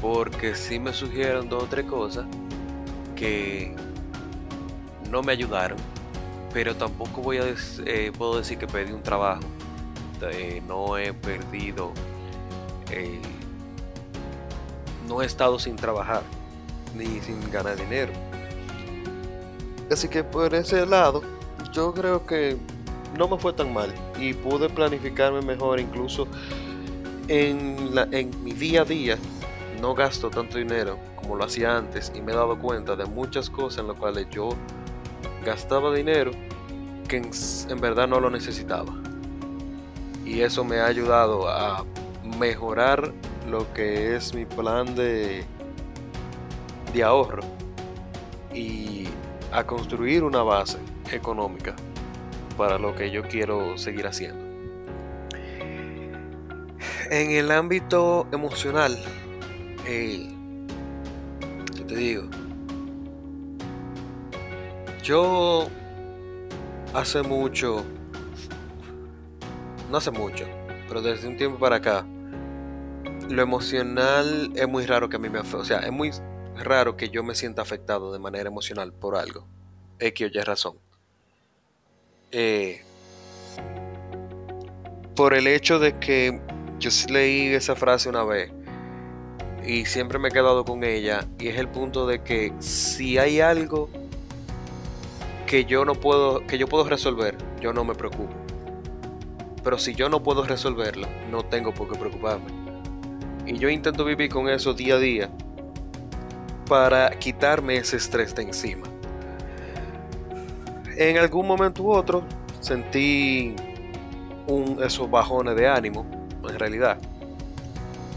porque 0.01 0.53
sí 0.53 0.78
me 0.80 0.93
sugieren 0.93 1.49
dos 1.49 1.63
o 1.63 1.65
tres 1.65 1.86
cosas 1.86 2.28
que 3.15 3.75
no 5.09 5.23
me 5.23 5.32
ayudaron, 5.32 5.80
pero 6.53 6.75
tampoco 6.75 7.21
voy 7.21 7.38
a 7.38 7.45
eh, 7.86 8.11
puedo 8.15 8.38
decir 8.38 8.59
que 8.59 8.67
perdí 8.67 8.93
un 8.93 9.01
trabajo. 9.01 9.41
Eh, 10.21 10.61
no 10.67 10.97
he 10.97 11.13
perdido, 11.13 11.91
eh, 12.91 13.21
no 15.07 15.21
he 15.21 15.25
estado 15.25 15.57
sin 15.57 15.75
trabajar 15.75 16.21
ni 16.95 17.19
sin 17.21 17.51
ganar 17.51 17.75
dinero. 17.75 18.13
Así 19.91 20.07
que 20.07 20.23
por 20.23 20.53
ese 20.53 20.86
lado, 20.86 21.23
yo 21.71 21.93
creo 21.93 22.25
que 22.25 22.57
no 23.18 23.28
me 23.28 23.38
fue 23.38 23.53
tan 23.53 23.74
mal 23.74 23.93
y 24.20 24.34
pude 24.34 24.70
planificarme 24.70 25.41
mejor 25.41 25.80
incluso 25.80 26.28
en, 27.28 27.91
en 28.11 28.43
mi 28.43 28.53
día 28.53 28.82
a 28.82 28.86
día. 28.86 29.18
No 29.82 29.93
gasto 29.93 30.30
tanto 30.30 30.57
dinero 30.57 30.97
como 31.15 31.36
lo 31.36 31.43
hacía 31.43 31.78
antes 31.78 32.11
y 32.15 32.22
me 32.22 32.32
he 32.32 32.36
dado 32.36 32.57
cuenta 32.57 32.95
de 32.95 33.05
muchas 33.05 33.49
cosas 33.49 33.80
en 33.80 33.88
las 33.88 33.97
cuales 33.97 34.28
yo 34.32 34.49
gastaba 35.43 35.93
dinero 35.93 36.32
que 37.07 37.18
en, 37.18 37.82
verdad 37.82 38.07
no 38.07 38.20
lo 38.20 38.30
necesitaba. 38.30 38.93
Y 40.26 40.41
eso 40.41 40.63
me 40.63 40.80
ha 40.80 40.86
ayudado 40.86 41.47
a 41.47 41.86
mejorar 42.39 43.13
lo 43.49 43.72
que 43.74 44.15
es 44.15 44.34
mi 44.34 44.45
plan 44.45 44.93
de, 44.95 45.45
de 46.93 47.03
ahorro 47.03 47.43
y 48.53 49.07
a 49.53 49.63
construir 49.63 50.24
una 50.24 50.43
base 50.43 50.78
económica 51.11 51.76
para 52.58 52.78
lo 52.78 52.95
que 52.95 53.12
yo 53.12 53.22
quiero 53.24 53.78
seguir 53.78 54.08
haciendo. 54.08 54.45
En 57.10 57.32
el 57.32 57.51
ámbito 57.51 58.28
emocional, 58.32 58.97
eh, 59.86 60.28
¿qué 61.76 61.84
te 61.84 61.95
digo? 61.95 62.30
Yo 65.01 65.70
hace 66.93 67.22
mucho, 67.22 67.86
no 69.89 69.97
hace 69.97 70.12
mucho, 70.12 70.45
pero 70.89 71.01
desde 71.01 71.30
un 71.30 71.38
tiempo 71.38 71.58
para 71.60 71.78
acá, 71.78 72.05
lo 73.30 73.41
emocional 73.41 74.51
es 74.55 74.68
muy 74.68 74.86
raro 74.86 75.08
que 75.08 75.16
a 75.16 75.20
mí 75.20 75.30
me 75.30 75.39
afecte. 75.39 75.58
O 75.58 75.66
sea, 75.66 75.80
es 75.80 75.91
muy 75.91 76.12
raro 76.55 76.97
que 76.97 77.10
yo 77.10 77.24
me 77.24 77.36
sienta 77.36 77.62
afectado 77.62 78.12
de 78.12 78.20
manera 78.20 78.49
emocional 78.49 78.91
por 78.91 79.16
algo. 79.16 79.47
X 79.99 80.28
o 80.28 80.38
Y 80.38 80.41
razón. 80.41 80.86
Eh, 82.32 82.82
por 85.15 85.34
el 85.34 85.47
hecho 85.47 85.80
de 85.80 85.97
que 85.97 86.41
yo 86.78 86.89
leí 87.09 87.47
esa 87.47 87.75
frase 87.75 88.09
una 88.09 88.23
vez 88.25 88.51
y 89.65 89.86
siempre 89.86 90.19
me 90.19 90.28
he 90.28 90.32
quedado 90.32 90.65
con 90.65 90.84
ella 90.84 91.25
y 91.39 91.47
es 91.47 91.57
el 91.57 91.69
punto 91.69 92.05
de 92.05 92.21
que 92.23 92.51
si 92.59 93.17
hay 93.17 93.39
algo 93.39 93.89
que 95.45 95.63
yo 95.63 95.86
no 95.86 95.95
puedo 95.95 96.45
que 96.45 96.57
yo 96.57 96.67
puedo 96.67 96.84
resolver, 96.89 97.38
yo 97.61 97.71
no 97.71 97.86
me 97.86 97.95
preocupo. 97.95 98.34
Pero 99.63 99.78
si 99.80 99.95
yo 99.95 100.09
no 100.09 100.21
puedo 100.21 100.43
resolverlo, 100.43 101.07
no 101.32 101.45
tengo 101.45 101.73
por 101.73 101.89
qué 101.89 101.97
preocuparme. 101.97 102.47
Y 103.45 103.57
yo 103.57 103.69
intento 103.69 104.03
vivir 104.03 104.30
con 104.30 104.49
eso 104.49 104.73
día 104.73 104.95
a 104.95 104.99
día 104.99 105.30
para 106.67 107.09
quitarme 107.11 107.78
ese 107.78 107.95
estrés 107.95 108.36
de 108.36 108.43
encima 108.43 108.97
en 110.98 111.18
algún 111.18 111.48
momento 111.48 111.84
u 111.84 111.91
otro 111.91 112.24
sentí 112.60 113.56
un, 114.48 114.82
esos 114.84 115.10
bajones 115.10 115.56
de 115.56 115.68
ánimo, 115.68 116.06
en 116.43 116.58
realidad, 116.58 116.98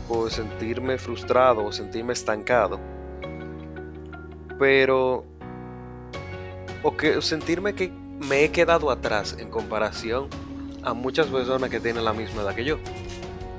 por 0.09 0.31
sentirme 0.31 0.97
frustrado 0.99 1.64
o 1.64 1.72
sentirme 1.72 2.12
estancado. 2.12 2.81
Pero, 4.59 5.24
o 6.83 6.97
que 6.97 7.20
sentirme 7.20 7.74
que 7.74 7.93
me 8.18 8.45
he 8.45 8.51
quedado 8.51 8.91
atrás 8.91 9.37
en 9.39 9.51
comparación 9.51 10.28
a 10.83 10.95
muchas 10.95 11.26
personas 11.26 11.68
que 11.68 11.81
tienen 11.81 12.05
la 12.05 12.12
misma 12.12 12.43
edad 12.43 12.55
que 12.55 12.64
yo, 12.64 12.78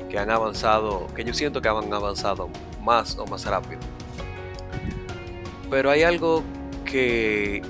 que 0.10 0.18
han 0.18 0.32
avanzado, 0.32 1.08
que 1.16 1.24
yo 1.24 1.34
siento 1.34 1.62
que 1.62 1.70
han 1.70 1.94
avanzado 1.94 2.50
más 2.82 3.18
o 3.18 3.26
más 3.28 3.46
rápido. 3.46 3.80
Pero 5.70 5.90
hay 5.90 6.04
algo 6.04 6.44
que 6.86 7.62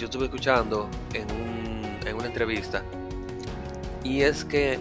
yo 0.00 0.06
estuve 0.06 0.24
escuchando 0.24 0.88
en, 1.12 1.28
en 2.06 2.16
una 2.16 2.26
entrevista 2.26 2.82
y 4.02 4.22
es 4.22 4.46
que 4.46 4.78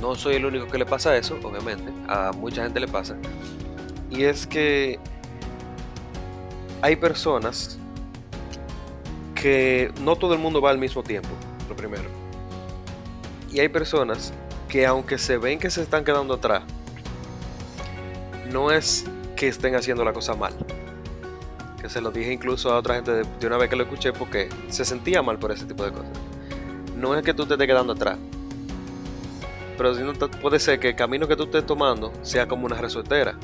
no 0.00 0.16
soy 0.16 0.34
el 0.34 0.44
único 0.44 0.66
que 0.66 0.76
le 0.76 0.84
pasa 0.84 1.16
eso, 1.16 1.38
obviamente, 1.40 1.92
a 2.08 2.32
mucha 2.32 2.64
gente 2.64 2.80
le 2.80 2.88
pasa. 2.88 3.16
Y 4.10 4.24
es 4.24 4.44
que 4.44 4.98
hay 6.80 6.96
personas 6.96 7.78
que 9.36 9.92
no 10.00 10.16
todo 10.16 10.34
el 10.34 10.40
mundo 10.40 10.60
va 10.60 10.70
al 10.70 10.78
mismo 10.78 11.04
tiempo, 11.04 11.30
lo 11.68 11.76
primero. 11.76 12.08
Y 13.52 13.60
hay 13.60 13.68
personas 13.68 14.32
que 14.68 14.84
aunque 14.84 15.16
se 15.16 15.38
ven 15.38 15.60
que 15.60 15.70
se 15.70 15.82
están 15.82 16.04
quedando 16.04 16.34
atrás, 16.34 16.64
no 18.50 18.72
es 18.72 19.04
que 19.36 19.46
estén 19.46 19.76
haciendo 19.76 20.04
la 20.04 20.12
cosa 20.12 20.34
mal 20.34 20.52
que 21.82 21.88
se 21.88 22.00
lo 22.00 22.12
dije 22.12 22.32
incluso 22.32 22.72
a 22.72 22.78
otra 22.78 22.94
gente 22.94 23.10
de, 23.10 23.46
una 23.46 23.56
vez 23.58 23.68
que 23.68 23.74
lo 23.74 23.82
escuché 23.82 24.12
porque 24.12 24.48
se 24.68 24.84
sentía 24.84 25.20
mal 25.20 25.38
por 25.38 25.50
ese 25.50 25.66
tipo 25.66 25.84
de 25.84 25.90
cosas. 25.90 26.12
No 26.96 27.16
es 27.16 27.24
que 27.24 27.34
tú 27.34 27.44
te 27.44 27.54
estés 27.54 27.66
quedando 27.66 27.94
atrás, 27.94 28.16
pero 29.76 29.92
si 29.94 30.02
no 30.02 30.12
puede 30.12 30.60
ser 30.60 30.78
que 30.78 30.90
el 30.90 30.94
camino 30.94 31.26
que 31.26 31.34
tú 31.34 31.42
estés 31.44 31.66
tomando 31.66 32.12
sea 32.22 32.46
como 32.46 32.66
una 32.66 32.76
resueltera. 32.76 33.34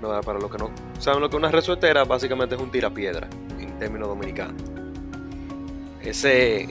No, 0.00 0.18
para 0.22 0.38
los 0.38 0.50
que 0.50 0.56
no 0.56 0.70
saben 0.98 1.20
lo 1.20 1.28
que 1.28 1.36
una 1.36 1.50
resueltera, 1.50 2.04
básicamente 2.04 2.54
es 2.54 2.60
un 2.60 2.70
tirapiedra 2.70 3.28
en 3.58 3.76
términos 3.78 4.08
dominicanos. 4.08 4.62
Ese 6.00 6.68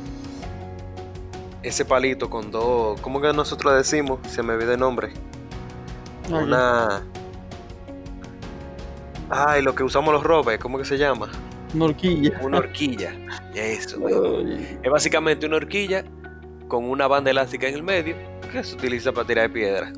ese 1.62 1.84
palito 1.84 2.30
con 2.30 2.50
dos, 2.50 3.00
¿cómo 3.02 3.20
que 3.20 3.34
nosotros 3.34 3.76
decimos? 3.76 4.20
Se 4.30 4.42
me 4.42 4.54
olvidó 4.54 4.72
el 4.72 4.80
nombre. 4.80 5.12
una 6.30 7.04
Ay, 9.32 9.62
lo 9.62 9.76
que 9.76 9.84
usamos 9.84 10.12
los 10.12 10.24
robes, 10.24 10.58
¿cómo 10.58 10.80
que 10.80 10.86
se 10.86 10.98
llama? 10.98 11.30
Una 11.76 11.86
horquilla. 11.86 12.40
Una 12.42 12.58
horquilla. 12.58 13.14
Eso, 13.54 14.00
Es 14.84 14.90
básicamente 14.90 15.46
una 15.46 15.58
horquilla 15.58 16.04
con 16.68 16.86
una 16.86 17.08
banda 17.08 17.30
elástica 17.30 17.68
en 17.68 17.76
el 17.76 17.84
medio 17.84 18.16
que 18.52 18.64
se 18.64 18.76
utiliza 18.76 19.12
para 19.12 19.28
tirar 19.28 19.48
de 19.48 19.54
piedra. 19.54 19.94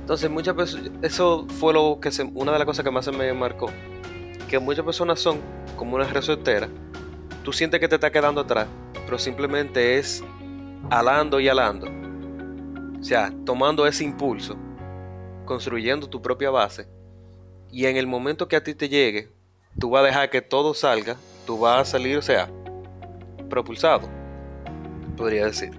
Entonces, 0.00 0.30
muchas 0.30 0.54
personas, 0.54 0.90
eso 1.02 1.46
fue 1.48 1.74
lo 1.74 1.98
que 2.00 2.10
una 2.34 2.52
de 2.52 2.58
las 2.58 2.66
cosas 2.66 2.82
que 2.82 2.90
más 2.90 3.04
se 3.04 3.12
me 3.12 3.32
marcó. 3.34 3.70
Que 4.48 4.58
muchas 4.58 4.84
personas 4.84 5.20
son 5.20 5.40
como 5.76 5.96
una 5.96 6.04
resortera. 6.04 6.68
Tú 7.42 7.52
sientes 7.52 7.78
que 7.78 7.88
te 7.88 7.96
está 7.96 8.10
quedando 8.10 8.40
atrás, 8.40 8.68
pero 9.04 9.18
simplemente 9.18 9.98
es 9.98 10.24
alando 10.90 11.40
y 11.40 11.48
alando. 11.48 11.88
O 12.98 13.04
sea, 13.04 13.32
tomando 13.44 13.86
ese 13.86 14.04
impulso, 14.04 14.56
construyendo 15.44 16.08
tu 16.08 16.22
propia 16.22 16.50
base 16.50 16.88
y 17.72 17.86
en 17.86 17.96
el 17.96 18.06
momento 18.06 18.46
que 18.46 18.56
a 18.56 18.62
ti 18.62 18.74
te 18.74 18.88
llegue, 18.88 19.30
tú 19.78 19.90
vas 19.90 20.02
a 20.02 20.06
dejar 20.06 20.30
que 20.30 20.42
todo 20.42 20.74
salga, 20.74 21.16
tú 21.46 21.58
vas 21.58 21.80
a 21.80 21.84
salir, 21.92 22.18
o 22.18 22.22
sea, 22.22 22.50
propulsado, 23.48 24.08
podría 25.16 25.46
decir. 25.46 25.70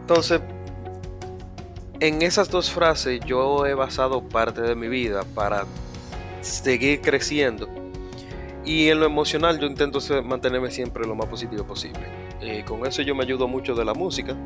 Entonces, 0.00 0.40
en 1.98 2.22
esas 2.22 2.48
dos 2.48 2.70
frases 2.70 3.20
yo 3.26 3.66
he 3.66 3.74
basado 3.74 4.22
parte 4.28 4.60
de 4.62 4.76
mi 4.76 4.86
vida 4.86 5.24
para 5.34 5.66
seguir 6.42 7.00
creciendo. 7.00 7.68
Y 8.64 8.88
en 8.88 9.00
lo 9.00 9.06
emocional 9.06 9.58
yo 9.58 9.66
intento 9.66 9.98
mantenerme 10.24 10.70
siempre 10.70 11.06
lo 11.06 11.16
más 11.16 11.26
positivo 11.26 11.64
posible. 11.64 12.06
Y 12.40 12.62
con 12.62 12.86
eso 12.86 13.02
yo 13.02 13.14
me 13.16 13.24
ayudo 13.24 13.48
mucho 13.48 13.74
de 13.74 13.84
la 13.84 13.94
música 13.94 14.36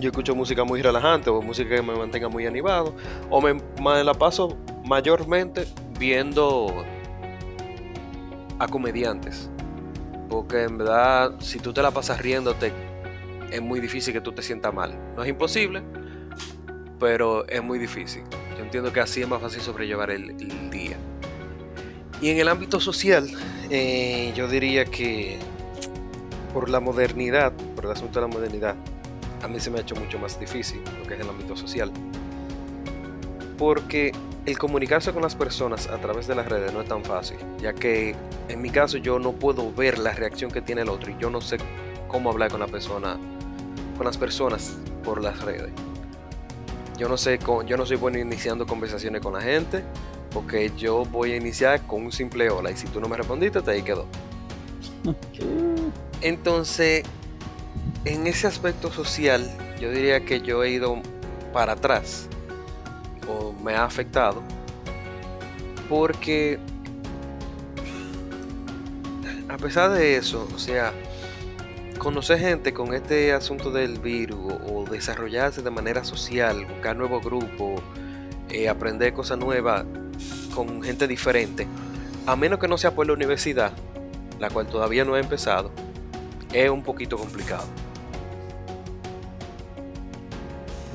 yo 0.00 0.10
escucho 0.10 0.34
música 0.34 0.64
muy 0.64 0.82
relajante 0.82 1.30
o 1.30 1.40
música 1.42 1.76
que 1.76 1.82
me 1.82 1.94
mantenga 1.94 2.28
muy 2.28 2.46
animado 2.46 2.94
o 3.30 3.40
me, 3.40 3.54
la 4.04 4.14
paso 4.14 4.56
mayormente 4.84 5.66
viendo 5.98 6.72
a 8.58 8.68
comediantes. 8.68 9.50
Porque 10.28 10.64
en 10.64 10.78
verdad 10.78 11.34
si 11.40 11.58
tú 11.58 11.72
te 11.72 11.82
la 11.82 11.90
pasas 11.90 12.20
riéndote 12.20 12.72
es 13.50 13.62
muy 13.62 13.80
difícil 13.80 14.12
que 14.12 14.20
tú 14.20 14.32
te 14.32 14.42
sientas 14.42 14.74
mal. 14.74 14.98
No 15.16 15.22
es 15.22 15.28
imposible 15.28 15.82
pero 16.98 17.46
es 17.48 17.62
muy 17.62 17.78
difícil. 17.78 18.22
Yo 18.56 18.64
entiendo 18.64 18.92
que 18.92 19.00
así 19.00 19.22
es 19.22 19.28
más 19.28 19.40
fácil 19.40 19.60
sobrellevar 19.60 20.10
el, 20.10 20.36
día. 20.70 20.96
Y 22.20 22.30
en 22.30 22.38
el 22.38 22.48
ámbito 22.48 22.80
social 22.80 23.28
eh, 23.70 24.32
yo 24.34 24.48
diría 24.48 24.84
que 24.86 25.38
por 26.54 26.70
la 26.70 26.80
modernidad 26.80 27.52
por 27.74 27.84
el 27.84 27.90
asunto 27.90 28.20
de 28.20 28.26
la 28.26 28.32
modernidad 28.32 28.74
a 29.42 29.48
mí 29.48 29.60
se 29.60 29.70
me 29.70 29.78
ha 29.78 29.82
hecho 29.82 29.94
mucho 29.96 30.18
más 30.18 30.38
difícil 30.38 30.80
lo 30.98 31.06
que 31.06 31.14
es 31.14 31.20
el 31.20 31.28
ámbito 31.28 31.56
social. 31.56 31.90
Porque 33.58 34.12
el 34.46 34.58
comunicarse 34.58 35.12
con 35.12 35.22
las 35.22 35.34
personas 35.34 35.88
a 35.88 35.98
través 35.98 36.26
de 36.26 36.34
las 36.34 36.46
redes 36.46 36.72
no 36.72 36.80
es 36.80 36.88
tan 36.88 37.04
fácil, 37.04 37.38
ya 37.60 37.72
que 37.72 38.14
en 38.48 38.62
mi 38.62 38.70
caso 38.70 38.98
yo 38.98 39.18
no 39.18 39.32
puedo 39.32 39.72
ver 39.72 39.98
la 39.98 40.12
reacción 40.12 40.50
que 40.50 40.62
tiene 40.62 40.82
el 40.82 40.88
otro 40.88 41.10
y 41.10 41.16
yo 41.18 41.30
no 41.30 41.40
sé 41.40 41.58
cómo 42.06 42.30
hablar 42.30 42.50
con 42.50 42.60
la 42.60 42.66
persona, 42.66 43.16
con 43.96 44.06
las 44.06 44.16
personas 44.16 44.76
por 45.04 45.22
las 45.22 45.40
redes. 45.42 45.72
Yo 46.96 47.08
no 47.08 47.16
sé, 47.16 47.38
yo 47.66 47.76
no 47.76 47.84
soy 47.84 47.96
bueno 47.96 48.18
iniciando 48.18 48.66
conversaciones 48.66 49.20
con 49.20 49.34
la 49.34 49.40
gente, 49.40 49.82
porque 50.32 50.70
yo 50.76 51.04
voy 51.04 51.32
a 51.32 51.36
iniciar 51.36 51.86
con 51.86 52.04
un 52.04 52.12
simple 52.12 52.48
hola 52.48 52.70
y 52.70 52.76
si 52.76 52.86
tú 52.86 53.00
no 53.00 53.08
me 53.08 53.16
respondiste, 53.16 53.60
te 53.62 53.70
ahí 53.70 53.82
quedó. 53.82 54.06
Entonces, 56.22 57.04
en 58.06 58.26
ese 58.28 58.46
aspecto 58.46 58.92
social, 58.92 59.44
yo 59.80 59.90
diría 59.90 60.24
que 60.24 60.40
yo 60.40 60.62
he 60.62 60.70
ido 60.70 61.02
para 61.52 61.72
atrás 61.72 62.28
o 63.28 63.52
me 63.52 63.74
ha 63.74 63.84
afectado 63.84 64.42
porque 65.88 66.60
a 69.48 69.56
pesar 69.56 69.90
de 69.90 70.16
eso, 70.16 70.48
o 70.54 70.58
sea, 70.58 70.92
conocer 71.98 72.38
gente 72.38 72.72
con 72.72 72.94
este 72.94 73.32
asunto 73.32 73.72
del 73.72 73.98
virus 73.98 74.54
o 74.68 74.84
desarrollarse 74.88 75.62
de 75.62 75.70
manera 75.70 76.04
social, 76.04 76.64
buscar 76.64 76.96
nuevos 76.96 77.24
grupos, 77.24 77.82
eh, 78.50 78.68
aprender 78.68 79.14
cosas 79.14 79.38
nuevas 79.38 79.84
con 80.54 80.80
gente 80.80 81.08
diferente, 81.08 81.66
a 82.24 82.36
menos 82.36 82.60
que 82.60 82.68
no 82.68 82.78
sea 82.78 82.94
por 82.94 83.06
la 83.08 83.14
universidad, 83.14 83.72
la 84.38 84.48
cual 84.48 84.68
todavía 84.68 85.04
no 85.04 85.14
ha 85.14 85.20
empezado, 85.20 85.72
es 86.52 86.70
un 86.70 86.84
poquito 86.84 87.18
complicado. 87.18 87.66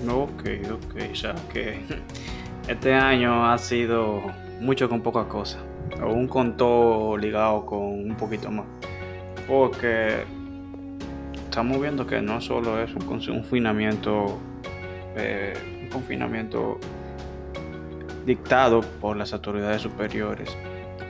Ok, 0.10 0.44
ok, 0.72 1.14
ya 1.14 1.36
que 1.54 1.80
este 2.68 2.94
año 2.94 3.46
ha 3.46 3.58
sido 3.60 4.22
mucho 4.60 4.90
con 4.90 5.02
poca 5.02 5.28
cosa, 5.28 5.60
o 6.04 6.12
un 6.12 6.28
conto 6.28 7.16
ligado 7.18 7.66
con 7.68 7.80
un 7.80 8.16
poquito 8.18 8.50
más, 8.50 8.66
porque 9.48 10.24
estamos 11.36 11.80
viendo 11.80 12.08
que 12.08 12.20
no 12.20 12.42
solo 12.42 12.82
es 12.82 12.92
un 12.96 13.02
confinamiento, 13.02 14.40
eh, 15.16 15.54
un 15.84 15.90
confinamiento 15.90 16.80
dictado 18.26 18.82
por 19.00 19.18
las 19.18 19.34
autoridades 19.34 19.84
superiores, 19.84 20.50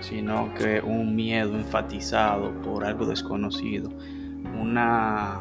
sino 0.02 0.54
que 0.56 0.82
un 0.82 1.16
miedo 1.16 1.56
enfatizado 1.56 2.52
por 2.62 2.84
algo 2.84 3.06
desconocido, 3.06 3.90
una 4.60 5.40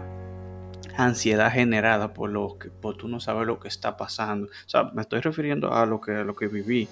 ansiedad 1.04 1.52
generada 1.52 2.12
por 2.12 2.30
lo 2.30 2.58
que 2.58 2.70
por 2.70 2.96
tú 2.96 3.08
no 3.08 3.20
sabes 3.20 3.46
lo 3.46 3.58
que 3.58 3.68
está 3.68 3.96
pasando. 3.96 4.46
O 4.46 4.68
sea, 4.68 4.84
me 4.94 5.02
estoy 5.02 5.20
refiriendo 5.20 5.72
a 5.72 5.86
lo 5.86 6.00
que, 6.00 6.24
lo 6.24 6.34
que 6.34 6.48
viví. 6.48 6.88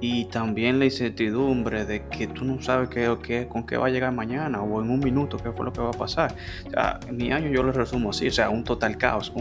Y 0.00 0.24
también 0.24 0.80
la 0.80 0.86
incertidumbre 0.86 1.84
de 1.84 2.02
que 2.08 2.26
tú 2.26 2.44
no 2.44 2.60
sabes 2.60 2.88
qué, 2.88 3.16
qué, 3.22 3.46
con 3.46 3.64
qué 3.64 3.76
va 3.76 3.86
a 3.86 3.90
llegar 3.90 4.12
mañana 4.12 4.60
o 4.60 4.82
en 4.82 4.90
un 4.90 4.98
minuto 4.98 5.36
qué 5.36 5.52
fue 5.52 5.64
lo 5.64 5.72
que 5.72 5.80
va 5.80 5.90
a 5.90 5.92
pasar. 5.92 6.34
O 6.66 6.70
sea, 6.70 6.98
mi 7.12 7.30
año 7.30 7.48
yo 7.50 7.62
lo 7.62 7.70
resumo 7.70 8.10
así, 8.10 8.26
o 8.26 8.32
sea, 8.32 8.50
un 8.50 8.64
total 8.64 8.98
caos. 8.98 9.32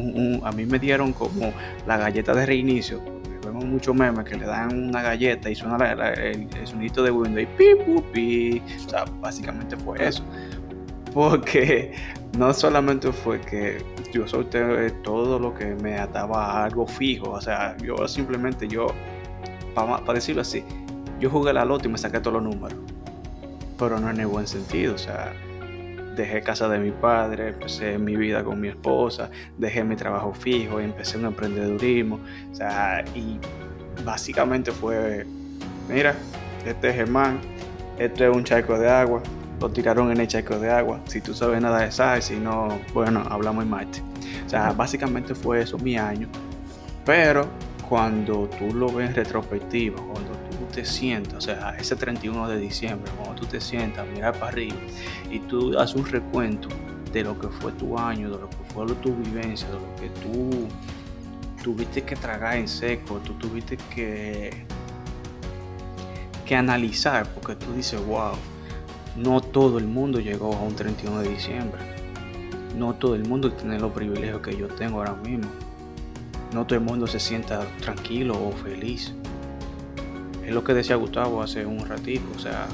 a 0.44 0.52
mí 0.52 0.66
me 0.68 0.78
dieron 0.78 1.14
como 1.14 1.52
la 1.88 1.98
galleta 1.98 2.36
de 2.36 2.46
reinicio. 2.46 3.02
Vemos 3.44 3.66
muchos 3.66 3.96
memes 3.96 4.24
que 4.24 4.38
le 4.38 4.46
dan 4.46 4.89
una 4.89 5.02
galleta 5.02 5.50
y 5.50 5.56
suena 5.56 5.94
el, 5.94 6.48
el, 6.56 6.68
sonidito 6.68 7.02
de 7.02 7.10
Windows 7.10 7.42
y 7.42 7.46
pi, 7.58 7.66
pi. 8.14 8.62
O 8.86 8.89
sea, 8.89 9.06
básicamente 9.20 9.76
fue 9.78 10.08
eso 10.08 10.24
porque 11.14 11.93
no 12.38 12.53
solamente 12.53 13.12
fue 13.12 13.41
que 13.41 13.84
yo 14.14 14.28
solté 14.28 14.91
todo 15.03 15.39
lo 15.39 15.53
que 15.53 15.76
me 15.76 15.97
ataba 15.97 16.45
a 16.45 16.66
algo 16.66 16.88
fijo, 16.88 17.32
o 17.32 17.41
sea, 17.41 17.76
yo 17.78 18.07
simplemente 18.07 18.68
yo, 18.68 18.88
para, 19.74 20.01
decirlo 20.14 20.41
así, 20.41 20.64
yo 21.20 21.30
jugué 21.30 21.53
la 21.53 21.66
loto 21.66 21.88
y 21.88 21.91
me 21.91 21.97
saqué 21.97 22.20
todos 22.20 22.41
los 22.41 22.43
números, 22.43 22.78
pero 23.78 23.99
no 23.99 24.09
en 24.09 24.20
el 24.20 24.28
buen 24.28 24.47
sentido, 24.47 24.95
o 24.95 24.97
sea, 24.97 25.34
dejé 26.16 26.41
casa 26.41 26.68
de 26.68 26.80
mi 26.80 26.91
padre, 26.91 27.49
empecé 27.49 27.97
mi 27.97 28.16
vida 28.16 28.43
con 28.43 28.59
mi 28.59 28.70
esposa, 28.70 29.30
dejé 29.57 29.84
mi 29.84 29.95
trabajo 29.95 30.34
fijo, 30.34 30.80
empecé 30.80 31.18
un 31.18 31.26
emprendedurismo, 31.26 32.20
o 32.51 32.55
sea, 32.55 33.03
y 33.16 33.39
básicamente 34.03 34.72
fue, 34.72 35.26
mira, 35.89 36.16
este 36.66 36.89
es 36.89 36.95
Germán, 36.95 37.39
esto 37.97 38.26
es 38.26 38.36
un 38.36 38.43
charco 38.43 38.78
de 38.78 38.89
agua, 38.89 39.22
lo 39.62 39.70
tiraron 39.70 40.12
en 40.12 40.20
el 40.20 40.28
charco 40.28 40.57
de 40.57 40.72
agua. 40.72 40.99
Si 41.05 41.22
tú 41.22 41.36
sabes 41.36 41.62
nada 41.62 41.82
de 41.82 41.88
eso, 41.88 42.03
si 42.20 42.36
no, 42.36 42.80
bueno, 42.93 43.24
hablamos 43.30 43.64
en 43.64 43.70
Marte. 43.70 44.01
O 44.45 44.49
sea, 44.49 44.74
básicamente 44.74 45.36
fue 45.36 45.62
eso 45.62 45.78
mi 45.78 45.97
año. 45.97 46.28
Pero 47.05 47.47
cuando 47.88 48.49
tú 48.57 48.74
lo 48.74 48.91
ves 48.91 49.09
en 49.09 49.16
retrospectiva, 49.16 49.97
cuando 49.97 50.32
tú 50.32 50.66
te 50.74 50.84
sientas, 50.84 51.36
o 51.36 51.41
sea, 51.41 51.76
ese 51.78 51.95
31 51.95 52.49
de 52.49 52.59
diciembre, 52.59 53.12
cuando 53.16 53.36
tú 53.36 53.45
te 53.45 53.62
sientas, 53.62 54.07
mirar 54.07 54.34
para 54.34 54.47
arriba 54.47 54.78
y 55.30 55.39
tú 55.39 55.78
haces 55.78 55.95
un 55.95 56.05
recuento 56.05 56.68
de 57.14 57.24
lo 57.24 57.39
que 57.39 57.47
fue 57.47 57.72
tu 57.74 57.99
año, 57.99 58.32
de 58.32 58.39
lo 58.39 58.49
que 58.49 58.57
fue 58.74 58.88
tu 58.95 59.16
vivencia, 59.16 59.68
de 59.68 59.74
lo 59.74 59.95
que 59.95 60.09
tú 60.22 60.68
tuviste 61.62 62.01
que 62.01 62.16
tragar 62.16 62.57
en 62.57 62.68
seco, 62.68 63.20
tú 63.24 63.34
tuviste 63.34 63.78
que, 63.93 64.66
que 66.45 66.55
analizar, 66.55 67.28
porque 67.34 67.55
tú 67.55 67.74
dices, 67.74 68.03
wow, 68.07 68.34
no 69.16 69.41
todo 69.41 69.78
el 69.78 69.88
mundo 69.88 70.20
llegó 70.20 70.53
a 70.53 70.62
un 70.62 70.76
31 70.76 71.22
de 71.22 71.30
diciembre. 71.30 71.82
No 72.78 72.93
todo 72.93 73.16
el 73.16 73.28
mundo 73.28 73.51
tiene 73.51 73.80
los 73.80 73.91
privilegios 73.91 74.41
que 74.41 74.55
yo 74.55 74.68
tengo 74.68 74.99
ahora 74.99 75.16
mismo. 75.16 75.49
No 76.53 76.66
todo 76.66 76.80
el 76.80 76.86
mundo 76.86 77.07
se 77.07 77.20
sienta 77.20 77.66
tranquilo 77.82 78.34
o 78.34 78.51
feliz. 78.51 79.14
Es 80.45 80.53
lo 80.53 80.64
que 80.64 80.74
decía 80.74 80.95
Gustavo 80.95 81.41
hace 81.41 81.66
un 81.66 81.86
ratito. 81.86 82.26
O 82.36 82.39
sea, 82.39 82.68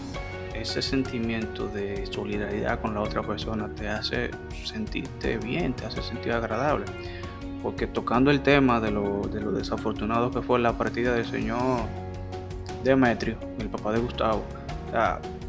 ese 0.53 0.81
sentimiento 0.81 1.67
de 1.67 2.05
solidaridad 2.05 2.81
con 2.81 2.93
la 2.93 3.01
otra 3.01 3.21
persona 3.23 3.69
te 3.75 3.89
hace 3.89 4.31
sentirte 4.63 5.38
bien, 5.38 5.73
te 5.73 5.85
hace 5.85 6.01
sentir 6.01 6.33
agradable. 6.33 6.85
Porque 7.63 7.88
tocando 7.88 8.29
el 8.29 8.41
tema 8.41 8.79
de 8.79 8.91
lo, 8.91 9.21
de 9.21 9.39
desafortunado 9.39 10.29
que 10.31 10.41
fue 10.41 10.59
la 10.59 10.77
partida 10.77 11.13
del 11.13 11.25
señor 11.25 11.81
Demetrio, 12.83 13.38
el 13.59 13.69
papá 13.69 13.91
de 13.91 13.99
Gustavo, 13.99 14.43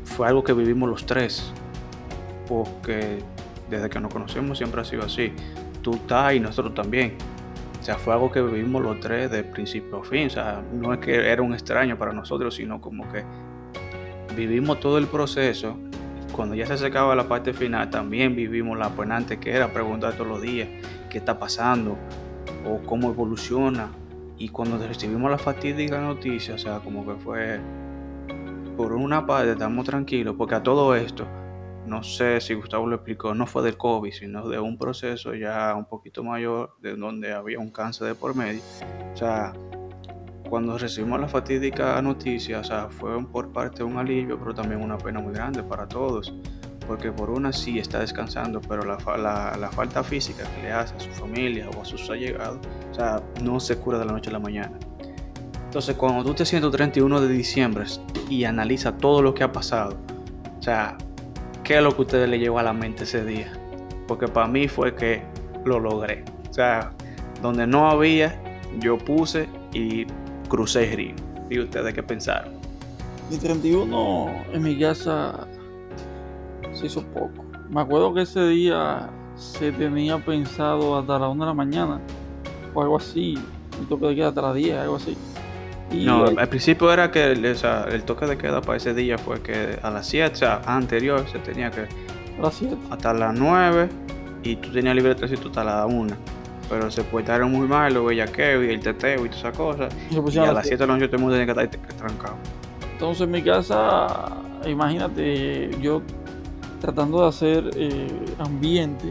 fue 0.09 0.27
algo 0.27 0.43
que 0.43 0.53
vivimos 0.53 0.89
los 0.89 1.07
tres, 1.07 1.53
porque 2.49 3.19
desde 3.71 3.89
que 3.89 4.01
nos 4.01 4.13
conocemos 4.13 4.59
siempre 4.59 4.81
ha 4.81 4.85
sido 4.85 5.05
así. 5.05 5.33
Tú 5.83 5.95
estás 5.95 6.35
y 6.35 6.41
nosotros 6.41 6.75
también. 6.75 7.17
O 7.81 7.85
sea, 7.85 7.97
fue 7.97 8.13
algo 8.13 8.31
que 8.31 8.43
vivimos 8.43 8.83
los 8.83 8.99
tres 9.01 9.31
de 9.31 9.45
principio 9.45 10.01
a 10.01 10.05
fin. 10.05 10.27
O 10.27 10.31
sea, 10.31 10.63
no 10.73 10.93
es 10.93 11.01
que 11.01 11.31
era 11.31 11.43
un 11.43 11.55
extraño 11.55 11.97
para 11.97 12.13
nosotros, 12.13 12.55
sino 12.55 12.81
como 12.81 13.11
que 13.13 13.25
vivimos 14.35 14.81
todo 14.81 14.99
el 14.99 15.07
proceso. 15.07 15.77
Cuando 16.33 16.55
ya 16.55 16.67
se 16.67 16.75
acercaba 16.75 17.15
la 17.15 17.29
parte 17.29 17.53
final, 17.53 17.91
también 17.91 18.35
vivimos 18.35 18.79
la 18.79 18.91
penante 18.91 19.39
que 19.39 19.51
era 19.51 19.73
preguntar 19.73 20.15
todos 20.15 20.29
los 20.29 20.43
días 20.43 20.69
qué 21.11 21.19
está 21.19 21.39
pasando 21.39 21.97
o 22.67 22.79
cómo 22.87 23.11
evoluciona. 23.11 23.89
Y 24.37 24.51
cuando 24.51 24.79
recibimos 24.79 25.31
la 25.31 25.39
fatídica 25.39 26.01
noticia, 26.01 26.55
o 26.55 26.59
sea, 26.59 26.79
como 26.79 27.05
que 27.05 27.15
fue 27.21 27.61
por 28.79 28.93
una 28.93 29.27
parte 29.27 29.51
estamos 29.51 29.85
tranquilos 29.85 30.37
porque 30.39 30.55
a 30.55 30.63
todo 30.63 30.95
esto, 30.95 31.27
no 31.85 32.05
sé 32.05 32.41
si 32.41 32.55
Gustavo 32.55 32.87
lo 32.87 32.95
explicó, 32.95 33.35
no 33.35 33.45
fue 33.45 33.65
del 33.65 33.77
COVID, 33.77 34.13
sino 34.13 34.49
de 34.49 34.61
un 34.61 34.79
proceso 34.79 35.35
ya 35.35 35.75
un 35.75 35.85
poquito 35.87 36.23
mayor 36.23 36.77
de 36.81 36.95
donde 36.95 37.33
había 37.33 37.59
un 37.59 37.73
cáncer 37.73 38.07
de 38.07 38.15
por 38.15 38.37
medio. 38.37 38.61
O 39.13 39.17
sea, 39.17 39.53
cuando 40.49 40.79
recibimos 40.79 41.21
la 41.21 41.27
fatídica 41.27 42.01
noticia, 42.01 42.61
o 42.61 42.65
sea, 42.65 42.89
fue 42.89 43.21
por 43.27 43.51
parte 43.51 43.83
un 43.83 43.97
alivio, 43.97 44.39
pero 44.39 44.55
también 44.55 44.81
una 44.81 44.97
pena 44.97 45.19
muy 45.19 45.35
grande 45.35 45.65
para 45.65 45.89
todos. 45.89 46.33
Porque 46.87 47.11
por 47.11 47.31
una 47.31 47.53
sí 47.53 47.81
está 47.81 47.99
descansando, 47.99 48.61
pero 48.61 48.83
la, 48.85 48.97
la, 49.19 49.57
la 49.59 49.69
falta 49.71 50.05
física 50.05 50.45
que 50.55 50.63
le 50.63 50.73
hace 50.73 50.95
a 50.95 51.01
su 51.01 51.11
familia 51.11 51.69
o 51.77 51.83
a 51.83 51.85
sus 51.85 52.09
allegados, 52.09 52.61
o 52.93 52.95
sea, 52.95 53.21
no 53.43 53.59
se 53.59 53.77
cura 53.77 53.99
de 53.99 54.05
la 54.05 54.13
noche 54.13 54.31
a 54.31 54.35
la 54.35 54.39
mañana. 54.39 54.79
Entonces, 55.69 55.97
cuando 55.97 56.25
tú 56.25 56.33
te 56.33 56.47
sientes 56.47 56.71
31 56.71 57.21
de 57.21 57.29
diciembre 57.29 57.85
y 58.29 58.45
analiza 58.45 58.97
todo 58.97 59.23
lo 59.23 59.35
que 59.35 59.45
ha 59.45 59.53
pasado, 59.53 59.97
o 60.59 60.63
sea, 60.63 60.97
¿qué 61.65 61.77
es 61.77 61.83
lo 61.83 61.91
que 61.93 61.99
a 61.99 62.01
ustedes 62.03 62.29
le 62.29 62.39
llevó 62.39 62.59
a 62.59 62.63
la 62.63 62.73
mente 62.73 63.05
ese 63.05 63.25
día? 63.25 63.53
Porque 64.07 64.29
para 64.29 64.47
mí 64.47 64.69
fue 64.69 64.95
que 64.95 65.23
lo 65.65 65.79
logré. 65.79 66.25
O 66.51 66.53
sea, 66.53 66.93
donde 67.43 67.67
no 67.67 67.89
había, 67.89 68.41
yo 68.81 68.99
puse 68.99 69.49
y 69.73 70.07
crucé 70.49 70.91
el 70.91 70.97
río. 70.97 71.15
¿Y 71.51 71.61
ustedes 71.61 71.95
qué 71.95 72.03
pensaron? 72.03 72.53
El 73.31 73.39
31 73.39 74.31
en 74.53 74.63
mi 74.63 74.79
casa 74.79 75.47
se 76.73 76.87
hizo 76.87 77.03
poco. 77.03 77.45
Me 77.71 77.81
acuerdo 77.83 78.15
que 78.15 78.23
ese 78.23 78.47
día 78.49 79.11
se 79.37 79.73
tenía 79.73 80.19
pensado 80.19 80.99
hasta 80.99 81.19
la 81.19 81.29
1 81.29 81.45
de 81.45 81.49
la 81.49 81.55
mañana 81.55 82.01
o 82.75 82.83
algo 82.83 82.97
así. 82.97 83.39
El 83.79 83.87
toque 83.87 84.07
de 84.07 84.17
queda 84.17 84.29
hasta 84.29 84.43
las 84.43 84.55
10, 84.55 84.77
algo 84.79 84.97
así 84.97 85.17
no, 85.93 86.27
al 86.27 86.49
principio 86.49 86.93
era 86.93 87.11
que 87.11 87.33
el, 87.33 88.03
toque 88.05 88.27
de 88.27 88.37
queda 88.37 88.61
para 88.61 88.77
ese 88.77 88.95
día 88.95 89.17
fue 89.19 89.41
que 89.41 89.79
a 89.83 89.91
las 89.91 90.07
7, 90.07 90.33
o 90.33 90.37
sea, 90.37 90.61
anterior 90.67 91.25
se 91.31 91.39
tenía 91.39 91.71
que. 91.71 91.83
A 92.39 92.43
las 92.43 92.55
7. 92.55 92.77
Hasta 92.91 93.15
las 93.15 93.35
9 93.35 93.89
y 94.43 94.57
tú 94.57 94.73
tenías 94.73 94.95
libre 94.95 95.15
tránsito 95.15 95.49
hasta 95.49 95.65
las 95.65 95.87
1. 95.87 96.15
Pero 96.69 96.91
se 96.91 97.03
portaron 97.03 97.51
muy 97.51 97.67
mal, 97.67 97.95
los 97.95 98.07
bellaqueos 98.07 98.65
y 98.65 98.69
el 98.69 98.81
teteo 98.81 99.25
y 99.25 99.29
todas 99.29 99.39
esas 99.39 99.57
cosas. 99.57 99.95
Y, 100.11 100.39
a 100.39 100.53
las 100.53 100.67
7 100.67 100.83
de 100.83 100.87
la 100.87 100.93
noche 100.95 101.07
todo 101.07 101.17
el 101.17 101.23
mundo 101.23 101.37
tenía 101.39 101.55
que 101.55 101.63
estar 101.63 101.97
trancado. 101.97 102.37
Entonces 102.93 103.23
en 103.23 103.31
mi 103.31 103.43
casa, 103.43 104.37
imagínate, 104.67 105.71
yo 105.81 106.03
tratando 106.81 107.23
de 107.23 107.29
hacer 107.29 107.71
eh, 107.77 108.09
ambiente, 108.39 109.07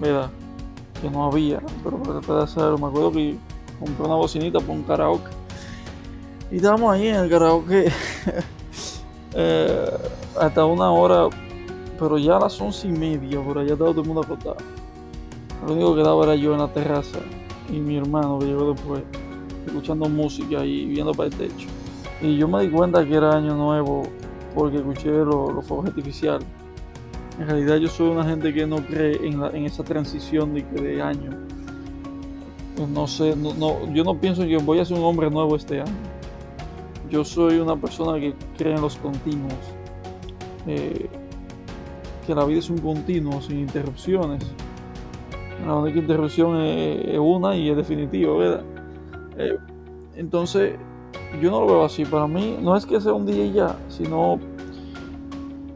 ¿verdad? 0.00 0.30
Que 1.00 1.10
no 1.10 1.26
había, 1.26 1.60
pero 1.84 1.98
para 1.98 2.20
tratar 2.20 2.36
de 2.36 2.42
hacerlo, 2.42 2.78
me 2.78 2.86
acuerdo 2.86 3.12
que 3.12 3.36
compré 3.78 4.06
una 4.06 4.14
bocinita 4.14 4.58
para 4.58 4.72
un 4.72 4.82
karaoke. 4.82 5.41
Y 6.52 6.56
estábamos 6.56 6.92
ahí 6.92 7.06
en 7.06 7.14
el 7.14 7.30
karaoke 7.30 7.86
eh, 9.34 9.90
hasta 10.38 10.66
una 10.66 10.92
hora, 10.92 11.34
pero 11.98 12.18
ya 12.18 12.36
a 12.36 12.40
las 12.40 12.60
once 12.60 12.86
y 12.86 12.92
media, 12.92 13.40
por 13.40 13.56
allá 13.56 13.72
estaba 13.72 13.90
todo 13.90 14.02
el 14.02 14.06
mundo 14.06 14.20
acostado. 14.20 14.58
Lo 15.66 15.72
único 15.72 15.96
que 15.96 16.02
daba 16.02 16.24
era 16.24 16.34
yo 16.34 16.52
en 16.52 16.58
la 16.58 16.68
terraza 16.68 17.20
y 17.70 17.78
mi 17.78 17.96
hermano 17.96 18.38
que 18.38 18.44
llegó 18.44 18.74
después, 18.74 19.02
escuchando 19.66 20.10
música 20.10 20.62
y 20.62 20.84
viendo 20.84 21.12
para 21.12 21.30
el 21.30 21.34
techo. 21.34 21.68
Y 22.20 22.36
yo 22.36 22.46
me 22.46 22.62
di 22.62 22.68
cuenta 22.68 23.02
que 23.02 23.14
era 23.14 23.34
año 23.34 23.56
nuevo 23.56 24.02
porque 24.54 24.76
escuché 24.76 25.08
los 25.10 25.64
fuegos 25.64 25.86
artificiales. 25.86 26.46
En 27.40 27.46
realidad 27.46 27.76
yo 27.76 27.88
soy 27.88 28.10
una 28.10 28.24
gente 28.24 28.52
que 28.52 28.66
no 28.66 28.76
cree 28.76 29.26
en, 29.26 29.64
esa 29.64 29.82
transición 29.82 30.52
de, 30.52 30.60
de 30.64 31.00
año. 31.00 31.30
No 32.92 33.06
sé, 33.06 33.34
no, 33.36 33.90
yo 33.94 34.04
no 34.04 34.20
pienso 34.20 34.42
que 34.42 34.58
voy 34.58 34.80
a 34.80 34.84
ser 34.84 34.98
un 34.98 35.04
hombre 35.04 35.30
nuevo 35.30 35.56
este 35.56 35.80
año. 35.80 36.11
Yo 37.12 37.26
soy 37.26 37.58
una 37.58 37.76
persona 37.76 38.18
que 38.18 38.32
cree 38.56 38.74
en 38.74 38.80
los 38.80 38.96
continuos. 38.96 39.52
Eh, 40.66 41.10
que 42.26 42.34
la 42.34 42.46
vida 42.46 42.60
es 42.60 42.70
un 42.70 42.78
continuo, 42.78 43.42
sin 43.42 43.58
interrupciones. 43.58 44.42
La 45.66 45.74
única 45.74 45.98
interrupción 45.98 46.58
es, 46.62 47.18
una 47.18 47.54
y 47.54 47.68
es 47.68 47.76
definitiva, 47.76 48.34
¿verdad? 48.34 48.64
Eh, 49.36 49.58
entonces, 50.16 50.78
yo 51.42 51.50
no 51.50 51.60
lo 51.60 51.66
veo 51.66 51.84
así. 51.84 52.06
Para 52.06 52.26
mí, 52.26 52.56
no 52.62 52.74
es 52.78 52.86
que 52.86 52.98
sea 52.98 53.12
un 53.12 53.26
día 53.26 53.44
y 53.44 53.52
ya, 53.52 53.76
sino 53.88 54.40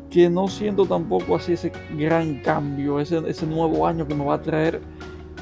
que 0.09 0.31
no 0.31 0.49
siento 0.49 0.87
tampoco 0.87 1.37
así 1.37 1.53
ese 1.53 1.71
gran 1.99 2.41
cambio, 2.41 2.99
ese, 2.99 3.19
ese 3.29 3.47
nuevo 3.47 3.87
año 3.87 4.09
que 4.09 4.15
me 4.15 4.25
va 4.25 4.37
a 4.37 4.41
traer 4.41 4.81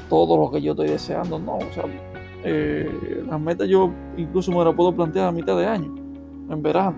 todo 0.09 0.35
lo 0.35 0.51
que 0.51 0.61
yo 0.61 0.73
estoy 0.73 0.89
deseando. 0.89 1.39
No, 1.39 1.55
o 1.55 1.73
sea, 1.73 1.85
eh, 2.45 3.23
las 3.27 3.41
metas 3.41 3.67
yo 3.67 3.91
incluso 4.17 4.51
me 4.51 4.63
las 4.63 4.75
puedo 4.75 4.95
plantear 4.95 5.27
a 5.27 5.31
mitad 5.31 5.57
de 5.57 5.65
año, 5.65 5.93
en 6.49 6.61
verano. 6.61 6.95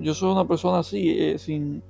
Yo 0.00 0.12
soy 0.12 0.32
una 0.32 0.46
persona 0.46 0.80
así, 0.80 1.10
eh, 1.10 1.38
sin 1.38 1.80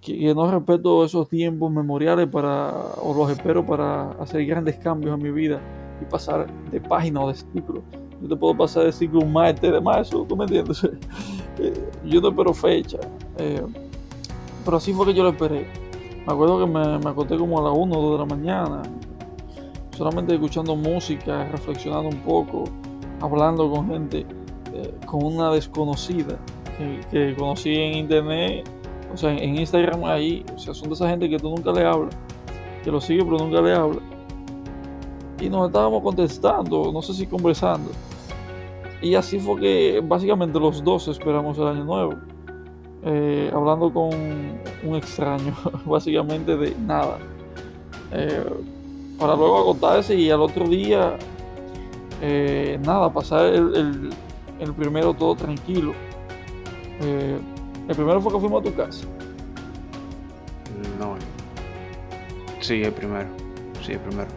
que, 0.00 0.34
no 0.34 0.50
respeto 0.50 1.04
esos 1.04 1.28
tiempos 1.28 1.70
memoriales 1.70 2.26
para, 2.28 2.70
o 3.02 3.14
los 3.14 3.30
espero 3.30 3.64
para 3.64 4.12
hacer 4.12 4.46
grandes 4.46 4.76
cambios 4.76 5.14
en 5.14 5.22
mi 5.22 5.30
vida 5.30 5.60
y 6.00 6.04
pasar 6.06 6.46
de 6.70 6.80
página 6.80 7.20
o 7.20 7.28
de 7.28 7.34
ciclo. 7.34 7.82
Yo 8.22 8.28
te 8.28 8.36
puedo 8.36 8.56
pasar 8.56 8.84
de 8.84 8.92
ciclo 8.92 9.20
un 9.20 9.32
martes 9.32 9.70
de 9.70 9.80
marzo, 9.80 10.24
¿tú 10.28 10.36
me 10.36 10.44
entiendes? 10.44 10.88
Eh, 11.58 11.74
yo 12.06 12.22
no 12.22 12.28
espero 12.28 12.54
fecha. 12.54 12.96
Eh, 13.36 13.62
pero 14.64 14.78
así 14.78 14.94
fue 14.94 15.04
que 15.04 15.12
yo 15.12 15.24
lo 15.24 15.28
esperé. 15.28 15.66
Me 16.26 16.32
acuerdo 16.32 16.58
que 16.58 16.66
me, 16.66 17.06
acosté 17.06 17.36
como 17.36 17.58
a 17.58 17.68
las 17.68 17.76
1 17.76 17.98
o 17.98 18.02
2 18.02 18.12
de 18.12 18.18
la 18.18 18.36
mañana, 18.36 18.82
solamente 20.00 20.32
escuchando 20.32 20.74
música, 20.74 21.44
reflexionando 21.52 22.08
un 22.08 22.22
poco, 22.22 22.64
hablando 23.20 23.70
con 23.70 23.86
gente, 23.86 24.24
eh, 24.72 24.94
con 25.04 25.22
una 25.22 25.50
desconocida 25.50 26.38
que, 27.10 27.34
conocí 27.36 27.74
en 27.74 27.98
internet, 27.98 28.66
o 29.12 29.16
sea, 29.18 29.36
en 29.36 29.58
Instagram 29.58 30.02
ahí, 30.04 30.42
o 30.54 30.58
sea, 30.58 30.72
son 30.72 30.88
de 30.88 30.94
esa 30.94 31.06
gente 31.06 31.28
que 31.28 31.38
tú 31.38 31.50
nunca 31.50 31.70
le 31.70 31.84
hablas, 31.84 32.16
que 32.82 32.90
lo 32.90 32.98
sigue 32.98 33.22
pero 33.22 33.36
nunca 33.36 33.60
le 33.60 33.74
hablas. 33.74 34.02
Y 35.38 35.50
nos 35.50 35.66
estábamos 35.66 36.02
contestando, 36.02 36.90
no 36.90 37.02
sé 37.02 37.12
si 37.12 37.26
conversando. 37.26 37.90
Y 39.02 39.16
así 39.16 39.38
fue 39.38 39.60
que 39.60 40.02
básicamente 40.02 40.58
los 40.58 40.82
dos 40.82 41.08
esperamos 41.08 41.58
el 41.58 41.66
año 41.66 41.84
nuevo. 41.84 42.14
Eh, 43.04 43.50
hablando 43.52 43.92
con 43.92 44.14
un 44.82 44.96
extraño, 44.96 45.54
básicamente 45.84 46.56
de 46.56 46.74
nada. 46.86 47.18
Eh, 48.12 48.44
para 49.20 49.36
luego 49.36 49.58
agotarse 49.58 50.16
y 50.16 50.30
al 50.30 50.40
otro 50.40 50.66
día, 50.66 51.16
eh, 52.22 52.80
nada, 52.82 53.12
pasar 53.12 53.44
el, 53.44 54.10
primero 54.76 55.12
todo 55.12 55.36
tranquilo. 55.36 55.92
el 57.00 57.94
primero 57.94 58.20
fue 58.20 58.32
que 58.32 58.40
fuimos 58.40 58.62
a 58.62 58.64
tu 58.64 58.74
casa. 58.74 59.06
No. 60.98 61.16
Sí, 62.60 62.82
el 62.82 62.92
primero. 62.92 63.28
Sí, 63.84 63.92
el 63.92 64.00
primero. 64.00 64.28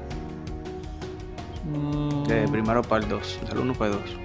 Mm. 1.66 2.52
primero 2.52 2.82
para 2.82 3.04
el 3.04 3.10
2, 3.10 3.40
el 3.52 3.58
1 3.60 3.74
para 3.74 3.92
el 3.92 4.02
2. 4.02 4.24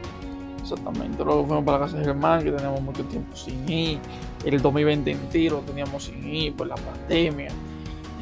Exactamente. 0.62 1.24
Luego 1.24 1.46
fuimos 1.46 1.64
para 1.64 1.78
la 1.78 1.84
casa 1.86 1.98
de 1.98 2.04
Germán, 2.04 2.42
que 2.42 2.50
teníamos 2.50 2.82
mucho 2.82 3.04
tiempo 3.04 3.36
sin 3.36 3.68
ir. 3.68 3.98
El 4.44 4.60
2020 4.60 5.10
entero 5.10 5.62
teníamos 5.66 6.04
sin 6.04 6.26
ir 6.28 6.54
por 6.54 6.66
la 6.66 6.74
pandemia. 6.74 7.50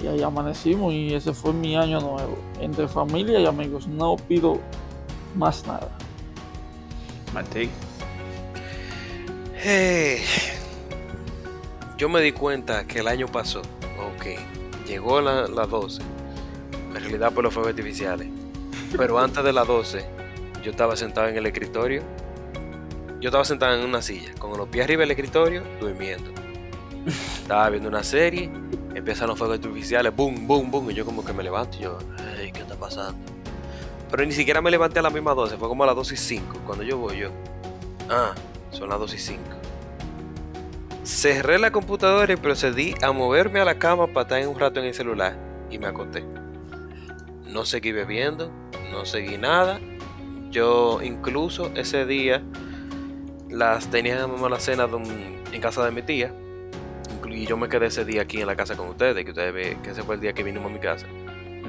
Y 0.03 0.07
ahí 0.07 0.23
amanecimos 0.23 0.93
y 0.93 1.15
ese 1.15 1.33
fue 1.33 1.53
mi 1.53 1.77
año 1.77 2.01
nuevo. 2.01 2.39
Entre 2.61 2.87
familia 2.89 3.41
y 3.41 3.47
amigos. 3.47 3.87
No 3.87 4.17
pido 4.17 4.61
más 5.35 5.67
nada. 5.67 5.89
Matei. 7.33 7.71
Hey. 9.55 10.23
Yo 11.97 12.09
me 12.09 12.21
di 12.21 12.33
cuenta 12.33 12.87
que 12.87 13.01
el 13.01 13.09
año 13.09 13.27
pasó. 13.27 13.61
Ok. 13.61 14.87
Llegó 14.87 15.21
las 15.21 15.51
la 15.51 15.67
12. 15.67 16.03
En 16.89 16.95
realidad 16.95 17.33
por 17.33 17.45
los 17.45 17.55
fuegos 17.55 17.71
artificiales. 17.71 18.29
Pero 18.97 19.19
antes 19.21 19.43
de 19.43 19.53
las 19.53 19.67
12, 19.67 20.07
yo 20.63 20.71
estaba 20.71 20.97
sentado 20.97 21.29
en 21.29 21.37
el 21.37 21.47
escritorio 21.47 22.03
yo 23.21 23.31
estaba 23.31 23.45
sentado 23.45 23.77
en 23.77 23.85
una 23.85 24.03
silla, 24.03 24.33
con 24.39 24.57
los 24.57 24.69
pies 24.69 24.85
arriba 24.85 25.01
del 25.01 25.11
escritorio, 25.13 25.63
durmiendo. 25.81 26.31
Estaba 27.07 27.71
viendo 27.71 27.89
una 27.89 28.03
serie, 28.03 28.51
empiezan 29.07 29.29
los 29.29 29.39
fuegos 29.39 29.59
artificiales, 29.59 30.17
boom, 30.17 30.49
boom, 30.49 30.69
boom, 30.69 30.91
y 30.91 30.95
yo 30.95 31.05
como 31.05 31.25
que 31.25 31.33
me 31.33 31.45
levanto 31.45 31.77
y 31.79 31.83
yo, 31.83 31.97
hey, 32.37 32.51
¿qué 32.53 32.63
está 32.63 32.75
pasando? 32.75 33.17
Pero 34.11 34.25
ni 34.25 34.33
siquiera 34.33 34.61
me 34.61 34.69
levanté 34.69 34.99
a 34.99 35.03
las 35.03 35.13
mismas 35.13 35.37
12, 35.37 35.59
fue 35.59 35.69
como 35.69 35.85
a 35.85 35.87
las 35.87 35.95
2 35.95 36.11
y 36.11 36.17
5, 36.17 36.59
cuando 36.67 36.83
yo 36.83 36.99
voy 36.99 37.19
yo. 37.19 37.31
Ah, 38.11 38.35
son 38.73 38.89
las 38.89 38.99
2 38.99 39.15
y 39.15 39.19
5. 39.19 39.43
Cerré 41.05 41.61
la 41.61 41.71
computadora 41.71 42.33
y 42.33 42.37
procedí 42.37 42.97
a 43.01 43.13
moverme 43.13 43.61
a 43.61 43.65
la 43.65 43.79
cama 43.79 44.09
para 44.09 44.23
estar 44.23 44.49
un 44.49 44.59
rato 44.59 44.81
en 44.81 44.87
el 44.87 44.95
celular 44.95 45.39
y 45.71 45.79
me 45.79 45.87
acosté. 45.87 46.25
No 47.47 47.65
seguí 47.65 47.93
bebiendo, 47.93 48.51
no 48.91 49.07
seguí 49.07 49.39
nada. 49.39 49.79
Yo 50.51 51.01
incluso 51.01 51.71
ese 51.77 52.07
día 52.07 52.43
las 53.49 53.87
tenía 53.87 54.25
en 54.25 54.51
la 54.51 54.59
cena 54.59 54.89
en 55.53 55.61
casa 55.61 55.85
de 55.85 55.93
mi 55.93 56.03
tía. 56.03 56.35
Y 57.37 57.45
yo 57.45 57.59
me 57.59 57.69
quedé 57.69 57.87
ese 57.87 58.07
día 58.07 58.23
aquí 58.23 58.41
en 58.41 58.47
la 58.47 58.57
casa 58.57 58.79
con 58.79 58.89
ustedes, 58.89 59.23
que 59.23 59.31
ustedes 59.31 59.53
ven 59.53 59.83
que 59.83 59.91
ese 59.91 60.03
fue 60.03 60.15
el 60.15 60.23
día 60.23 60.33
que 60.33 60.43
vinimos 60.43 60.71
a 60.71 60.75
mi 60.75 60.81
casa. 60.81 61.07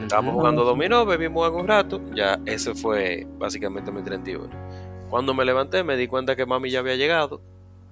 Estábamos 0.02 0.36
jugando 0.36 0.64
dominó, 0.64 1.06
bebimos 1.06 1.52
un 1.52 1.68
rato, 1.68 2.00
ya 2.16 2.40
ese 2.46 2.74
fue 2.74 3.28
básicamente 3.38 3.92
mi 3.92 4.02
31. 4.02 4.48
Cuando 5.10 5.34
me 5.34 5.44
levanté 5.44 5.84
me 5.84 5.98
di 5.98 6.08
cuenta 6.08 6.38
que 6.38 6.46
mami 6.46 6.72
ya 6.72 6.80
había 6.80 6.96
llegado 6.96 7.42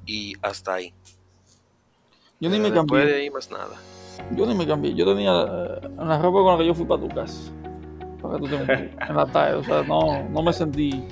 y 0.06 0.36
hasta 0.42 0.76
ahí. 0.76 0.94
Yo 2.40 2.50
ni 2.50 2.60
me 2.60 2.72
cambié. 2.72 3.06
de 3.06 3.16
ahí 3.16 3.30
más 3.30 3.52
nada. 3.52 3.76
Yo 4.32 4.46
ni 4.46 4.56
me 4.56 4.66
cambié. 4.66 4.94
Yo 4.94 5.06
tenía 5.06 5.32
eh, 5.32 5.90
la 5.98 6.18
ropa 6.22 6.44
con 6.44 6.54
la 6.54 6.58
que 6.58 6.68
yo 6.68 6.74
fui 6.74 6.86
para 6.86 7.02
tu 7.02 7.10
casa. 7.10 7.52
Para 8.22 8.40
que 8.40 8.48
tú 8.48 8.56
en 8.72 9.16
la 9.16 9.26
tarde. 9.26 9.56
O 9.56 9.64
sea, 9.66 9.84
no, 9.84 10.24
no 10.30 10.42
me 10.42 10.54
sentí 10.54 11.04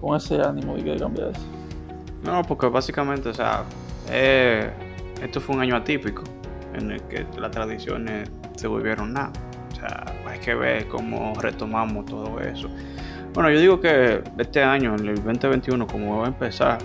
con 0.00 0.16
ese 0.16 0.40
ánimo 0.40 0.74
de 0.74 0.82
que 0.82 0.96
cambiase. 0.96 1.40
No, 2.24 2.42
porque 2.42 2.66
básicamente, 2.66 3.28
o 3.28 3.34
sea, 3.34 3.62
eh, 4.10 4.72
esto 5.22 5.40
fue 5.40 5.56
un 5.56 5.62
año 5.62 5.76
atípico 5.76 6.24
en 6.74 6.92
el 6.92 7.02
que 7.02 7.26
las 7.38 7.50
tradiciones 7.50 8.30
se 8.56 8.66
volvieron 8.66 9.12
nada. 9.12 9.32
O 9.72 9.74
sea, 9.74 10.04
hay 10.26 10.38
que 10.38 10.54
ver 10.54 10.88
cómo 10.88 11.34
retomamos 11.40 12.06
todo 12.06 12.40
eso. 12.40 12.68
Bueno, 13.34 13.50
yo 13.50 13.60
digo 13.60 13.80
que 13.80 14.22
este 14.38 14.62
año, 14.62 14.94
en 14.96 15.08
el 15.08 15.14
2021, 15.16 15.86
como 15.86 16.18
va 16.18 16.24
a 16.24 16.28
empezar, 16.28 16.78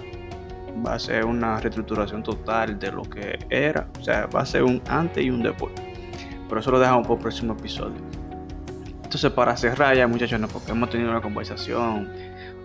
va 0.86 0.96
a 0.96 1.00
ser 1.00 1.26
una 1.26 1.60
reestructuración 1.60 2.22
total 2.22 2.78
de 2.78 2.92
lo 2.92 3.04
que 3.04 3.40
era. 3.50 3.88
O 4.00 4.04
sea, 4.04 4.28
va 4.28 4.42
a 4.42 4.46
ser 4.46 4.64
un 4.64 4.82
antes 4.88 5.24
y 5.24 5.30
un 5.30 5.42
después. 5.42 5.74
Pero 6.48 6.60
eso 6.60 6.72
lo 6.72 6.80
dejamos 6.80 7.04
para 7.04 7.16
el 7.16 7.22
próximo 7.22 7.54
episodio. 7.54 7.98
Entonces, 9.04 9.32
para 9.32 9.56
cerrar 9.58 9.96
ya, 9.96 10.08
muchachos, 10.08 10.40
no, 10.40 10.48
porque 10.48 10.72
hemos 10.72 10.90
tenido 10.90 11.12
una 11.12 11.22
conversación, 11.22 12.10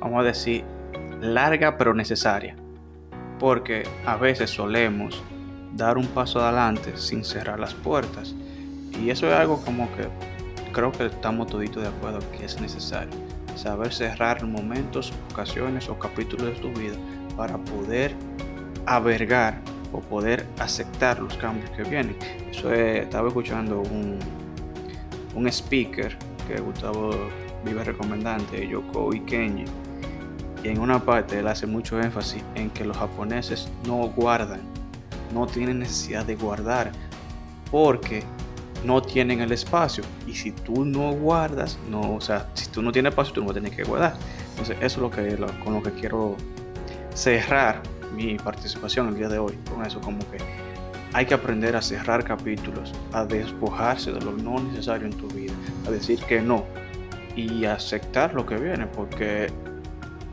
vamos 0.01 0.21
a 0.21 0.25
decir, 0.25 0.65
larga 1.21 1.77
pero 1.77 1.95
necesaria, 1.95 2.57
porque 3.39 3.85
a 4.07 4.17
veces 4.17 4.51
solemos 4.51 5.23
dar 5.75 5.99
un 5.99 6.07
paso 6.07 6.41
adelante 6.41 6.97
sin 6.97 7.25
cerrar 7.25 7.59
las 7.59 7.75
puertas. 7.75 8.35
Y 9.01 9.11
eso 9.11 9.29
es 9.29 9.35
algo 9.35 9.61
como 9.65 9.89
que 9.97 10.09
creo 10.73 10.93
que 10.93 11.07
estamos 11.07 11.47
toditos 11.47 11.83
de 11.83 11.89
acuerdo 11.89 12.21
que 12.37 12.45
es 12.45 12.61
necesario. 12.61 13.11
Saber 13.57 13.93
cerrar 13.93 14.45
momentos, 14.45 15.13
ocasiones 15.33 15.89
o 15.89 15.99
capítulos 15.99 16.55
de 16.55 16.61
tu 16.61 16.69
vida 16.79 16.97
para 17.37 17.59
poder 17.59 18.15
avergar 18.87 19.61
o 19.93 20.01
poder 20.01 20.47
aceptar 20.59 21.21
los 21.21 21.35
cambios 21.39 21.71
que 21.71 21.83
vienen. 21.83 22.17
Eso 22.51 22.73
estaba 22.73 23.29
escuchando 23.29 23.81
un, 23.81 24.19
un 25.35 25.49
speaker 25.49 26.17
que 26.47 26.61
Gustavo 26.61 27.11
vive 27.65 27.85
recomendante, 27.85 28.67
Yoko 28.67 29.11
Kenji 29.27 29.65
y 30.63 30.69
en 30.69 30.81
una 30.81 30.99
parte 30.99 31.39
él 31.39 31.47
hace 31.47 31.67
mucho 31.67 32.01
énfasis 32.01 32.43
en 32.55 32.71
que 32.71 32.85
los 32.85 32.97
japoneses 32.97 33.69
no 33.87 33.97
guardan, 34.09 34.61
no 35.33 35.47
tienen 35.47 35.79
necesidad 35.79 36.25
de 36.25 36.37
guardar, 36.37 36.93
porque 37.71 38.23
no 38.85 39.03
tienen 39.03 39.41
el 39.41 39.53
espacio. 39.53 40.05
Y 40.27 40.35
si 40.35 40.53
tú 40.53 40.85
no 40.85 41.13
guardas, 41.13 41.79
no, 41.91 42.15
o 42.15 42.21
sea, 42.21 42.49
si 42.55 42.69
tú 42.69 42.83
no 42.83 42.93
tienes 42.93 43.11
espacio, 43.11 43.35
tú 43.35 43.45
no 43.45 43.53
tienes 43.53 43.75
que 43.75 43.85
guardar. 43.85 44.15
Entonces, 44.51 44.77
eso 44.81 44.87
es 44.87 44.99
lo 44.99 45.11
que, 45.11 45.37
con 45.65 45.75
lo 45.75 45.83
que 45.83 45.93
quiero 45.93 46.37
cerrar 47.15 47.83
mi 48.15 48.37
participación 48.37 49.09
el 49.09 49.17
día 49.17 49.29
de 49.29 49.39
hoy. 49.39 49.59
Con 49.71 49.85
eso, 49.85 50.01
como 50.01 50.19
que 50.31 50.39
hay 51.13 51.27
que 51.27 51.35
aprender 51.35 51.77
a 51.77 51.83
cerrar 51.83 52.25
capítulos, 52.25 52.93
a 53.13 53.25
despojarse 53.25 54.13
de 54.13 54.21
lo 54.21 54.33
no 54.33 54.61
necesario 54.61 55.07
en 55.07 55.15
tu 55.15 55.29
vida, 55.29 55.53
a 55.87 55.91
decir 55.91 56.21
que 56.21 56.41
no 56.41 56.65
y 57.35 57.65
aceptar 57.65 58.35
lo 58.35 58.45
que 58.45 58.57
viene, 58.57 58.87
porque 58.87 59.47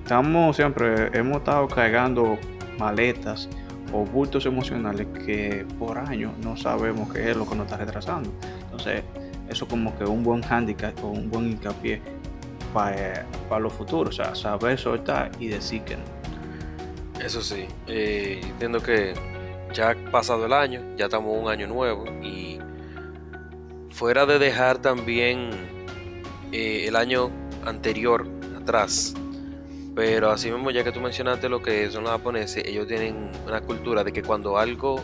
estamos 0.04 0.56
siempre, 0.56 1.12
hemos 1.18 1.38
estado 1.38 1.68
cargando 1.68 2.38
maletas 2.80 3.48
o 3.96 4.04
bultos 4.04 4.46
emocionales 4.46 5.08
que 5.26 5.66
por 5.80 5.98
años 5.98 6.34
no 6.44 6.58
sabemos 6.58 7.12
qué 7.14 7.32
es 7.32 7.38
lo 7.38 7.48
que 7.48 7.56
nos 7.56 7.66
está 7.66 7.78
retrasando. 7.78 8.30
Entonces, 8.64 9.04
eso 9.50 9.68
como 9.68 9.98
que 9.98 10.04
un 10.04 10.24
buen 10.24 10.44
handicap 10.44 10.94
o 11.04 11.08
un 11.08 11.30
buen 11.30 11.52
hincapié 11.52 12.02
para, 12.74 13.26
para 13.48 13.62
los 13.62 13.74
futuros, 13.74 14.20
o 14.20 14.24
sea, 14.24 14.36
saber 14.36 14.78
soltar 14.78 15.32
y 15.40 15.48
decir 15.48 15.82
que 15.84 15.96
no. 15.96 16.04
Eso 17.24 17.42
sí, 17.42 17.66
eh, 17.88 18.42
entiendo 18.44 18.82
que 18.82 19.14
ya 19.74 19.92
ha 19.92 20.12
pasado 20.12 20.46
el 20.46 20.54
año, 20.54 20.82
ya 20.98 21.06
estamos 21.06 21.42
un 21.42 21.50
año 21.50 21.68
nuevo 21.68 22.06
y 22.22 22.60
fuera 23.92 24.26
de 24.26 24.40
dejar 24.40 24.80
también 24.80 25.52
eh, 26.52 26.86
el 26.88 26.98
año 26.98 27.32
anterior 27.66 28.28
atrás, 28.62 29.14
pero 29.96 30.30
así 30.30 30.52
mismo 30.52 30.72
ya 30.72 30.84
que 30.84 30.92
tú 30.92 31.00
mencionaste 31.00 31.48
lo 31.48 31.62
que 31.62 31.90
son 31.90 32.04
los 32.04 32.12
japoneses, 32.12 32.66
ellos 32.66 32.86
tienen 32.86 33.32
una 33.48 33.62
cultura 33.62 34.04
de 34.04 34.12
que 34.12 34.22
cuando 34.22 34.58
algo 34.58 35.02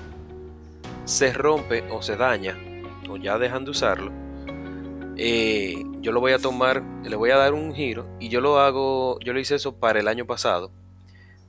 se 1.06 1.32
rompe 1.32 1.84
o 1.90 2.02
se 2.02 2.18
daña 2.18 2.58
o 3.10 3.16
ya 3.16 3.38
dejan 3.38 3.64
de 3.64 3.72
usarlo, 3.72 4.12
eh, 5.16 5.82
yo 6.02 6.12
lo 6.12 6.20
voy 6.20 6.34
a 6.34 6.40
tomar, 6.40 6.84
le 7.04 7.16
voy 7.16 7.32
a 7.32 7.38
dar 7.38 7.54
un 7.54 7.74
giro 7.74 8.06
y 8.20 8.28
yo 8.28 8.42
lo 8.42 8.60
hago, 8.60 9.18
yo 9.22 9.32
lo 9.32 9.40
hice 9.40 9.56
eso 9.56 9.74
para 9.74 10.00
el 10.00 10.10
año 10.10 10.26
pasado, 10.26 10.72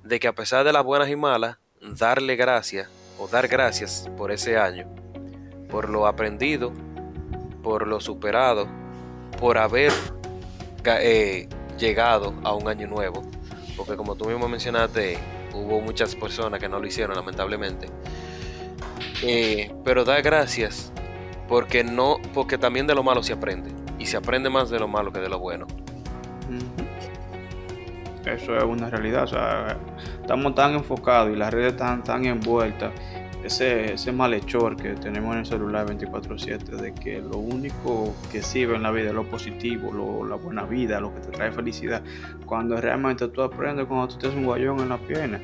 de 0.04 0.20
que 0.20 0.28
a 0.28 0.34
pesar 0.34 0.64
de 0.64 0.72
las 0.72 0.84
buenas 0.84 1.08
y 1.08 1.16
malas, 1.16 1.58
darle 1.80 2.36
gracias 2.36 2.88
o 3.18 3.26
dar 3.26 3.48
gracias 3.48 4.08
por 4.16 4.30
ese 4.30 4.56
año, 4.56 4.86
por 5.68 5.88
lo 5.88 6.06
aprendido, 6.06 6.72
por 7.62 7.88
lo 7.88 7.98
superado, 7.98 8.68
por 9.40 9.58
haber 9.58 9.92
eh, 10.84 11.48
llegado 11.78 12.34
a 12.44 12.54
un 12.54 12.68
año 12.68 12.86
nuevo. 12.86 13.22
Porque 13.76 13.96
como 13.96 14.14
tú 14.14 14.26
mismo 14.26 14.48
mencionaste, 14.48 15.18
hubo 15.54 15.80
muchas 15.80 16.14
personas 16.14 16.60
que 16.60 16.68
no 16.68 16.78
lo 16.78 16.86
hicieron 16.86 17.16
lamentablemente. 17.16 17.88
Eh, 19.22 19.72
pero 19.84 20.04
dar 20.04 20.22
gracias 20.22 20.92
porque 21.48 21.84
no, 21.84 22.16
porque 22.34 22.58
también 22.58 22.86
de 22.86 22.94
lo 22.94 23.02
malo 23.02 23.22
se 23.22 23.32
aprende 23.32 23.70
y 23.98 24.06
se 24.06 24.16
aprende 24.16 24.50
más 24.50 24.70
de 24.70 24.78
lo 24.78 24.88
malo 24.88 25.12
que 25.12 25.20
de 25.20 25.28
lo 25.28 25.38
bueno. 25.38 25.66
Eso 28.24 28.56
es 28.56 28.62
una 28.62 28.88
realidad, 28.88 29.24
o 29.24 29.26
sea, 29.26 29.76
estamos 30.20 30.54
tan 30.54 30.74
enfocados 30.74 31.32
y 31.32 31.36
las 31.36 31.52
redes 31.52 31.72
están 31.72 32.04
tan 32.04 32.24
envueltas, 32.24 32.92
ese, 33.44 33.94
ese 33.94 34.12
malhechor 34.12 34.76
que 34.76 34.90
tenemos 34.94 35.32
en 35.34 35.40
el 35.40 35.46
celular 35.46 35.86
24/7, 35.86 36.76
de 36.76 36.94
que 36.94 37.20
lo 37.20 37.38
único 37.38 38.14
que 38.30 38.42
sirve 38.42 38.76
en 38.76 38.82
la 38.82 38.90
vida 38.90 39.08
es 39.08 39.14
lo 39.14 39.24
positivo, 39.24 39.92
lo, 39.92 40.24
la 40.24 40.36
buena 40.36 40.64
vida, 40.64 41.00
lo 41.00 41.14
que 41.14 41.20
te 41.20 41.28
trae 41.28 41.52
felicidad, 41.52 42.02
cuando 42.46 42.80
realmente 42.80 43.28
tú 43.28 43.42
aprendes 43.42 43.86
cuando 43.86 44.08
tú 44.08 44.18
tienes 44.18 44.36
un 44.36 44.44
guayón 44.44 44.80
en 44.80 44.88
la 44.88 44.98
pierna, 44.98 45.40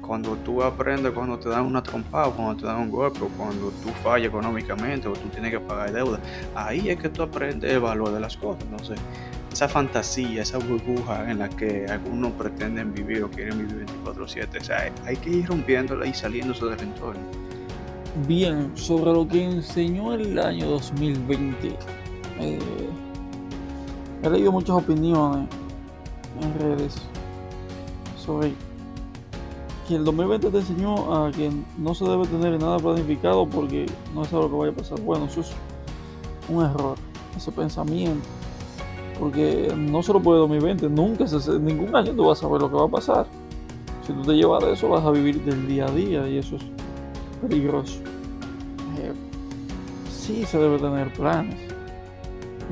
cuando 0.00 0.36
tú 0.36 0.62
aprendes 0.62 1.12
cuando 1.12 1.38
te 1.38 1.48
dan 1.48 1.64
una 1.64 1.82
trompada, 1.82 2.30
cuando 2.30 2.56
te 2.60 2.66
dan 2.66 2.78
un 2.78 2.90
golpe, 2.90 3.20
cuando 3.36 3.70
tú 3.82 3.88
fallas 4.02 4.28
económicamente 4.28 5.08
o 5.08 5.12
tú 5.14 5.28
tienes 5.28 5.50
que 5.50 5.60
pagar 5.60 5.92
deuda, 5.92 6.20
ahí 6.54 6.90
es 6.90 6.98
que 6.98 7.08
tú 7.08 7.22
aprendes 7.22 7.72
el 7.72 7.80
valor 7.80 8.12
de 8.12 8.20
las 8.20 8.36
cosas, 8.36 8.64
entonces 8.64 8.98
esa 9.54 9.68
fantasía, 9.68 10.42
esa 10.42 10.58
burbuja 10.58 11.30
en 11.30 11.38
la 11.38 11.48
que 11.48 11.86
algunos 11.86 12.32
pretenden 12.32 12.92
vivir 12.92 13.22
o 13.22 13.30
quieren 13.30 13.58
vivir 13.58 13.86
24/7. 13.86 14.58
O 14.58 14.64
sea, 14.64 14.92
hay 15.06 15.16
que 15.16 15.30
ir 15.30 15.46
rompiéndola 15.46 16.06
y 16.06 16.12
saliéndose 16.12 16.64
del 16.66 16.80
entorno. 16.80 17.20
Bien, 18.26 18.72
sobre 18.74 19.12
lo 19.12 19.26
que 19.28 19.44
enseñó 19.44 20.12
el 20.12 20.36
año 20.40 20.68
2020. 20.68 21.68
Eh, 22.40 22.58
he 24.24 24.30
leído 24.30 24.50
muchas 24.50 24.76
opiniones 24.76 25.48
en 26.40 26.58
redes 26.58 26.96
sobre 28.18 28.54
que 29.86 29.94
el 29.94 30.04
2020 30.04 30.50
te 30.50 30.58
enseñó 30.58 31.14
a 31.14 31.30
que 31.30 31.52
no 31.78 31.94
se 31.94 32.04
debe 32.04 32.26
tener 32.26 32.58
nada 32.60 32.78
planificado 32.78 33.46
porque 33.46 33.86
no 34.14 34.24
sabe 34.24 34.42
lo 34.42 34.50
que 34.50 34.56
vaya 34.56 34.72
a 34.72 34.74
pasar. 34.74 35.00
Bueno, 35.00 35.26
eso 35.26 35.42
es 35.42 35.52
un 36.48 36.64
error, 36.64 36.96
ese 37.36 37.52
pensamiento 37.52 38.28
porque 39.18 39.72
no 39.76 40.02
solo 40.02 40.20
puede 40.20 40.40
2020, 40.40 40.88
nunca, 40.88 41.26
se, 41.26 41.58
ningún 41.58 41.94
año 41.94 42.12
tú 42.12 42.26
vas 42.26 42.38
a 42.38 42.42
saber 42.42 42.60
lo 42.60 42.70
que 42.70 42.76
va 42.76 42.84
a 42.84 42.88
pasar. 42.88 43.26
Si 44.06 44.12
tú 44.12 44.22
te 44.22 44.32
llevas 44.32 44.64
de 44.64 44.72
eso, 44.72 44.88
vas 44.88 45.04
a 45.04 45.10
vivir 45.10 45.42
del 45.44 45.66
día 45.66 45.86
a 45.86 45.90
día 45.90 46.28
y 46.28 46.38
eso 46.38 46.56
es 46.56 46.62
peligroso. 47.40 48.00
Eh, 48.98 49.12
sí 50.10 50.44
se 50.44 50.58
debe 50.58 50.78
tener 50.78 51.12
planes. 51.12 51.56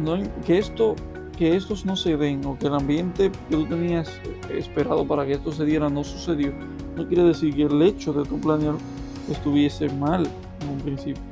No, 0.02 0.16
que, 0.44 0.58
esto, 0.58 0.94
que 1.36 1.56
estos 1.56 1.84
no 1.84 1.96
se 1.96 2.16
den 2.16 2.44
o 2.44 2.58
que 2.58 2.66
el 2.66 2.74
ambiente 2.74 3.30
que 3.48 3.56
tú 3.56 3.66
tenías 3.66 4.10
esperado 4.50 5.06
para 5.06 5.26
que 5.26 5.32
esto 5.32 5.52
se 5.52 5.64
diera 5.64 5.88
no 5.88 6.02
sucedió, 6.02 6.52
no 6.96 7.06
quiere 7.06 7.24
decir 7.24 7.54
que 7.54 7.62
el 7.62 7.80
hecho 7.82 8.12
de 8.12 8.24
tu 8.24 8.40
planear 8.40 8.74
estuviese 9.30 9.88
mal 9.90 10.26
en 10.62 10.68
un 10.68 10.78
principio. 10.78 11.22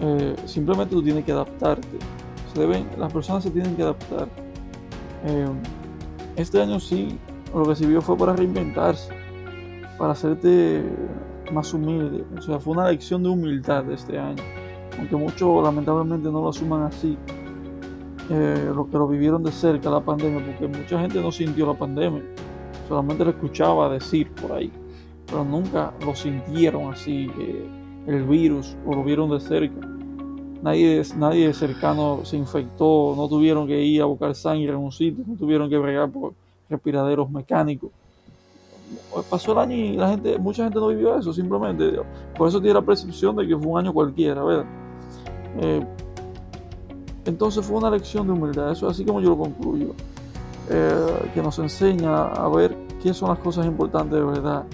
Eh, 0.00 0.34
simplemente 0.46 0.94
tú 0.94 1.02
tienes 1.02 1.24
que 1.24 1.32
adaptarte 1.32 1.98
deben, 2.60 2.86
las 2.98 3.12
personas 3.12 3.42
se 3.42 3.50
tienen 3.50 3.74
que 3.76 3.82
adaptar. 3.82 4.28
Eh, 5.24 5.48
este 6.36 6.60
año 6.60 6.78
sí, 6.80 7.18
lo 7.54 7.64
que 7.64 7.74
sirvió 7.74 8.00
fue 8.00 8.16
para 8.16 8.34
reinventarse, 8.34 9.12
para 9.98 10.12
hacerte 10.12 10.84
más 11.52 11.72
humilde. 11.74 12.24
O 12.38 12.42
sea, 12.42 12.58
fue 12.58 12.74
una 12.74 12.88
lección 12.88 13.22
de 13.22 13.28
humildad 13.28 13.90
este 13.90 14.18
año. 14.18 14.42
Aunque 14.98 15.16
muchos 15.16 15.62
lamentablemente 15.62 16.30
no 16.30 16.42
lo 16.42 16.48
asuman 16.50 16.82
así. 16.82 17.16
Eh, 18.30 18.70
lo 18.74 18.88
que 18.88 18.96
lo 18.96 19.08
vivieron 19.08 19.42
de 19.42 19.50
cerca 19.50 19.90
la 19.90 20.00
pandemia, 20.00 20.44
porque 20.44 20.68
mucha 20.68 21.00
gente 21.00 21.20
no 21.20 21.32
sintió 21.32 21.66
la 21.66 21.74
pandemia, 21.74 22.22
solamente 22.88 23.24
lo 23.24 23.30
escuchaba 23.30 23.92
decir 23.92 24.30
por 24.34 24.52
ahí, 24.52 24.70
pero 25.26 25.44
nunca 25.44 25.92
lo 26.06 26.14
sintieron 26.14 26.92
así, 26.92 27.28
eh, 27.40 27.68
el 28.06 28.22
virus, 28.22 28.76
o 28.86 28.94
lo 28.94 29.02
vieron 29.02 29.30
de 29.30 29.40
cerca 29.40 29.99
nadie, 30.62 31.02
nadie 31.16 31.52
cercano 31.54 32.20
se 32.24 32.36
infectó, 32.36 33.14
no 33.16 33.28
tuvieron 33.28 33.66
que 33.66 33.82
ir 33.82 34.02
a 34.02 34.04
buscar 34.04 34.34
sangre 34.34 34.70
en 34.70 34.76
un 34.76 34.92
sitio, 34.92 35.24
no 35.26 35.36
tuvieron 35.36 35.68
que 35.68 35.78
bregar 35.78 36.10
por 36.10 36.34
respiraderos 36.68 37.30
mecánicos. 37.30 37.90
Pasó 39.28 39.52
el 39.52 39.58
año 39.58 39.76
y 39.76 39.96
la 39.96 40.10
gente, 40.10 40.38
mucha 40.38 40.64
gente 40.64 40.78
no 40.78 40.88
vivió 40.88 41.16
eso, 41.16 41.32
simplemente. 41.32 41.92
Por 42.36 42.48
eso 42.48 42.60
tiene 42.60 42.74
la 42.74 42.82
percepción 42.82 43.36
de 43.36 43.46
que 43.46 43.56
fue 43.56 43.66
un 43.66 43.78
año 43.78 43.92
cualquiera, 43.92 44.42
¿verdad? 44.42 44.66
Eh, 45.60 45.84
entonces 47.24 47.64
fue 47.64 47.76
una 47.76 47.90
lección 47.90 48.26
de 48.26 48.32
humildad, 48.32 48.72
eso 48.72 48.86
es 48.86 48.92
así 48.92 49.04
como 49.04 49.20
yo 49.20 49.30
lo 49.30 49.38
concluyo, 49.38 49.94
eh, 50.68 51.30
que 51.34 51.42
nos 51.42 51.58
enseña 51.58 52.24
a 52.24 52.48
ver 52.48 52.76
qué 53.02 53.14
son 53.14 53.28
las 53.28 53.38
cosas 53.38 53.66
importantes 53.66 54.18
de 54.18 54.24
verdad, 54.24 54.64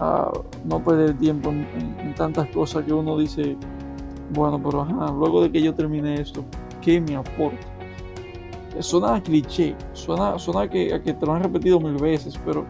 a 0.00 0.32
no 0.64 0.82
perder 0.82 1.16
tiempo 1.18 1.50
en 1.50 2.14
tantas 2.16 2.48
cosas 2.48 2.84
que 2.84 2.92
uno 2.92 3.18
dice, 3.18 3.56
bueno, 4.30 4.60
pero 4.62 4.84
luego 5.12 5.42
de 5.42 5.50
que 5.50 5.62
yo 5.62 5.74
termine 5.74 6.20
esto, 6.20 6.44
¿qué 6.80 7.00
me 7.00 7.16
aporta? 7.16 7.66
Suena 8.80 9.16
a 9.16 9.22
cliché, 9.22 9.76
suena, 9.92 10.38
suena 10.38 10.68
que, 10.68 10.92
a 10.92 11.00
que 11.00 11.12
te 11.14 11.26
lo 11.26 11.32
han 11.32 11.42
repetido 11.42 11.78
mil 11.78 11.94
veces, 11.94 12.38
pero 12.44 12.64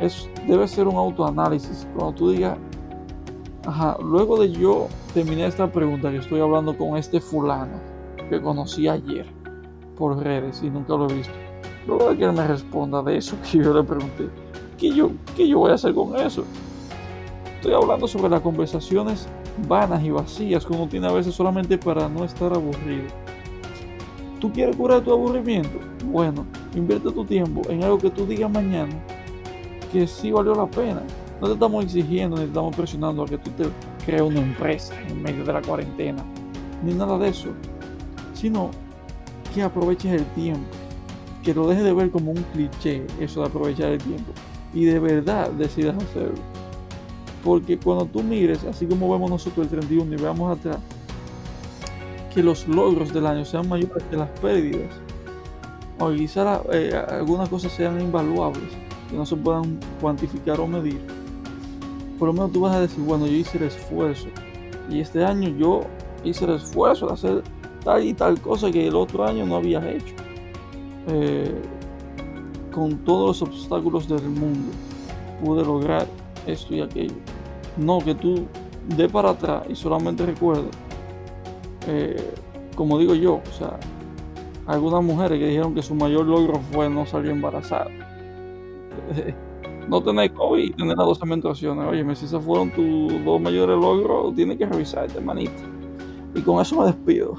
es, 0.00 0.28
debe 0.46 0.66
ser 0.66 0.88
un 0.88 0.96
autoanálisis. 0.96 1.86
Cuando 1.94 2.14
tú 2.14 2.30
digas, 2.30 2.56
ajá, 3.66 3.96
luego 4.02 4.40
de 4.40 4.50
yo 4.50 4.88
terminé 5.12 5.46
esta 5.46 5.70
pregunta 5.70 6.10
que 6.10 6.18
estoy 6.18 6.40
hablando 6.40 6.76
con 6.76 6.96
este 6.96 7.20
fulano 7.20 7.78
que 8.30 8.40
conocí 8.40 8.88
ayer 8.88 9.26
por 9.96 10.16
redes 10.16 10.62
y 10.62 10.70
nunca 10.70 10.94
lo 10.94 11.08
he 11.10 11.14
visto. 11.14 11.34
Luego 11.86 12.10
de 12.10 12.16
que 12.16 12.24
él 12.24 12.32
me 12.32 12.46
responda 12.46 13.02
de 13.02 13.18
eso 13.18 13.36
que 13.42 13.58
yo 13.58 13.74
le 13.74 13.82
pregunté, 13.82 14.30
¿qué 14.78 14.94
yo, 14.94 15.10
qué 15.36 15.46
yo 15.46 15.58
voy 15.58 15.72
a 15.72 15.74
hacer 15.74 15.92
con 15.92 16.16
eso? 16.16 16.44
Estoy 17.56 17.74
hablando 17.74 18.08
sobre 18.08 18.30
las 18.30 18.40
conversaciones 18.40 19.28
vanas 19.68 20.02
y 20.02 20.10
vacías 20.10 20.64
que 20.64 20.74
tiene 20.88 21.06
a 21.06 21.12
veces 21.12 21.34
solamente 21.34 21.78
para 21.78 22.08
no 22.08 22.24
estar 22.24 22.52
aburrido. 22.52 23.08
¿Tú 24.40 24.52
quieres 24.52 24.76
curar 24.76 25.02
tu 25.02 25.12
aburrimiento? 25.12 25.78
Bueno, 26.06 26.44
invierte 26.74 27.10
tu 27.12 27.24
tiempo 27.24 27.62
en 27.68 27.84
algo 27.84 27.98
que 27.98 28.10
tú 28.10 28.26
digas 28.26 28.50
mañana 28.50 28.92
que 29.92 30.06
sí 30.06 30.32
valió 30.32 30.54
la 30.54 30.66
pena. 30.66 31.02
No 31.40 31.48
te 31.48 31.54
estamos 31.54 31.84
exigiendo 31.84 32.36
ni 32.36 32.42
te 32.42 32.48
estamos 32.48 32.74
presionando 32.74 33.22
a 33.22 33.26
que 33.26 33.38
tú 33.38 33.50
te 33.50 33.64
crees 34.04 34.22
una 34.22 34.40
empresa 34.40 34.94
en 35.08 35.22
medio 35.22 35.44
de 35.44 35.52
la 35.52 35.60
cuarentena, 35.60 36.24
ni 36.82 36.94
nada 36.94 37.18
de 37.18 37.28
eso, 37.28 37.50
sino 38.32 38.70
que 39.54 39.62
aproveches 39.62 40.12
el 40.12 40.24
tiempo, 40.34 40.66
que 41.42 41.52
lo 41.52 41.68
dejes 41.68 41.84
de 41.84 41.92
ver 41.92 42.10
como 42.10 42.30
un 42.30 42.42
cliché, 42.52 43.06
eso 43.20 43.40
de 43.40 43.46
aprovechar 43.48 43.92
el 43.92 43.98
tiempo, 43.98 44.32
y 44.72 44.86
de 44.86 44.98
verdad 44.98 45.50
decidas 45.50 45.96
hacerlo. 46.02 46.40
Porque 47.44 47.78
cuando 47.78 48.06
tú 48.06 48.22
mires, 48.22 48.64
así 48.64 48.86
como 48.86 49.10
vemos 49.10 49.30
nosotros 49.30 49.64
el 49.66 49.70
31 49.70 50.14
y 50.14 50.16
veamos 50.16 50.58
atrás, 50.58 50.78
que 52.32 52.42
los 52.42 52.66
logros 52.68 53.12
del 53.12 53.26
año 53.26 53.44
sean 53.44 53.68
mayores 53.68 54.02
que 54.04 54.16
las 54.16 54.28
pérdidas. 54.40 54.90
O 55.98 56.10
quizás 56.10 56.60
eh, 56.72 56.92
algunas 57.08 57.48
cosas 57.48 57.72
sean 57.72 58.00
invaluables, 58.00 58.70
que 59.10 59.16
no 59.16 59.26
se 59.26 59.36
puedan 59.36 59.78
cuantificar 60.00 60.60
o 60.60 60.66
medir. 60.66 61.00
Por 62.18 62.28
lo 62.28 62.32
menos 62.32 62.52
tú 62.52 62.60
vas 62.60 62.76
a 62.76 62.80
decir, 62.80 63.02
bueno, 63.04 63.26
yo 63.26 63.32
hice 63.32 63.58
el 63.58 63.64
esfuerzo. 63.64 64.28
Y 64.88 65.00
este 65.00 65.24
año 65.24 65.48
yo 65.58 65.82
hice 66.24 66.44
el 66.44 66.52
esfuerzo 66.52 67.06
de 67.06 67.12
hacer 67.12 67.42
tal 67.84 68.04
y 68.04 68.14
tal 68.14 68.40
cosa 68.40 68.70
que 68.70 68.86
el 68.86 68.94
otro 68.94 69.24
año 69.24 69.44
no 69.44 69.56
había 69.56 69.88
hecho. 69.90 70.14
Eh, 71.08 71.52
con 72.72 72.96
todos 72.98 73.40
los 73.40 73.50
obstáculos 73.50 74.08
del 74.08 74.22
mundo 74.22 74.72
pude 75.44 75.64
lograr 75.64 76.06
esto 76.46 76.74
y 76.74 76.80
aquello. 76.80 77.14
No 77.76 77.98
que 78.00 78.14
tú 78.14 78.46
de 78.96 79.08
para 79.08 79.30
atrás 79.30 79.64
y 79.68 79.74
solamente 79.74 80.26
recuerdes, 80.26 80.74
eh, 81.86 82.34
como 82.74 82.98
digo 82.98 83.14
yo, 83.14 83.40
o 83.48 83.52
sea, 83.52 83.78
algunas 84.66 85.02
mujeres 85.02 85.38
que 85.38 85.48
dijeron 85.48 85.74
que 85.74 85.82
su 85.82 85.94
mayor 85.94 86.26
logro 86.26 86.60
fue 86.72 86.88
no 86.88 87.06
salir 87.06 87.30
embarazada. 87.30 87.90
no 89.88 90.02
tener 90.02 90.32
COVID 90.32 90.64
y 90.64 90.70
tener 90.70 90.96
las 90.96 91.06
dos 91.06 91.24
menstruaciones. 91.24 91.86
Oye, 91.86 92.16
si 92.16 92.24
esos 92.26 92.44
fueron 92.44 92.70
tus 92.70 93.24
dos 93.24 93.40
mayores 93.40 93.76
logros, 93.76 94.34
tienes 94.34 94.58
que 94.58 94.66
revisarte, 94.66 95.20
manita. 95.20 95.62
Y 96.34 96.40
con 96.40 96.60
eso 96.60 96.80
me 96.80 96.86
despido. 96.86 97.36